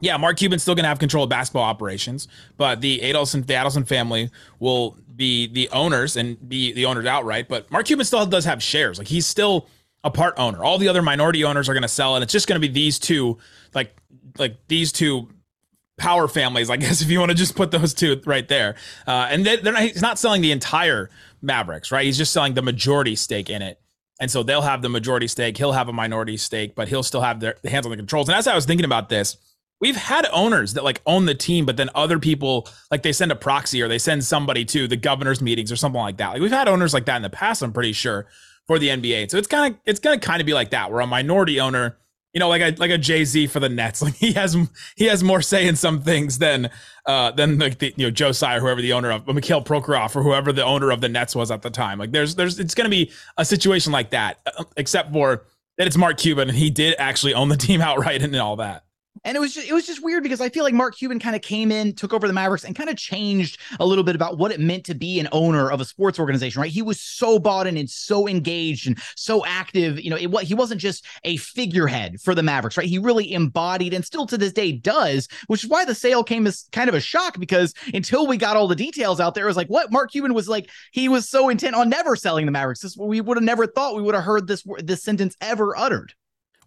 yeah, 0.00 0.16
Mark 0.16 0.38
Cuban's 0.38 0.62
still 0.62 0.74
going 0.74 0.84
to 0.84 0.88
have 0.88 0.98
control 0.98 1.24
of 1.24 1.30
basketball 1.30 1.62
operations, 1.62 2.26
but 2.56 2.80
the 2.80 3.00
Adelson, 3.00 3.46
the 3.46 3.54
Adelson 3.54 3.86
family 3.86 4.30
will 4.58 4.96
be 5.14 5.46
the 5.46 5.68
owners 5.70 6.16
and 6.16 6.48
be 6.48 6.72
the 6.72 6.86
owners 6.86 7.06
outright. 7.06 7.48
But 7.48 7.70
Mark 7.70 7.86
Cuban 7.86 8.04
still 8.06 8.24
does 8.26 8.46
have 8.46 8.62
shares. 8.62 8.98
Like 8.98 9.08
he's 9.08 9.26
still 9.26 9.68
a 10.02 10.10
part 10.10 10.34
owner. 10.38 10.64
All 10.64 10.78
the 10.78 10.88
other 10.88 11.02
minority 11.02 11.44
owners 11.44 11.68
are 11.68 11.74
going 11.74 11.82
to 11.82 11.88
sell, 11.88 12.16
and 12.16 12.22
it's 12.22 12.32
just 12.32 12.48
going 12.48 12.60
to 12.60 12.66
be 12.66 12.72
these 12.72 12.98
two, 12.98 13.38
like 13.74 13.94
like 14.38 14.56
these 14.68 14.90
two 14.90 15.28
power 15.98 16.26
families, 16.26 16.70
I 16.70 16.76
guess, 16.78 17.02
if 17.02 17.10
you 17.10 17.20
want 17.20 17.30
to 17.30 17.36
just 17.36 17.54
put 17.54 17.70
those 17.70 17.94
two 17.94 18.20
right 18.24 18.48
there. 18.48 18.74
Uh, 19.06 19.28
and 19.30 19.44
they, 19.44 19.58
are 19.58 19.72
not, 19.72 19.82
he's 19.82 20.02
not 20.02 20.18
selling 20.18 20.42
the 20.42 20.50
entire 20.50 21.10
Mavericks, 21.42 21.92
right? 21.92 22.04
He's 22.04 22.18
just 22.18 22.32
selling 22.32 22.54
the 22.54 22.62
majority 22.62 23.14
stake 23.14 23.50
in 23.50 23.62
it. 23.62 23.78
And 24.18 24.30
so 24.30 24.42
they'll 24.42 24.62
have 24.62 24.82
the 24.82 24.88
majority 24.88 25.28
stake. 25.28 25.56
He'll 25.56 25.72
have 25.72 25.88
a 25.88 25.92
minority 25.92 26.36
stake, 26.36 26.74
but 26.74 26.88
he'll 26.88 27.02
still 27.02 27.22
have 27.22 27.40
their 27.40 27.56
hands 27.64 27.86
on 27.86 27.90
the 27.90 27.96
controls. 27.96 28.28
And 28.28 28.36
as 28.36 28.46
I 28.46 28.54
was 28.54 28.66
thinking 28.66 28.84
about 28.84 29.08
this, 29.08 29.38
we've 29.80 29.96
had 29.96 30.26
owners 30.32 30.74
that 30.74 30.84
like 30.84 31.00
own 31.06 31.26
the 31.26 31.34
team, 31.34 31.66
but 31.66 31.76
then 31.76 31.90
other 31.94 32.18
people 32.18 32.68
like 32.90 33.02
they 33.02 33.12
send 33.12 33.32
a 33.32 33.36
proxy 33.36 33.82
or 33.82 33.88
they 33.88 33.98
send 33.98 34.24
somebody 34.24 34.64
to 34.66 34.86
the 34.86 34.96
governor's 34.96 35.40
meetings 35.40 35.72
or 35.72 35.76
something 35.76 36.00
like 36.00 36.18
that. 36.18 36.32
Like 36.32 36.40
we've 36.40 36.50
had 36.50 36.68
owners 36.68 36.94
like 36.94 37.06
that 37.06 37.16
in 37.16 37.22
the 37.22 37.30
past. 37.30 37.62
I'm 37.62 37.72
pretty 37.72 37.92
sure 37.92 38.26
for 38.66 38.78
the 38.78 38.88
NBA. 38.88 39.30
So 39.30 39.38
it's 39.38 39.48
kind 39.48 39.74
of 39.74 39.80
it's 39.86 40.00
gonna 40.00 40.18
kind 40.18 40.40
of 40.40 40.46
be 40.46 40.54
like 40.54 40.70
that, 40.70 40.90
where 40.90 41.00
a 41.00 41.06
minority 41.06 41.60
owner 41.60 41.96
you 42.32 42.38
know, 42.38 42.48
like 42.48 42.62
a 42.62 42.78
like 42.78 42.90
a 42.90 42.98
Jay 42.98 43.24
Z 43.24 43.48
for 43.48 43.60
the 43.60 43.68
Nets. 43.68 44.02
Like 44.10 44.14
he 44.14 44.32
has 44.32 44.56
he 44.96 45.06
has 45.06 45.22
more 45.22 45.42
say 45.42 45.66
in 45.66 45.76
some 45.76 46.00
things 46.02 46.38
than 46.38 46.70
uh 47.06 47.32
than 47.32 47.58
like 47.58 47.78
the 47.78 47.92
you 47.96 48.06
know 48.06 48.10
Joe 48.10 48.32
Tsai, 48.32 48.60
whoever 48.60 48.80
the 48.80 48.92
owner 48.92 49.10
of 49.10 49.26
Mikhail 49.26 49.62
Prokhorov 49.62 50.14
or 50.16 50.22
whoever 50.22 50.52
the 50.52 50.64
owner 50.64 50.90
of 50.90 51.00
the 51.00 51.08
Nets 51.08 51.34
was 51.34 51.50
at 51.50 51.62
the 51.62 51.70
time. 51.70 51.98
Like 51.98 52.12
there's 52.12 52.36
there's 52.36 52.58
it's 52.58 52.74
to 52.74 52.88
be 52.88 53.10
a 53.36 53.44
situation 53.44 53.92
like 53.92 54.10
that, 54.10 54.38
uh, 54.46 54.64
except 54.76 55.12
for 55.12 55.44
that 55.78 55.86
it's 55.86 55.96
Mark 55.96 56.18
Cuban 56.18 56.48
and 56.48 56.56
he 56.56 56.70
did 56.70 56.94
actually 56.98 57.34
own 57.34 57.48
the 57.48 57.56
team 57.56 57.80
outright 57.80 58.22
and 58.22 58.34
all 58.36 58.56
that. 58.56 58.84
And 59.24 59.36
it 59.36 59.40
was 59.40 59.52
just 59.52 59.68
it 59.68 59.74
was 59.74 59.86
just 59.86 60.02
weird 60.02 60.22
because 60.22 60.40
I 60.40 60.48
feel 60.48 60.64
like 60.64 60.72
Mark 60.72 60.96
Cuban 60.96 61.18
kind 61.18 61.36
of 61.36 61.42
came 61.42 61.70
in, 61.70 61.94
took 61.94 62.14
over 62.14 62.26
the 62.26 62.32
Mavericks, 62.32 62.64
and 62.64 62.74
kind 62.74 62.88
of 62.88 62.96
changed 62.96 63.60
a 63.78 63.84
little 63.84 64.04
bit 64.04 64.14
about 64.14 64.38
what 64.38 64.50
it 64.50 64.60
meant 64.60 64.84
to 64.84 64.94
be 64.94 65.20
an 65.20 65.28
owner 65.32 65.70
of 65.70 65.80
a 65.80 65.84
sports 65.84 66.18
organization. 66.18 66.62
Right? 66.62 66.70
He 66.70 66.80
was 66.80 67.00
so 67.00 67.38
bought 67.38 67.66
in 67.66 67.76
and 67.76 67.90
so 67.90 68.26
engaged 68.26 68.86
and 68.86 68.98
so 69.16 69.44
active. 69.44 70.00
You 70.00 70.10
know, 70.10 70.16
it, 70.16 70.46
he 70.46 70.54
wasn't 70.54 70.80
just 70.80 71.04
a 71.24 71.36
figurehead 71.36 72.20
for 72.20 72.34
the 72.34 72.42
Mavericks. 72.42 72.78
Right? 72.78 72.86
He 72.86 72.98
really 72.98 73.32
embodied 73.32 73.92
and 73.92 74.04
still 74.04 74.26
to 74.26 74.38
this 74.38 74.52
day 74.52 74.72
does, 74.72 75.28
which 75.48 75.64
is 75.64 75.70
why 75.70 75.84
the 75.84 75.94
sale 75.94 76.24
came 76.24 76.46
as 76.46 76.68
kind 76.72 76.88
of 76.88 76.94
a 76.94 77.00
shock 77.00 77.38
because 77.38 77.74
until 77.92 78.26
we 78.26 78.36
got 78.36 78.56
all 78.56 78.68
the 78.68 78.76
details 78.76 79.20
out 79.20 79.34
there, 79.34 79.44
it 79.44 79.48
was 79.48 79.56
like 79.56 79.68
what 79.68 79.92
Mark 79.92 80.12
Cuban 80.12 80.32
was 80.32 80.48
like. 80.48 80.70
He 80.92 81.08
was 81.08 81.28
so 81.28 81.50
intent 81.50 81.74
on 81.74 81.90
never 81.90 82.16
selling 82.16 82.46
the 82.46 82.52
Mavericks. 82.52 82.80
This 82.80 82.96
we 82.96 83.20
would 83.20 83.36
have 83.36 83.44
never 83.44 83.66
thought 83.66 83.96
we 83.96 84.02
would 84.02 84.14
have 84.14 84.24
heard 84.24 84.46
this 84.46 84.64
this 84.78 85.02
sentence 85.02 85.36
ever 85.42 85.76
uttered. 85.76 86.14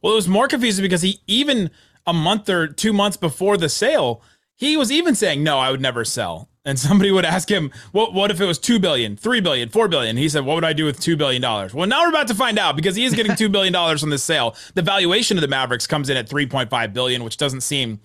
Well, 0.03 0.11
it 0.11 0.17
was 0.17 0.27
more 0.27 0.49
confusing 0.49 0.83
because 0.83 1.01
he 1.01 1.19
even 1.27 1.71
a 2.05 2.13
month 2.13 2.49
or 2.49 2.67
two 2.67 2.93
months 2.93 3.17
before 3.17 3.57
the 3.57 3.69
sale, 3.69 4.21
he 4.55 4.77
was 4.77 4.91
even 4.91 5.15
saying, 5.15 5.43
no, 5.43 5.57
I 5.59 5.71
would 5.71 5.81
never 5.81 6.05
sell. 6.05 6.49
And 6.65 6.79
somebody 6.79 7.11
would 7.11 7.25
ask 7.25 7.49
him, 7.49 7.71
what, 7.91 8.13
what 8.13 8.31
if 8.31 8.39
it 8.39 8.45
was 8.45 8.57
2 8.57 8.79
billion, 8.79 9.17
3 9.17 9.41
billion, 9.41 9.67
4 9.67 9.87
billion? 9.89 10.15
He 10.15 10.29
said, 10.29 10.45
what 10.45 10.55
would 10.55 10.63
I 10.63 10.71
do 10.71 10.85
with 10.85 10.99
$2 10.99 11.17
billion? 11.17 11.41
Well, 11.41 11.87
now 11.87 12.03
we're 12.03 12.09
about 12.09 12.27
to 12.29 12.35
find 12.35 12.57
out 12.57 12.77
because 12.77 12.95
he 12.95 13.03
is 13.03 13.13
getting 13.13 13.33
$2 13.33 13.51
billion 13.51 13.97
from 13.97 14.09
this 14.09 14.23
sale. 14.23 14.55
The 14.73 14.81
valuation 14.81 15.37
of 15.37 15.41
the 15.41 15.49
Mavericks 15.49 15.87
comes 15.87 16.09
in 16.09 16.15
at 16.15 16.29
3.5 16.29 16.93
billion, 16.93 17.23
which 17.23 17.35
doesn't 17.35 17.61
seem 17.61 17.99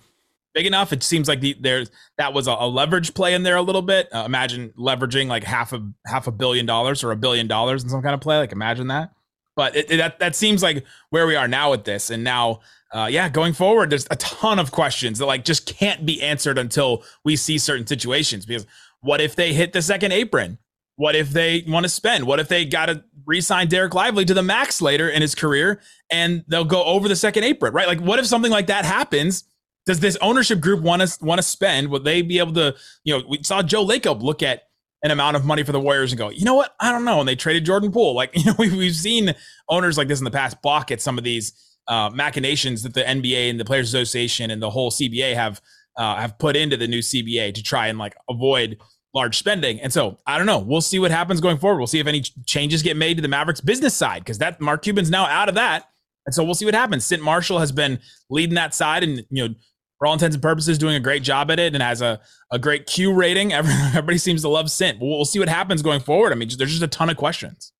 big 0.53 0.65
enough. 0.65 0.91
It 0.91 1.03
seems 1.03 1.27
like 1.27 1.39
the, 1.39 1.55
there's 1.59 1.89
that 2.17 2.33
was 2.33 2.47
a, 2.47 2.51
a, 2.51 2.67
leverage 2.67 3.13
play 3.13 3.33
in 3.33 3.43
there 3.43 3.55
a 3.55 3.61
little 3.61 3.81
bit. 3.81 4.13
Uh, 4.13 4.23
imagine 4.25 4.73
leveraging 4.77 5.27
like 5.27 5.43
half 5.43 5.71
a 5.73 5.79
half 6.05 6.27
a 6.27 6.31
billion 6.31 6.65
dollars 6.65 7.03
or 7.03 7.11
a 7.11 7.15
billion 7.15 7.47
dollars 7.47 7.83
in 7.83 7.89
some 7.89 8.01
kind 8.01 8.13
of 8.13 8.21
play. 8.21 8.37
Like 8.37 8.51
imagine 8.51 8.87
that. 8.87 9.11
But 9.59 9.75
it, 9.75 9.91
it, 9.91 9.97
that 9.97 10.19
that 10.19 10.37
seems 10.37 10.63
like 10.63 10.85
where 11.09 11.27
we 11.27 11.35
are 11.35 11.49
now 11.49 11.71
with 11.71 11.83
this. 11.83 12.11
And 12.11 12.23
now 12.23 12.61
uh, 12.93 13.09
yeah, 13.11 13.27
going 13.27 13.51
forward, 13.51 13.89
there's 13.89 14.07
a 14.09 14.15
ton 14.15 14.57
of 14.57 14.71
questions 14.71 15.19
that 15.19 15.25
like 15.25 15.43
just 15.43 15.65
can't 15.65 16.05
be 16.05 16.21
answered 16.21 16.57
until 16.57 17.03
we 17.25 17.35
see 17.35 17.57
certain 17.57 17.85
situations. 17.85 18.45
Because 18.45 18.65
what 19.01 19.19
if 19.19 19.35
they 19.35 19.51
hit 19.51 19.73
the 19.73 19.81
second 19.81 20.13
apron? 20.13 20.59
What 20.95 21.13
if 21.13 21.31
they 21.31 21.65
want 21.67 21.83
to 21.83 21.89
spend? 21.89 22.25
What 22.25 22.39
if 22.39 22.47
they 22.47 22.63
got 22.63 22.85
to 22.85 23.03
re-sign 23.25 23.67
Dereck 23.67 23.93
Lively 23.93 24.23
to 24.23 24.33
the 24.33 24.41
max 24.43 24.81
later 24.81 25.09
in 25.09 25.21
his 25.21 25.35
career 25.35 25.81
and 26.09 26.45
they'll 26.47 26.63
go 26.63 26.85
over 26.85 27.09
the 27.09 27.17
second 27.17 27.43
apron, 27.43 27.73
right? 27.73 27.87
Like, 27.87 27.99
what 27.99 28.17
if 28.17 28.27
something 28.27 28.51
like 28.51 28.67
that 28.67 28.85
happens? 28.85 29.43
Does 29.85 29.99
this 29.99 30.17
ownership 30.21 30.61
group 30.61 30.81
want 30.81 31.01
to 31.01 31.25
want 31.25 31.39
to 31.39 31.43
spend? 31.43 31.89
Will 31.89 31.99
they 31.99 32.21
be 32.21 32.39
able 32.39 32.53
to? 32.53 32.77
You 33.03 33.17
know, 33.17 33.23
we 33.27 33.43
saw 33.43 33.61
Joe 33.61 33.85
Lacob 33.85 34.21
look 34.21 34.41
at 34.41 34.68
an 35.03 35.11
amount 35.11 35.35
of 35.35 35.45
money 35.45 35.63
for 35.63 35.71
the 35.71 35.79
Warriors 35.79 36.11
and 36.11 36.19
go, 36.19 36.29
you 36.29 36.43
know 36.43 36.55
what? 36.55 36.75
I 36.79 36.91
don't 36.91 37.05
know. 37.05 37.19
And 37.19 37.27
they 37.27 37.35
traded 37.35 37.65
Jordan 37.65 37.91
Poole. 37.91 38.13
Like, 38.15 38.31
you 38.35 38.45
know, 38.45 38.55
we've, 38.57 38.75
we've 38.75 38.95
seen 38.95 39.33
owners 39.69 39.97
like 39.97 40.07
this 40.07 40.19
in 40.19 40.25
the 40.25 40.31
past 40.31 40.61
balk 40.61 40.91
at 40.91 41.01
some 41.01 41.17
of 41.17 41.23
these 41.23 41.53
uh, 41.87 42.09
machinations 42.09 42.83
that 42.83 42.93
the 42.93 43.01
NBA 43.01 43.49
and 43.49 43.59
the 43.59 43.65
Players 43.65 43.87
Association 43.89 44.51
and 44.51 44.61
the 44.61 44.69
whole 44.69 44.91
CBA 44.91 45.33
have 45.35 45.61
uh, 45.97 46.15
have 46.15 46.37
put 46.39 46.55
into 46.55 46.77
the 46.77 46.87
new 46.87 46.99
CBA 46.99 47.53
to 47.53 47.63
try 47.63 47.87
and 47.87 47.99
like 47.99 48.15
avoid 48.29 48.77
large 49.13 49.37
spending. 49.37 49.81
And 49.81 49.91
so 49.91 50.17
I 50.25 50.37
don't 50.37 50.47
know. 50.47 50.59
We'll 50.59 50.81
see 50.81 50.99
what 50.99 51.11
happens 51.11 51.41
going 51.41 51.57
forward. 51.57 51.79
We'll 51.79 51.87
see 51.87 51.99
if 51.99 52.07
any 52.07 52.21
changes 52.45 52.83
get 52.83 52.95
made 52.95 53.17
to 53.17 53.21
the 53.21 53.27
Mavericks 53.27 53.59
business 53.59 53.95
side 53.95 54.19
because 54.19 54.37
that 54.37 54.61
Mark 54.61 54.83
Cuban's 54.83 55.09
now 55.09 55.25
out 55.25 55.49
of 55.49 55.55
that. 55.55 55.89
And 56.25 56.33
so 56.33 56.43
we'll 56.43 56.55
see 56.55 56.65
what 56.65 56.75
happens. 56.75 57.05
Cynt 57.05 57.23
Marshall 57.23 57.59
has 57.59 57.71
been 57.71 57.99
leading 58.29 58.55
that 58.55 58.75
side 58.75 59.03
and 59.03 59.25
you 59.29 59.47
know 59.47 59.55
for 59.99 60.07
all 60.07 60.13
intents 60.13 60.35
and 60.35 60.41
purposes 60.41 60.77
doing 60.77 60.95
a 60.95 60.99
great 60.99 61.21
job 61.21 61.51
at 61.51 61.59
it 61.59 61.73
and 61.75 61.83
has 61.83 62.01
a, 62.01 62.19
a 62.51 62.57
great 62.57 62.87
Q 62.87 63.13
rating. 63.13 63.53
Everybody 63.53 64.17
seems 64.17 64.41
to 64.41 64.49
love 64.49 64.71
Cynt. 64.71 64.99
We'll, 64.99 65.09
we'll 65.09 65.25
see 65.25 65.39
what 65.39 65.49
happens 65.49 65.81
going 65.81 65.99
forward. 65.99 66.31
I 66.31 66.35
mean, 66.35 66.49
there's 66.57 66.71
just 66.71 66.81
a 66.81 66.87
ton 66.87 67.09
of 67.09 67.17
questions. 67.17 67.73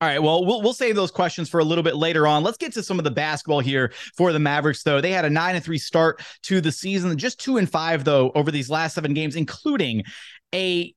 All 0.00 0.08
right. 0.08 0.20
Well, 0.20 0.44
we'll 0.44 0.60
we'll 0.60 0.72
save 0.72 0.96
those 0.96 1.12
questions 1.12 1.48
for 1.48 1.60
a 1.60 1.64
little 1.64 1.84
bit 1.84 1.94
later 1.94 2.26
on. 2.26 2.42
Let's 2.42 2.58
get 2.58 2.72
to 2.72 2.82
some 2.82 2.98
of 2.98 3.04
the 3.04 3.10
basketball 3.12 3.60
here 3.60 3.92
for 4.16 4.32
the 4.32 4.40
Mavericks, 4.40 4.82
though. 4.82 5.00
They 5.00 5.12
had 5.12 5.24
a 5.24 5.30
nine 5.30 5.54
and 5.54 5.64
three 5.64 5.78
start 5.78 6.20
to 6.42 6.60
the 6.60 6.72
season, 6.72 7.16
just 7.16 7.38
two 7.38 7.56
and 7.56 7.70
five 7.70 8.02
though 8.02 8.32
over 8.34 8.50
these 8.50 8.68
last 8.68 8.94
seven 8.96 9.14
games, 9.14 9.36
including 9.36 10.02
a 10.52 10.92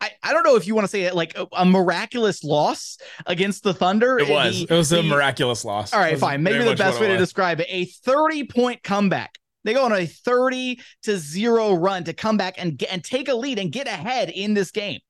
I, 0.00 0.10
I 0.22 0.32
don't 0.32 0.44
know 0.44 0.56
if 0.56 0.66
you 0.66 0.74
want 0.74 0.86
to 0.86 0.90
say 0.90 1.02
it 1.02 1.14
like 1.14 1.36
a, 1.36 1.46
a 1.52 1.64
miraculous 1.64 2.42
loss 2.42 2.98
against 3.26 3.62
the 3.62 3.74
Thunder. 3.74 4.18
It 4.18 4.28
was. 4.28 4.66
The, 4.66 4.74
it 4.74 4.76
was 4.76 4.92
a 4.92 5.02
miraculous 5.02 5.64
loss. 5.64 5.92
All 5.92 6.00
right, 6.00 6.18
fine. 6.18 6.42
Maybe 6.42 6.64
the 6.64 6.74
best 6.74 7.00
way 7.00 7.08
to 7.08 7.16
describe 7.16 7.60
it: 7.60 7.66
a 7.68 7.84
thirty-point 7.84 8.82
comeback. 8.82 9.38
They 9.64 9.74
go 9.74 9.84
on 9.84 9.92
a 9.92 10.06
thirty 10.06 10.80
to 11.02 11.18
zero 11.18 11.74
run 11.74 12.04
to 12.04 12.12
come 12.12 12.36
back 12.36 12.54
and 12.58 12.76
get, 12.76 12.92
and 12.92 13.02
take 13.02 13.28
a 13.28 13.34
lead 13.34 13.58
and 13.58 13.70
get 13.70 13.86
ahead 13.86 14.30
in 14.30 14.54
this 14.54 14.70
game 14.70 15.00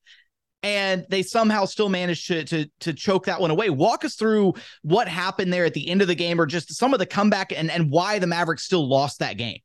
and 0.63 1.05
they 1.09 1.23
somehow 1.23 1.65
still 1.65 1.89
managed 1.89 2.27
to 2.29 2.45
to 2.45 2.67
to 2.81 2.93
choke 2.93 3.27
that 3.27 3.41
one 3.41 3.51
away. 3.51 3.71
Walk 3.71 4.05
us 4.05 4.15
through 4.15 4.55
what 4.83 5.09
happened 5.09 5.53
there 5.53 5.65
at 5.65 5.75
the 5.75 5.89
end 5.89 6.03
of 6.03 6.09
the 6.09 6.15
game, 6.15 6.41
or 6.41 6.47
just 6.47 6.75
some 6.75 6.93
of 6.93 6.99
the 6.99 7.07
comeback 7.07 7.53
and 7.53 7.71
and 7.71 7.91
why 7.91 8.19
the 8.19 8.27
Mavericks 8.27 8.65
still 8.65 8.89
lost 8.89 9.19
that 9.19 9.37
game. 9.37 9.59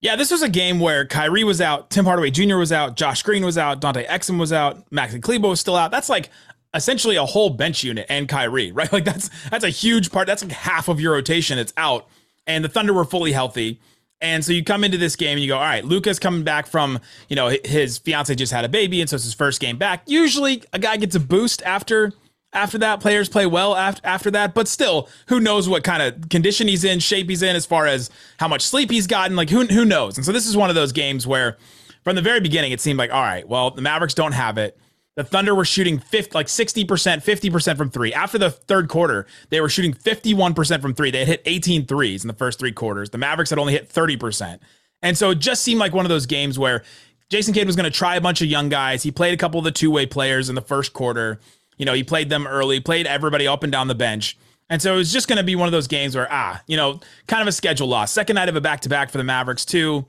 Yeah, 0.00 0.16
this 0.16 0.30
was 0.30 0.42
a 0.42 0.48
game 0.48 0.80
where 0.80 1.06
Kyrie 1.06 1.44
was 1.44 1.60
out, 1.60 1.90
Tim 1.90 2.04
Hardaway 2.04 2.30
Jr. 2.30 2.56
was 2.56 2.72
out, 2.72 2.96
Josh 2.96 3.22
Green 3.22 3.44
was 3.44 3.56
out, 3.56 3.80
Dante 3.80 4.04
Exum 4.06 4.38
was 4.38 4.52
out, 4.52 4.90
Maxi 4.90 5.22
Kleber 5.22 5.48
was 5.48 5.60
still 5.60 5.76
out. 5.76 5.90
That's 5.90 6.08
like 6.08 6.30
essentially 6.74 7.16
a 7.16 7.24
whole 7.24 7.50
bench 7.50 7.84
unit 7.84 8.04
and 8.08 8.28
Kyrie, 8.28 8.72
right? 8.72 8.84
Like 8.92 9.04
that's 9.04 9.30
that's 9.50 9.64
a 9.64 9.70
huge 9.70 10.10
part. 10.10 10.26
That's 10.26 10.42
like 10.42 10.52
half 10.52 10.88
of 10.88 11.00
your 11.00 11.14
rotation 11.14 11.58
It's 11.58 11.72
out. 11.76 12.08
And 12.46 12.62
the 12.62 12.68
Thunder 12.68 12.92
were 12.92 13.06
fully 13.06 13.32
healthy. 13.32 13.80
And 14.24 14.42
so 14.42 14.52
you 14.54 14.64
come 14.64 14.84
into 14.84 14.96
this 14.96 15.16
game 15.16 15.32
and 15.32 15.40
you 15.40 15.48
go, 15.48 15.56
all 15.56 15.62
right, 15.62 15.84
Luka's 15.84 16.18
coming 16.18 16.44
back 16.44 16.66
from, 16.66 16.98
you 17.28 17.36
know, 17.36 17.54
his 17.62 17.98
fiance 17.98 18.34
just 18.34 18.52
had 18.52 18.64
a 18.64 18.70
baby, 18.70 19.02
and 19.02 19.10
so 19.10 19.16
it's 19.16 19.24
his 19.24 19.34
first 19.34 19.60
game 19.60 19.76
back. 19.76 20.02
Usually 20.06 20.62
a 20.72 20.78
guy 20.78 20.96
gets 20.96 21.14
a 21.14 21.20
boost 21.20 21.60
after 21.62 22.10
after 22.54 22.78
that. 22.78 23.00
Players 23.00 23.28
play 23.28 23.44
well 23.44 23.76
after 23.76 24.00
after 24.02 24.30
that, 24.30 24.54
but 24.54 24.66
still, 24.66 25.10
who 25.28 25.40
knows 25.40 25.68
what 25.68 25.84
kind 25.84 26.02
of 26.02 26.30
condition 26.30 26.68
he's 26.68 26.84
in, 26.84 27.00
shape 27.00 27.28
he's 27.28 27.42
in, 27.42 27.54
as 27.54 27.66
far 27.66 27.86
as 27.86 28.08
how 28.38 28.48
much 28.48 28.62
sleep 28.62 28.90
he's 28.90 29.06
gotten. 29.06 29.36
Like 29.36 29.50
who 29.50 29.66
who 29.66 29.84
knows? 29.84 30.16
And 30.16 30.24
so 30.24 30.32
this 30.32 30.46
is 30.46 30.56
one 30.56 30.70
of 30.70 30.74
those 30.74 30.92
games 30.92 31.26
where 31.26 31.58
from 32.02 32.16
the 32.16 32.22
very 32.22 32.40
beginning 32.40 32.72
it 32.72 32.80
seemed 32.80 32.98
like, 32.98 33.12
all 33.12 33.20
right, 33.20 33.46
well, 33.46 33.72
the 33.72 33.82
Mavericks 33.82 34.14
don't 34.14 34.32
have 34.32 34.56
it. 34.56 34.78
The 35.16 35.24
Thunder 35.24 35.54
were 35.54 35.64
shooting 35.64 36.00
50, 36.00 36.32
like 36.34 36.48
60%, 36.48 36.86
50% 36.86 37.76
from 37.76 37.90
three. 37.90 38.12
After 38.12 38.36
the 38.36 38.50
third 38.50 38.88
quarter, 38.88 39.26
they 39.50 39.60
were 39.60 39.68
shooting 39.68 39.94
51% 39.94 40.82
from 40.82 40.92
three. 40.92 41.12
They 41.12 41.20
had 41.20 41.28
hit 41.28 41.42
18 41.44 41.86
threes 41.86 42.24
in 42.24 42.28
the 42.28 42.34
first 42.34 42.58
three 42.58 42.72
quarters. 42.72 43.10
The 43.10 43.18
Mavericks 43.18 43.50
had 43.50 43.58
only 43.58 43.74
hit 43.74 43.88
30%. 43.88 44.58
And 45.02 45.16
so 45.16 45.30
it 45.30 45.38
just 45.38 45.62
seemed 45.62 45.78
like 45.78 45.92
one 45.92 46.04
of 46.04 46.08
those 46.08 46.26
games 46.26 46.58
where 46.58 46.82
Jason 47.30 47.54
Kidd 47.54 47.66
was 47.66 47.76
going 47.76 47.90
to 47.90 47.96
try 47.96 48.16
a 48.16 48.20
bunch 48.20 48.42
of 48.42 48.48
young 48.48 48.68
guys. 48.68 49.02
He 49.04 49.12
played 49.12 49.34
a 49.34 49.36
couple 49.36 49.58
of 49.58 49.64
the 49.64 49.70
two 49.70 49.90
way 49.90 50.04
players 50.04 50.48
in 50.48 50.56
the 50.56 50.60
first 50.60 50.92
quarter. 50.92 51.38
You 51.76 51.84
know, 51.84 51.92
he 51.92 52.02
played 52.02 52.28
them 52.28 52.46
early, 52.46 52.80
played 52.80 53.06
everybody 53.06 53.46
up 53.46 53.62
and 53.62 53.70
down 53.70 53.86
the 53.86 53.94
bench. 53.94 54.36
And 54.68 54.80
so 54.80 54.94
it 54.94 54.96
was 54.96 55.12
just 55.12 55.28
going 55.28 55.36
to 55.36 55.44
be 55.44 55.54
one 55.56 55.68
of 55.68 55.72
those 55.72 55.86
games 55.86 56.16
where, 56.16 56.26
ah, 56.30 56.60
you 56.66 56.76
know, 56.76 57.00
kind 57.26 57.42
of 57.42 57.48
a 57.48 57.52
schedule 57.52 57.86
loss. 57.86 58.10
Second 58.10 58.34
night 58.34 58.48
of 58.48 58.56
a 58.56 58.60
back 58.60 58.80
to 58.80 58.88
back 58.88 59.10
for 59.10 59.18
the 59.18 59.24
Mavericks, 59.24 59.64
too. 59.64 60.06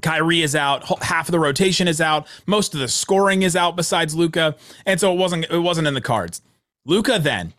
Kyrie 0.00 0.42
is 0.42 0.56
out, 0.56 1.02
half 1.02 1.28
of 1.28 1.32
the 1.32 1.40
rotation 1.40 1.86
is 1.86 2.00
out, 2.00 2.26
most 2.46 2.72
of 2.72 2.80
the 2.80 2.88
scoring 2.88 3.42
is 3.42 3.54
out 3.54 3.76
besides 3.76 4.14
Luka, 4.14 4.56
and 4.86 4.98
so 4.98 5.12
it 5.12 5.16
wasn't 5.16 5.44
it 5.50 5.58
wasn't 5.58 5.86
in 5.86 5.94
the 5.94 6.00
cards. 6.00 6.40
Luka 6.86 7.18
then 7.18 7.52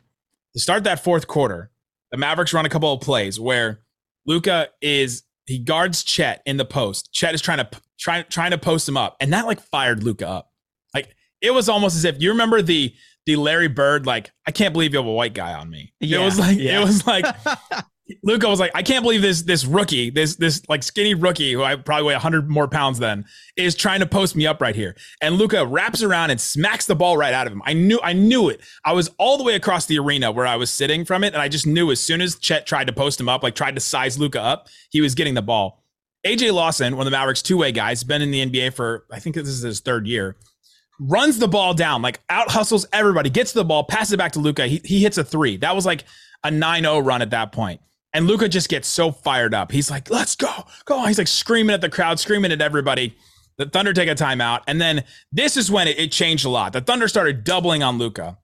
to 0.54 0.60
start 0.60 0.84
that 0.84 1.04
fourth 1.04 1.28
quarter, 1.28 1.69
the 2.12 2.17
Mavericks 2.17 2.54
run 2.54 2.65
a 2.65 2.69
couple 2.69 2.91
of 2.91 3.02
plays 3.02 3.39
where 3.39 3.82
Luka 4.26 4.69
is 4.82 5.24
he 5.46 5.60
guards 5.60 6.04
Chet 6.04 6.41
in 6.46 6.58
the 6.58 6.65
post. 6.65 7.12
Chet 7.12 7.36
is 7.36 7.41
trying 7.41 7.60
to 7.60 7.69
try, 8.00 8.22
trying 8.24 8.52
to 8.52 8.58
post 8.58 8.88
him 8.88 8.98
up, 8.98 9.15
and 9.19 9.32
that 9.34 9.46
like 9.46 9.60
fired 9.60 10.04
Luka 10.04 10.28
up. 10.28 10.52
Like 10.93 11.15
it 11.41 11.52
was 11.52 11.69
almost 11.69 11.96
as 11.96 12.06
if 12.06 12.22
you 12.22 12.30
remember 12.30 12.62
the 12.62 12.93
the 13.26 13.36
Larry 13.36 13.67
Bird 13.67 14.06
like 14.06 14.32
I 14.48 14.52
can't 14.52 14.74
believe 14.74 14.93
you 14.93 15.00
have 15.00 15.08
a 15.08 15.12
white 15.12 15.34
guy 15.34 15.54
on 15.54 15.69
me. 15.69 15.93
Yeah, 16.00 16.22
it 16.22 16.26
was 16.26 16.39
like 16.39 16.58
yeah. 16.58 16.80
it 16.80 16.84
was 16.84 17.06
like 17.06 17.26
Luka 18.22 18.50
was 18.50 18.60
like, 18.60 18.72
I 18.76 18.84
can't 18.84 19.02
believe 19.02 19.22
this 19.22 19.44
this 19.44 19.63
rookie, 19.63 20.10
this 20.10 20.36
this 20.36 20.62
like 20.68 20.84
skinny 20.84 21.13
rookie 21.13 21.54
who 21.54 21.63
I 21.63 21.76
probably 21.78 22.08
weigh 22.08 22.16
100 22.16 22.50
more 22.50 22.68
pounds 22.68 23.00
than, 23.00 23.26
is 23.56 23.76
trying 23.76 24.02
to 24.02 24.06
post 24.06 24.36
me 24.36 24.46
up 24.46 24.60
right 24.60 24.76
here. 24.76 24.96
And 25.22 25.36
Luka 25.36 25.66
wraps 25.66 26.04
around 26.04 26.30
and 26.30 26.39
smacks 26.39 26.86
the 26.86 26.96
ball 26.96 27.16
right 27.16 27.34
out 27.34 27.48
of 27.48 27.54
him. 27.54 27.62
I 27.66 27.74
knew 27.74 28.00
I 28.04 28.12
knew 28.12 28.50
it. 28.50 28.62
I 28.84 28.92
was 28.92 29.10
all 29.18 29.38
the 29.38 29.44
way 29.44 29.56
across 29.56 29.86
the 29.86 30.00
arena 30.00 30.32
where 30.32 30.46
I 30.46 30.58
was 30.58 30.70
sitting 30.70 31.06
from 31.06 31.24
it, 31.24 31.34
and 31.34 31.42
I 31.42 31.48
just 31.48 31.66
knew 31.66 31.92
as 31.92 32.02
soon 32.02 32.20
as 32.20 32.36
Chet 32.36 32.68
tried 32.68 32.88
to 32.88 32.94
post 32.94 33.20
him 33.20 33.30
up, 33.30 33.42
like 33.42 33.56
tried 33.56 33.76
to 33.76 33.82
size 33.82 34.20
Luka 34.20 34.42
up, 34.42 34.68
he 34.89 35.00
was 35.00 35.16
getting 35.16 35.34
the 35.34 35.42
ball. 35.42 35.84
AJ 36.26 36.54
Lawson, 36.54 36.98
one 36.98 37.08
of 37.08 37.12
the 37.12 37.18
Mavericks 37.18 37.42
two-way 37.42 37.72
guys, 37.72 38.04
been 38.04 38.22
in 38.22 38.32
the 38.32 38.46
NBA 38.46 38.74
for 38.74 39.06
I 39.12 39.20
think 39.20 39.36
this 39.36 39.48
is 39.48 39.62
his 39.62 39.80
third 39.80 40.08
year 40.08 40.36
runs 41.00 41.39
the 41.39 41.48
ball 41.48 41.74
down, 41.74 42.02
like 42.02 42.22
out 42.30 42.50
hustles 42.52 42.86
everybody, 42.94 43.30
gets 43.30 43.52
the 43.52 43.66
ball, 43.66 43.84
passes 43.84 44.13
it 44.13 44.18
back 44.18 44.32
to 44.34 44.39
Luka. 44.39 44.68
He, 44.68 44.80
he 44.86 45.02
hits 45.02 45.18
a 45.18 45.24
three. 45.24 45.58
That 45.58 45.76
was 45.76 45.86
like 45.86 46.06
a 46.44 46.52
9 46.52 46.84
0 46.84 47.00
run 47.00 47.22
at 47.22 47.32
that 47.32 47.52
point. 47.52 47.82
And 48.13 48.28
Luka 48.28 48.47
just 48.47 48.69
gets 48.69 48.88
so 48.88 49.12
fired 49.12 49.54
up. 49.54 49.71
He's 49.71 49.89
like, 49.89 50.10
let's 50.10 50.36
go, 50.36 50.52
go 50.86 50.99
on. 50.99 51.08
He's 51.08 51.17
like 51.17 51.28
screaming 51.28 51.73
at 51.73 51.82
the 51.82 51.89
crowd, 51.89 52.19
screaming 52.19 52.52
at 52.52 52.62
everybody. 52.62 53.15
The 53.58 53.65
Thunder 53.65 53.93
take 53.93 54.10
a 54.10 54.15
timeout. 54.15 54.62
And 54.67 54.80
then 54.80 55.04
this 55.32 55.58
is 55.58 55.71
when 55.71 55.88
it, 55.88 55.99
it 55.99 56.12
changed 56.12 56.45
a 56.45 56.49
lot. 56.49 56.73
The 56.73 56.82
Thunder 56.82 57.08
started 57.08 57.43
doubling 57.43 57.84
on 57.84 57.97
Luka. 57.97 58.38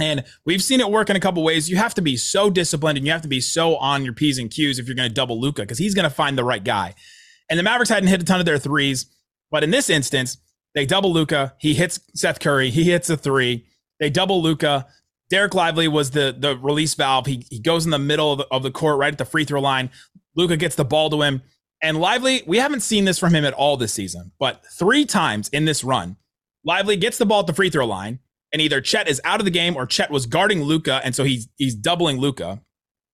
And 0.00 0.24
we've 0.44 0.62
seen 0.62 0.80
it 0.80 0.90
work 0.90 1.10
in 1.10 1.16
a 1.16 1.20
couple 1.20 1.42
ways. 1.44 1.68
You 1.68 1.76
have 1.76 1.94
to 1.94 2.02
be 2.02 2.16
so 2.16 2.50
disciplined 2.50 2.96
and 2.96 3.06
you 3.06 3.12
have 3.12 3.22
to 3.22 3.28
be 3.28 3.40
so 3.40 3.76
on 3.76 4.04
your 4.04 4.14
P's 4.14 4.38
and 4.38 4.50
Q's 4.50 4.78
if 4.78 4.86
you're 4.86 4.96
going 4.96 5.08
to 5.08 5.14
double 5.14 5.40
Luka 5.40 5.62
because 5.62 5.78
he's 5.78 5.94
going 5.94 6.08
to 6.08 6.14
find 6.14 6.36
the 6.36 6.44
right 6.44 6.64
guy. 6.64 6.94
And 7.48 7.58
the 7.58 7.62
Mavericks 7.62 7.90
hadn't 7.90 8.08
hit 8.08 8.22
a 8.22 8.24
ton 8.24 8.40
of 8.40 8.46
their 8.46 8.58
threes. 8.58 9.06
But 9.50 9.62
in 9.62 9.70
this 9.70 9.90
instance, 9.90 10.38
they 10.74 10.86
double 10.86 11.12
Luka. 11.12 11.54
He 11.58 11.74
hits 11.74 12.00
Seth 12.14 12.40
Curry. 12.40 12.70
He 12.70 12.84
hits 12.84 13.10
a 13.10 13.16
three. 13.16 13.66
They 14.00 14.10
double 14.10 14.42
Luka. 14.42 14.86
Dereck 15.32 15.54
Lively 15.54 15.88
was 15.88 16.10
the 16.10 16.36
the 16.38 16.56
release 16.58 16.92
valve. 16.94 17.26
He, 17.26 17.46
he 17.48 17.58
goes 17.58 17.86
in 17.86 17.90
the 17.90 17.98
middle 17.98 18.32
of 18.32 18.38
the, 18.38 18.46
of 18.50 18.62
the 18.62 18.70
court, 18.70 18.98
right 18.98 19.12
at 19.12 19.18
the 19.18 19.24
free 19.24 19.44
throw 19.44 19.62
line. 19.62 19.90
Luka 20.36 20.58
gets 20.58 20.76
the 20.76 20.84
ball 20.84 21.08
to 21.10 21.22
him. 21.22 21.42
And 21.82 21.98
Lively, 21.98 22.42
we 22.46 22.58
haven't 22.58 22.80
seen 22.80 23.06
this 23.06 23.18
from 23.18 23.34
him 23.34 23.44
at 23.44 23.54
all 23.54 23.76
this 23.76 23.92
season, 23.92 24.30
but 24.38 24.62
three 24.78 25.04
times 25.04 25.48
in 25.48 25.64
this 25.64 25.82
run, 25.82 26.16
Lively 26.64 26.96
gets 26.96 27.18
the 27.18 27.26
ball 27.26 27.40
at 27.40 27.46
the 27.46 27.54
free 27.54 27.70
throw 27.70 27.86
line, 27.86 28.20
and 28.52 28.62
either 28.62 28.80
Chet 28.80 29.08
is 29.08 29.20
out 29.24 29.40
of 29.40 29.44
the 29.44 29.50
game 29.50 29.74
or 29.74 29.86
Chet 29.86 30.10
was 30.10 30.26
guarding 30.26 30.62
Luka, 30.62 31.00
and 31.02 31.14
so 31.14 31.24
he's 31.24 31.48
he's 31.56 31.74
doubling 31.74 32.18
Luka. 32.18 32.60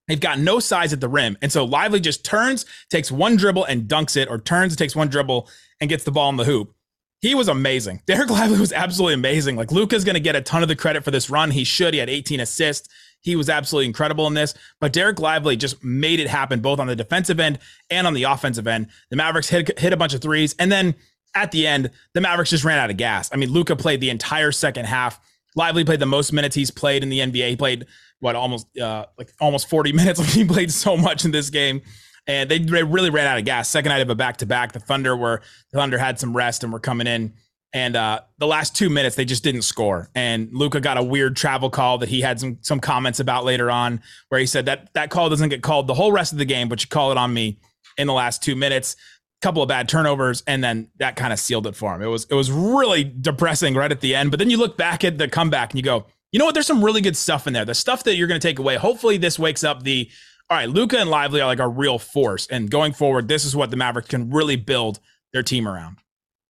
They've 0.09 0.19
got 0.19 0.41
no 0.41 0.59
size 0.59 0.93
at 0.93 1.01
the 1.01 1.09
rim. 1.09 1.39
And 1.41 1.53
so 1.53 1.65
Lively 1.65 2.01
just 2.01 2.25
turns, 2.25 2.65
takes 2.91 3.13
one 3.13 3.37
dribble 3.37 3.65
and 3.67 3.83
dunks 3.83 4.17
it, 4.17 4.29
or 4.29 4.39
turns 4.39 4.73
and 4.73 4.79
takes 4.79 4.97
one 4.97 5.09
dribble 5.09 5.49
and 5.81 5.89
gets 5.89 6.03
the 6.03 6.11
ball 6.11 6.31
in 6.31 6.37
the 6.37 6.45
hoop 6.45 6.75
he 7.21 7.35
was 7.35 7.49
amazing. 7.49 8.03
Dereck 8.07 8.31
Lively 8.31 8.61
was 8.61 8.73
absolutely 8.73 9.15
amazing. 9.15 9.57
Like 9.57 9.73
Luka's 9.73 10.05
going 10.05 10.15
to 10.15 10.21
get 10.21 10.37
a 10.37 10.41
ton 10.41 10.63
of 10.63 10.69
the 10.69 10.77
credit 10.77 11.05
for 11.05 11.11
this 11.11 11.31
run. 11.31 11.51
He 11.51 11.65
should. 11.65 11.95
He 11.95 12.01
had 12.01 12.11
18 12.11 12.41
assists. 12.41 12.89
He 13.21 13.35
was 13.35 13.51
absolutely 13.51 13.87
incredible 13.87 14.27
in 14.27 14.35
this. 14.35 14.55
But 14.81 14.93
Dereck 14.93 15.19
Lively 15.19 15.57
just 15.57 15.83
made 15.83 16.21
it 16.21 16.29
happen 16.29 16.61
both 16.61 16.79
on 16.79 16.87
the 16.87 16.97
defensive 16.97 17.41
end 17.41 17.59
and 17.91 18.07
on 18.07 18.15
the 18.15 18.25
offensive 18.25 18.67
end. 18.67 18.89
The 19.11 19.17
Mavericks 19.17 19.49
hit, 19.49 19.79
hit 19.79 19.93
a 19.93 19.97
bunch 19.97 20.15
of 20.15 20.21
threes. 20.21 20.55
And 20.59 20.71
then 20.71 20.95
at 21.35 21.51
the 21.51 21.67
end, 21.67 21.91
the 22.15 22.21
Mavericks 22.21 22.51
just 22.51 22.65
ran 22.65 22.79
out 22.79 22.91
of 22.91 22.97
gas. 22.97 23.29
I 23.33 23.37
mean, 23.37 23.51
Luka 23.51 23.77
played 23.77 24.01
the 24.01 24.11
entire 24.11 24.53
second 24.53 24.87
half. 24.87 25.21
Lively 25.57 25.85
played 25.85 26.01
the 26.01 26.07
most 26.07 26.33
minutes 26.33 26.55
he's 26.55 26.71
played 26.71 27.03
in 27.03 27.09
the 27.09 27.19
NBA. 27.19 27.51
He 27.51 27.57
played 27.57 27.87
what 28.21 28.37
almost 28.37 28.67
uh, 28.79 29.07
like 29.17 29.33
almost 29.41 29.69
40 29.69 29.93
minutes. 29.95 30.21
Like 30.21 30.29
he 30.29 30.45
played 30.45 30.71
so 30.71 30.97
much 30.97 31.25
in 31.25 31.33
this 31.33 31.51
game 31.51 31.83
and 32.29 32.51
they, 32.51 32.59
they 32.59 32.83
really 32.85 33.11
ran 33.11 33.27
out 33.27 33.39
of 33.39 33.45
gas. 33.45 33.69
Second 33.69 33.89
night 33.89 34.03
of 34.03 34.11
a 34.11 34.15
back 34.15 34.37
to 34.37 34.47
back, 34.47 34.73
the 34.73 34.79
Thunder 34.79 35.17
were 35.17 35.41
the 35.73 35.79
Thunder 35.79 35.99
had 35.99 36.21
some 36.21 36.37
rest 36.37 36.63
and 36.63 36.73
were 36.73 36.79
coming 36.79 37.07
in. 37.07 37.33
And 37.73 37.97
uh, 37.97 38.21
the 38.39 38.47
last 38.47 38.77
two 38.77 38.89
minutes, 38.89 39.17
they 39.17 39.25
just 39.25 39.45
didn't 39.45 39.63
score. 39.63 40.09
And 40.15 40.49
Luka 40.53 40.81
got 40.81 40.97
a 40.97 41.03
weird 41.03 41.37
travel 41.37 41.69
call 41.69 41.99
that 41.99 42.09
he 42.09 42.21
had 42.21 42.39
some 42.39 42.59
some 42.61 42.81
comments 42.81 43.19
about 43.19 43.45
later 43.45 43.71
on, 43.71 44.01
where 44.29 44.41
he 44.41 44.47
said 44.47 44.67
that 44.67 44.93
that 44.95 45.11
call 45.11 45.29
doesn't 45.29 45.49
get 45.49 45.63
called 45.63 45.87
the 45.87 45.95
whole 45.95 46.13
rest 46.13 46.33
of 46.33 46.39
the 46.39 46.45
game, 46.45 46.69
but 46.69 46.83
you 46.83 46.89
call 46.89 47.11
it 47.11 47.19
on 47.19 47.33
me 47.33 47.59
in 47.97 48.07
the 48.07 48.13
last 48.13 48.43
two 48.43 48.55
minutes. 48.55 48.97
Couple 49.41 49.63
of 49.63 49.69
bad 49.69 49.89
turnovers, 49.89 50.43
and 50.49 50.65
then 50.65 50.89
that 50.99 51.15
kind 51.15 51.33
of 51.33 51.39
sealed 51.39 51.67
it 51.67 51.77
for 51.77 51.95
him. 51.95 52.03
It 52.03 52.07
was 52.07 52.25
it 52.25 52.35
was 52.35 52.51
really 52.51 53.05
depressing 53.05 53.75
right 53.75 53.93
at 53.93 54.01
the 54.01 54.15
end. 54.15 54.31
But 54.31 54.39
then 54.39 54.51
you 54.51 54.57
look 54.57 54.77
back 54.77 55.05
at 55.05 55.17
the 55.17 55.29
comeback 55.29 55.71
and 55.71 55.79
you 55.79 55.85
go, 55.85 56.07
you 56.33 56.39
know 56.39 56.45
what? 56.45 56.55
There's 56.55 56.67
some 56.67 56.85
really 56.85 57.01
good 57.01 57.17
stuff 57.17 57.47
in 57.47 57.53
there. 57.53 57.65
The 57.65 57.75
stuff 57.75 58.03
that 58.05 58.17
you're 58.17 58.27
going 58.27 58.41
to 58.41 58.47
take 58.47 58.59
away. 58.59 58.77
Hopefully, 58.77 59.17
this 59.17 59.39
wakes 59.39 59.63
up 59.63 59.85
the 59.85 60.11
all 60.51 60.57
right, 60.57 60.69
Luka 60.69 60.99
and 60.99 61.11
Lively 61.11 61.41
are 61.43 61.47
like 61.47 61.59
a 61.59 61.69
real 61.69 61.99
force. 61.99 62.47
And 62.47 62.71
going 62.71 62.93
forward, 62.95 63.29
this 63.29 63.45
is 63.45 63.55
what 63.55 63.71
the 63.71 63.77
Mavericks 63.77 64.09
can 64.09 64.31
really 64.31 64.57
build 64.57 64.99
their 65.33 65.43
team 65.43 65.69
around. 65.69 65.99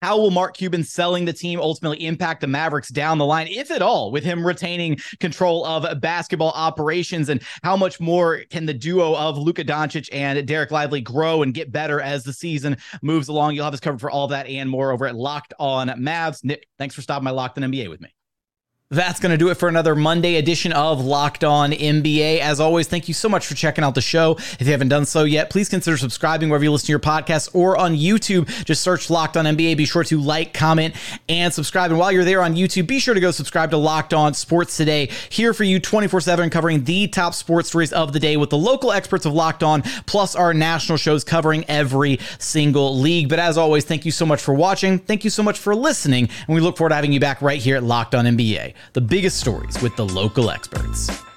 How 0.00 0.16
will 0.16 0.30
Mark 0.30 0.56
Cuban 0.56 0.84
selling 0.84 1.24
the 1.24 1.32
team 1.32 1.60
ultimately 1.60 2.06
impact 2.06 2.40
the 2.40 2.46
Mavericks 2.46 2.88
down 2.88 3.18
the 3.18 3.26
line, 3.26 3.48
if 3.48 3.72
at 3.72 3.82
all, 3.82 4.12
with 4.12 4.22
him 4.22 4.46
retaining 4.46 4.96
control 5.18 5.66
of 5.66 6.00
basketball 6.00 6.52
operations? 6.54 7.28
And 7.28 7.42
how 7.64 7.76
much 7.76 7.98
more 7.98 8.42
can 8.50 8.64
the 8.64 8.74
duo 8.74 9.16
of 9.16 9.36
Luka 9.36 9.64
Doncic 9.64 10.08
and 10.12 10.38
Dereck 10.46 10.70
Lively 10.70 11.00
grow 11.00 11.42
and 11.42 11.52
get 11.52 11.72
better 11.72 12.00
as 12.00 12.22
the 12.22 12.32
season 12.32 12.76
moves 13.02 13.26
along? 13.26 13.56
You'll 13.56 13.64
have 13.64 13.74
us 13.74 13.80
covered 13.80 14.00
for 14.00 14.12
all 14.12 14.28
that 14.28 14.46
and 14.46 14.70
more 14.70 14.92
over 14.92 15.08
at 15.08 15.16
Locked 15.16 15.54
On 15.58 15.88
Mavs. 15.88 16.44
Nick, 16.44 16.68
thanks 16.78 16.94
for 16.94 17.02
stopping 17.02 17.24
by 17.24 17.32
Locked 17.32 17.58
On 17.58 17.64
NBA 17.64 17.90
with 17.90 18.00
me. 18.00 18.14
That's 18.90 19.20
going 19.20 19.32
to 19.32 19.36
do 19.36 19.50
it 19.50 19.56
for 19.56 19.68
another 19.68 19.94
Monday 19.94 20.36
edition 20.36 20.72
of 20.72 21.04
Locked 21.04 21.44
On 21.44 21.72
NBA. 21.72 22.38
As 22.38 22.58
always, 22.58 22.86
thank 22.86 23.06
you 23.06 23.12
so 23.12 23.28
much 23.28 23.46
for 23.46 23.54
checking 23.54 23.84
out 23.84 23.94
the 23.94 24.00
show. 24.00 24.36
If 24.58 24.62
you 24.62 24.70
haven't 24.70 24.88
done 24.88 25.04
so 25.04 25.24
yet, 25.24 25.50
please 25.50 25.68
consider 25.68 25.98
subscribing 25.98 26.48
wherever 26.48 26.64
you 26.64 26.72
listen 26.72 26.86
to 26.86 26.92
your 26.92 26.98
podcast 26.98 27.54
or 27.54 27.76
on 27.76 27.94
YouTube. 27.94 28.48
Just 28.64 28.80
search 28.80 29.10
Locked 29.10 29.36
On 29.36 29.44
NBA. 29.44 29.76
Be 29.76 29.84
sure 29.84 30.04
to 30.04 30.18
like, 30.18 30.54
comment, 30.54 30.94
and 31.28 31.52
subscribe. 31.52 31.90
And 31.90 32.00
while 32.00 32.10
you're 32.10 32.24
there 32.24 32.40
on 32.40 32.54
YouTube, 32.54 32.86
be 32.86 32.98
sure 32.98 33.12
to 33.12 33.20
go 33.20 33.30
subscribe 33.30 33.72
to 33.72 33.76
Locked 33.76 34.14
On 34.14 34.32
Sports 34.32 34.78
Today, 34.78 35.10
here 35.28 35.52
for 35.52 35.64
you 35.64 35.78
24 35.80 36.22
7, 36.22 36.48
covering 36.48 36.84
the 36.84 37.08
top 37.08 37.34
sports 37.34 37.68
stories 37.68 37.92
of 37.92 38.14
the 38.14 38.20
day 38.20 38.38
with 38.38 38.48
the 38.48 38.56
local 38.56 38.90
experts 38.90 39.26
of 39.26 39.34
Locked 39.34 39.62
On, 39.62 39.82
plus 40.06 40.34
our 40.34 40.54
national 40.54 40.96
shows 40.96 41.24
covering 41.24 41.66
every 41.68 42.20
single 42.38 42.98
league. 42.98 43.28
But 43.28 43.38
as 43.38 43.58
always, 43.58 43.84
thank 43.84 44.06
you 44.06 44.12
so 44.12 44.24
much 44.24 44.40
for 44.40 44.54
watching. 44.54 44.98
Thank 44.98 45.24
you 45.24 45.30
so 45.30 45.42
much 45.42 45.58
for 45.58 45.74
listening. 45.74 46.30
And 46.46 46.54
we 46.54 46.62
look 46.62 46.78
forward 46.78 46.88
to 46.88 46.94
having 46.94 47.12
you 47.12 47.20
back 47.20 47.42
right 47.42 47.60
here 47.60 47.76
at 47.76 47.84
Locked 47.84 48.14
On 48.14 48.24
NBA 48.24 48.76
the 48.92 49.00
biggest 49.00 49.38
stories 49.38 49.80
with 49.82 49.94
the 49.96 50.04
local 50.04 50.50
experts. 50.50 51.27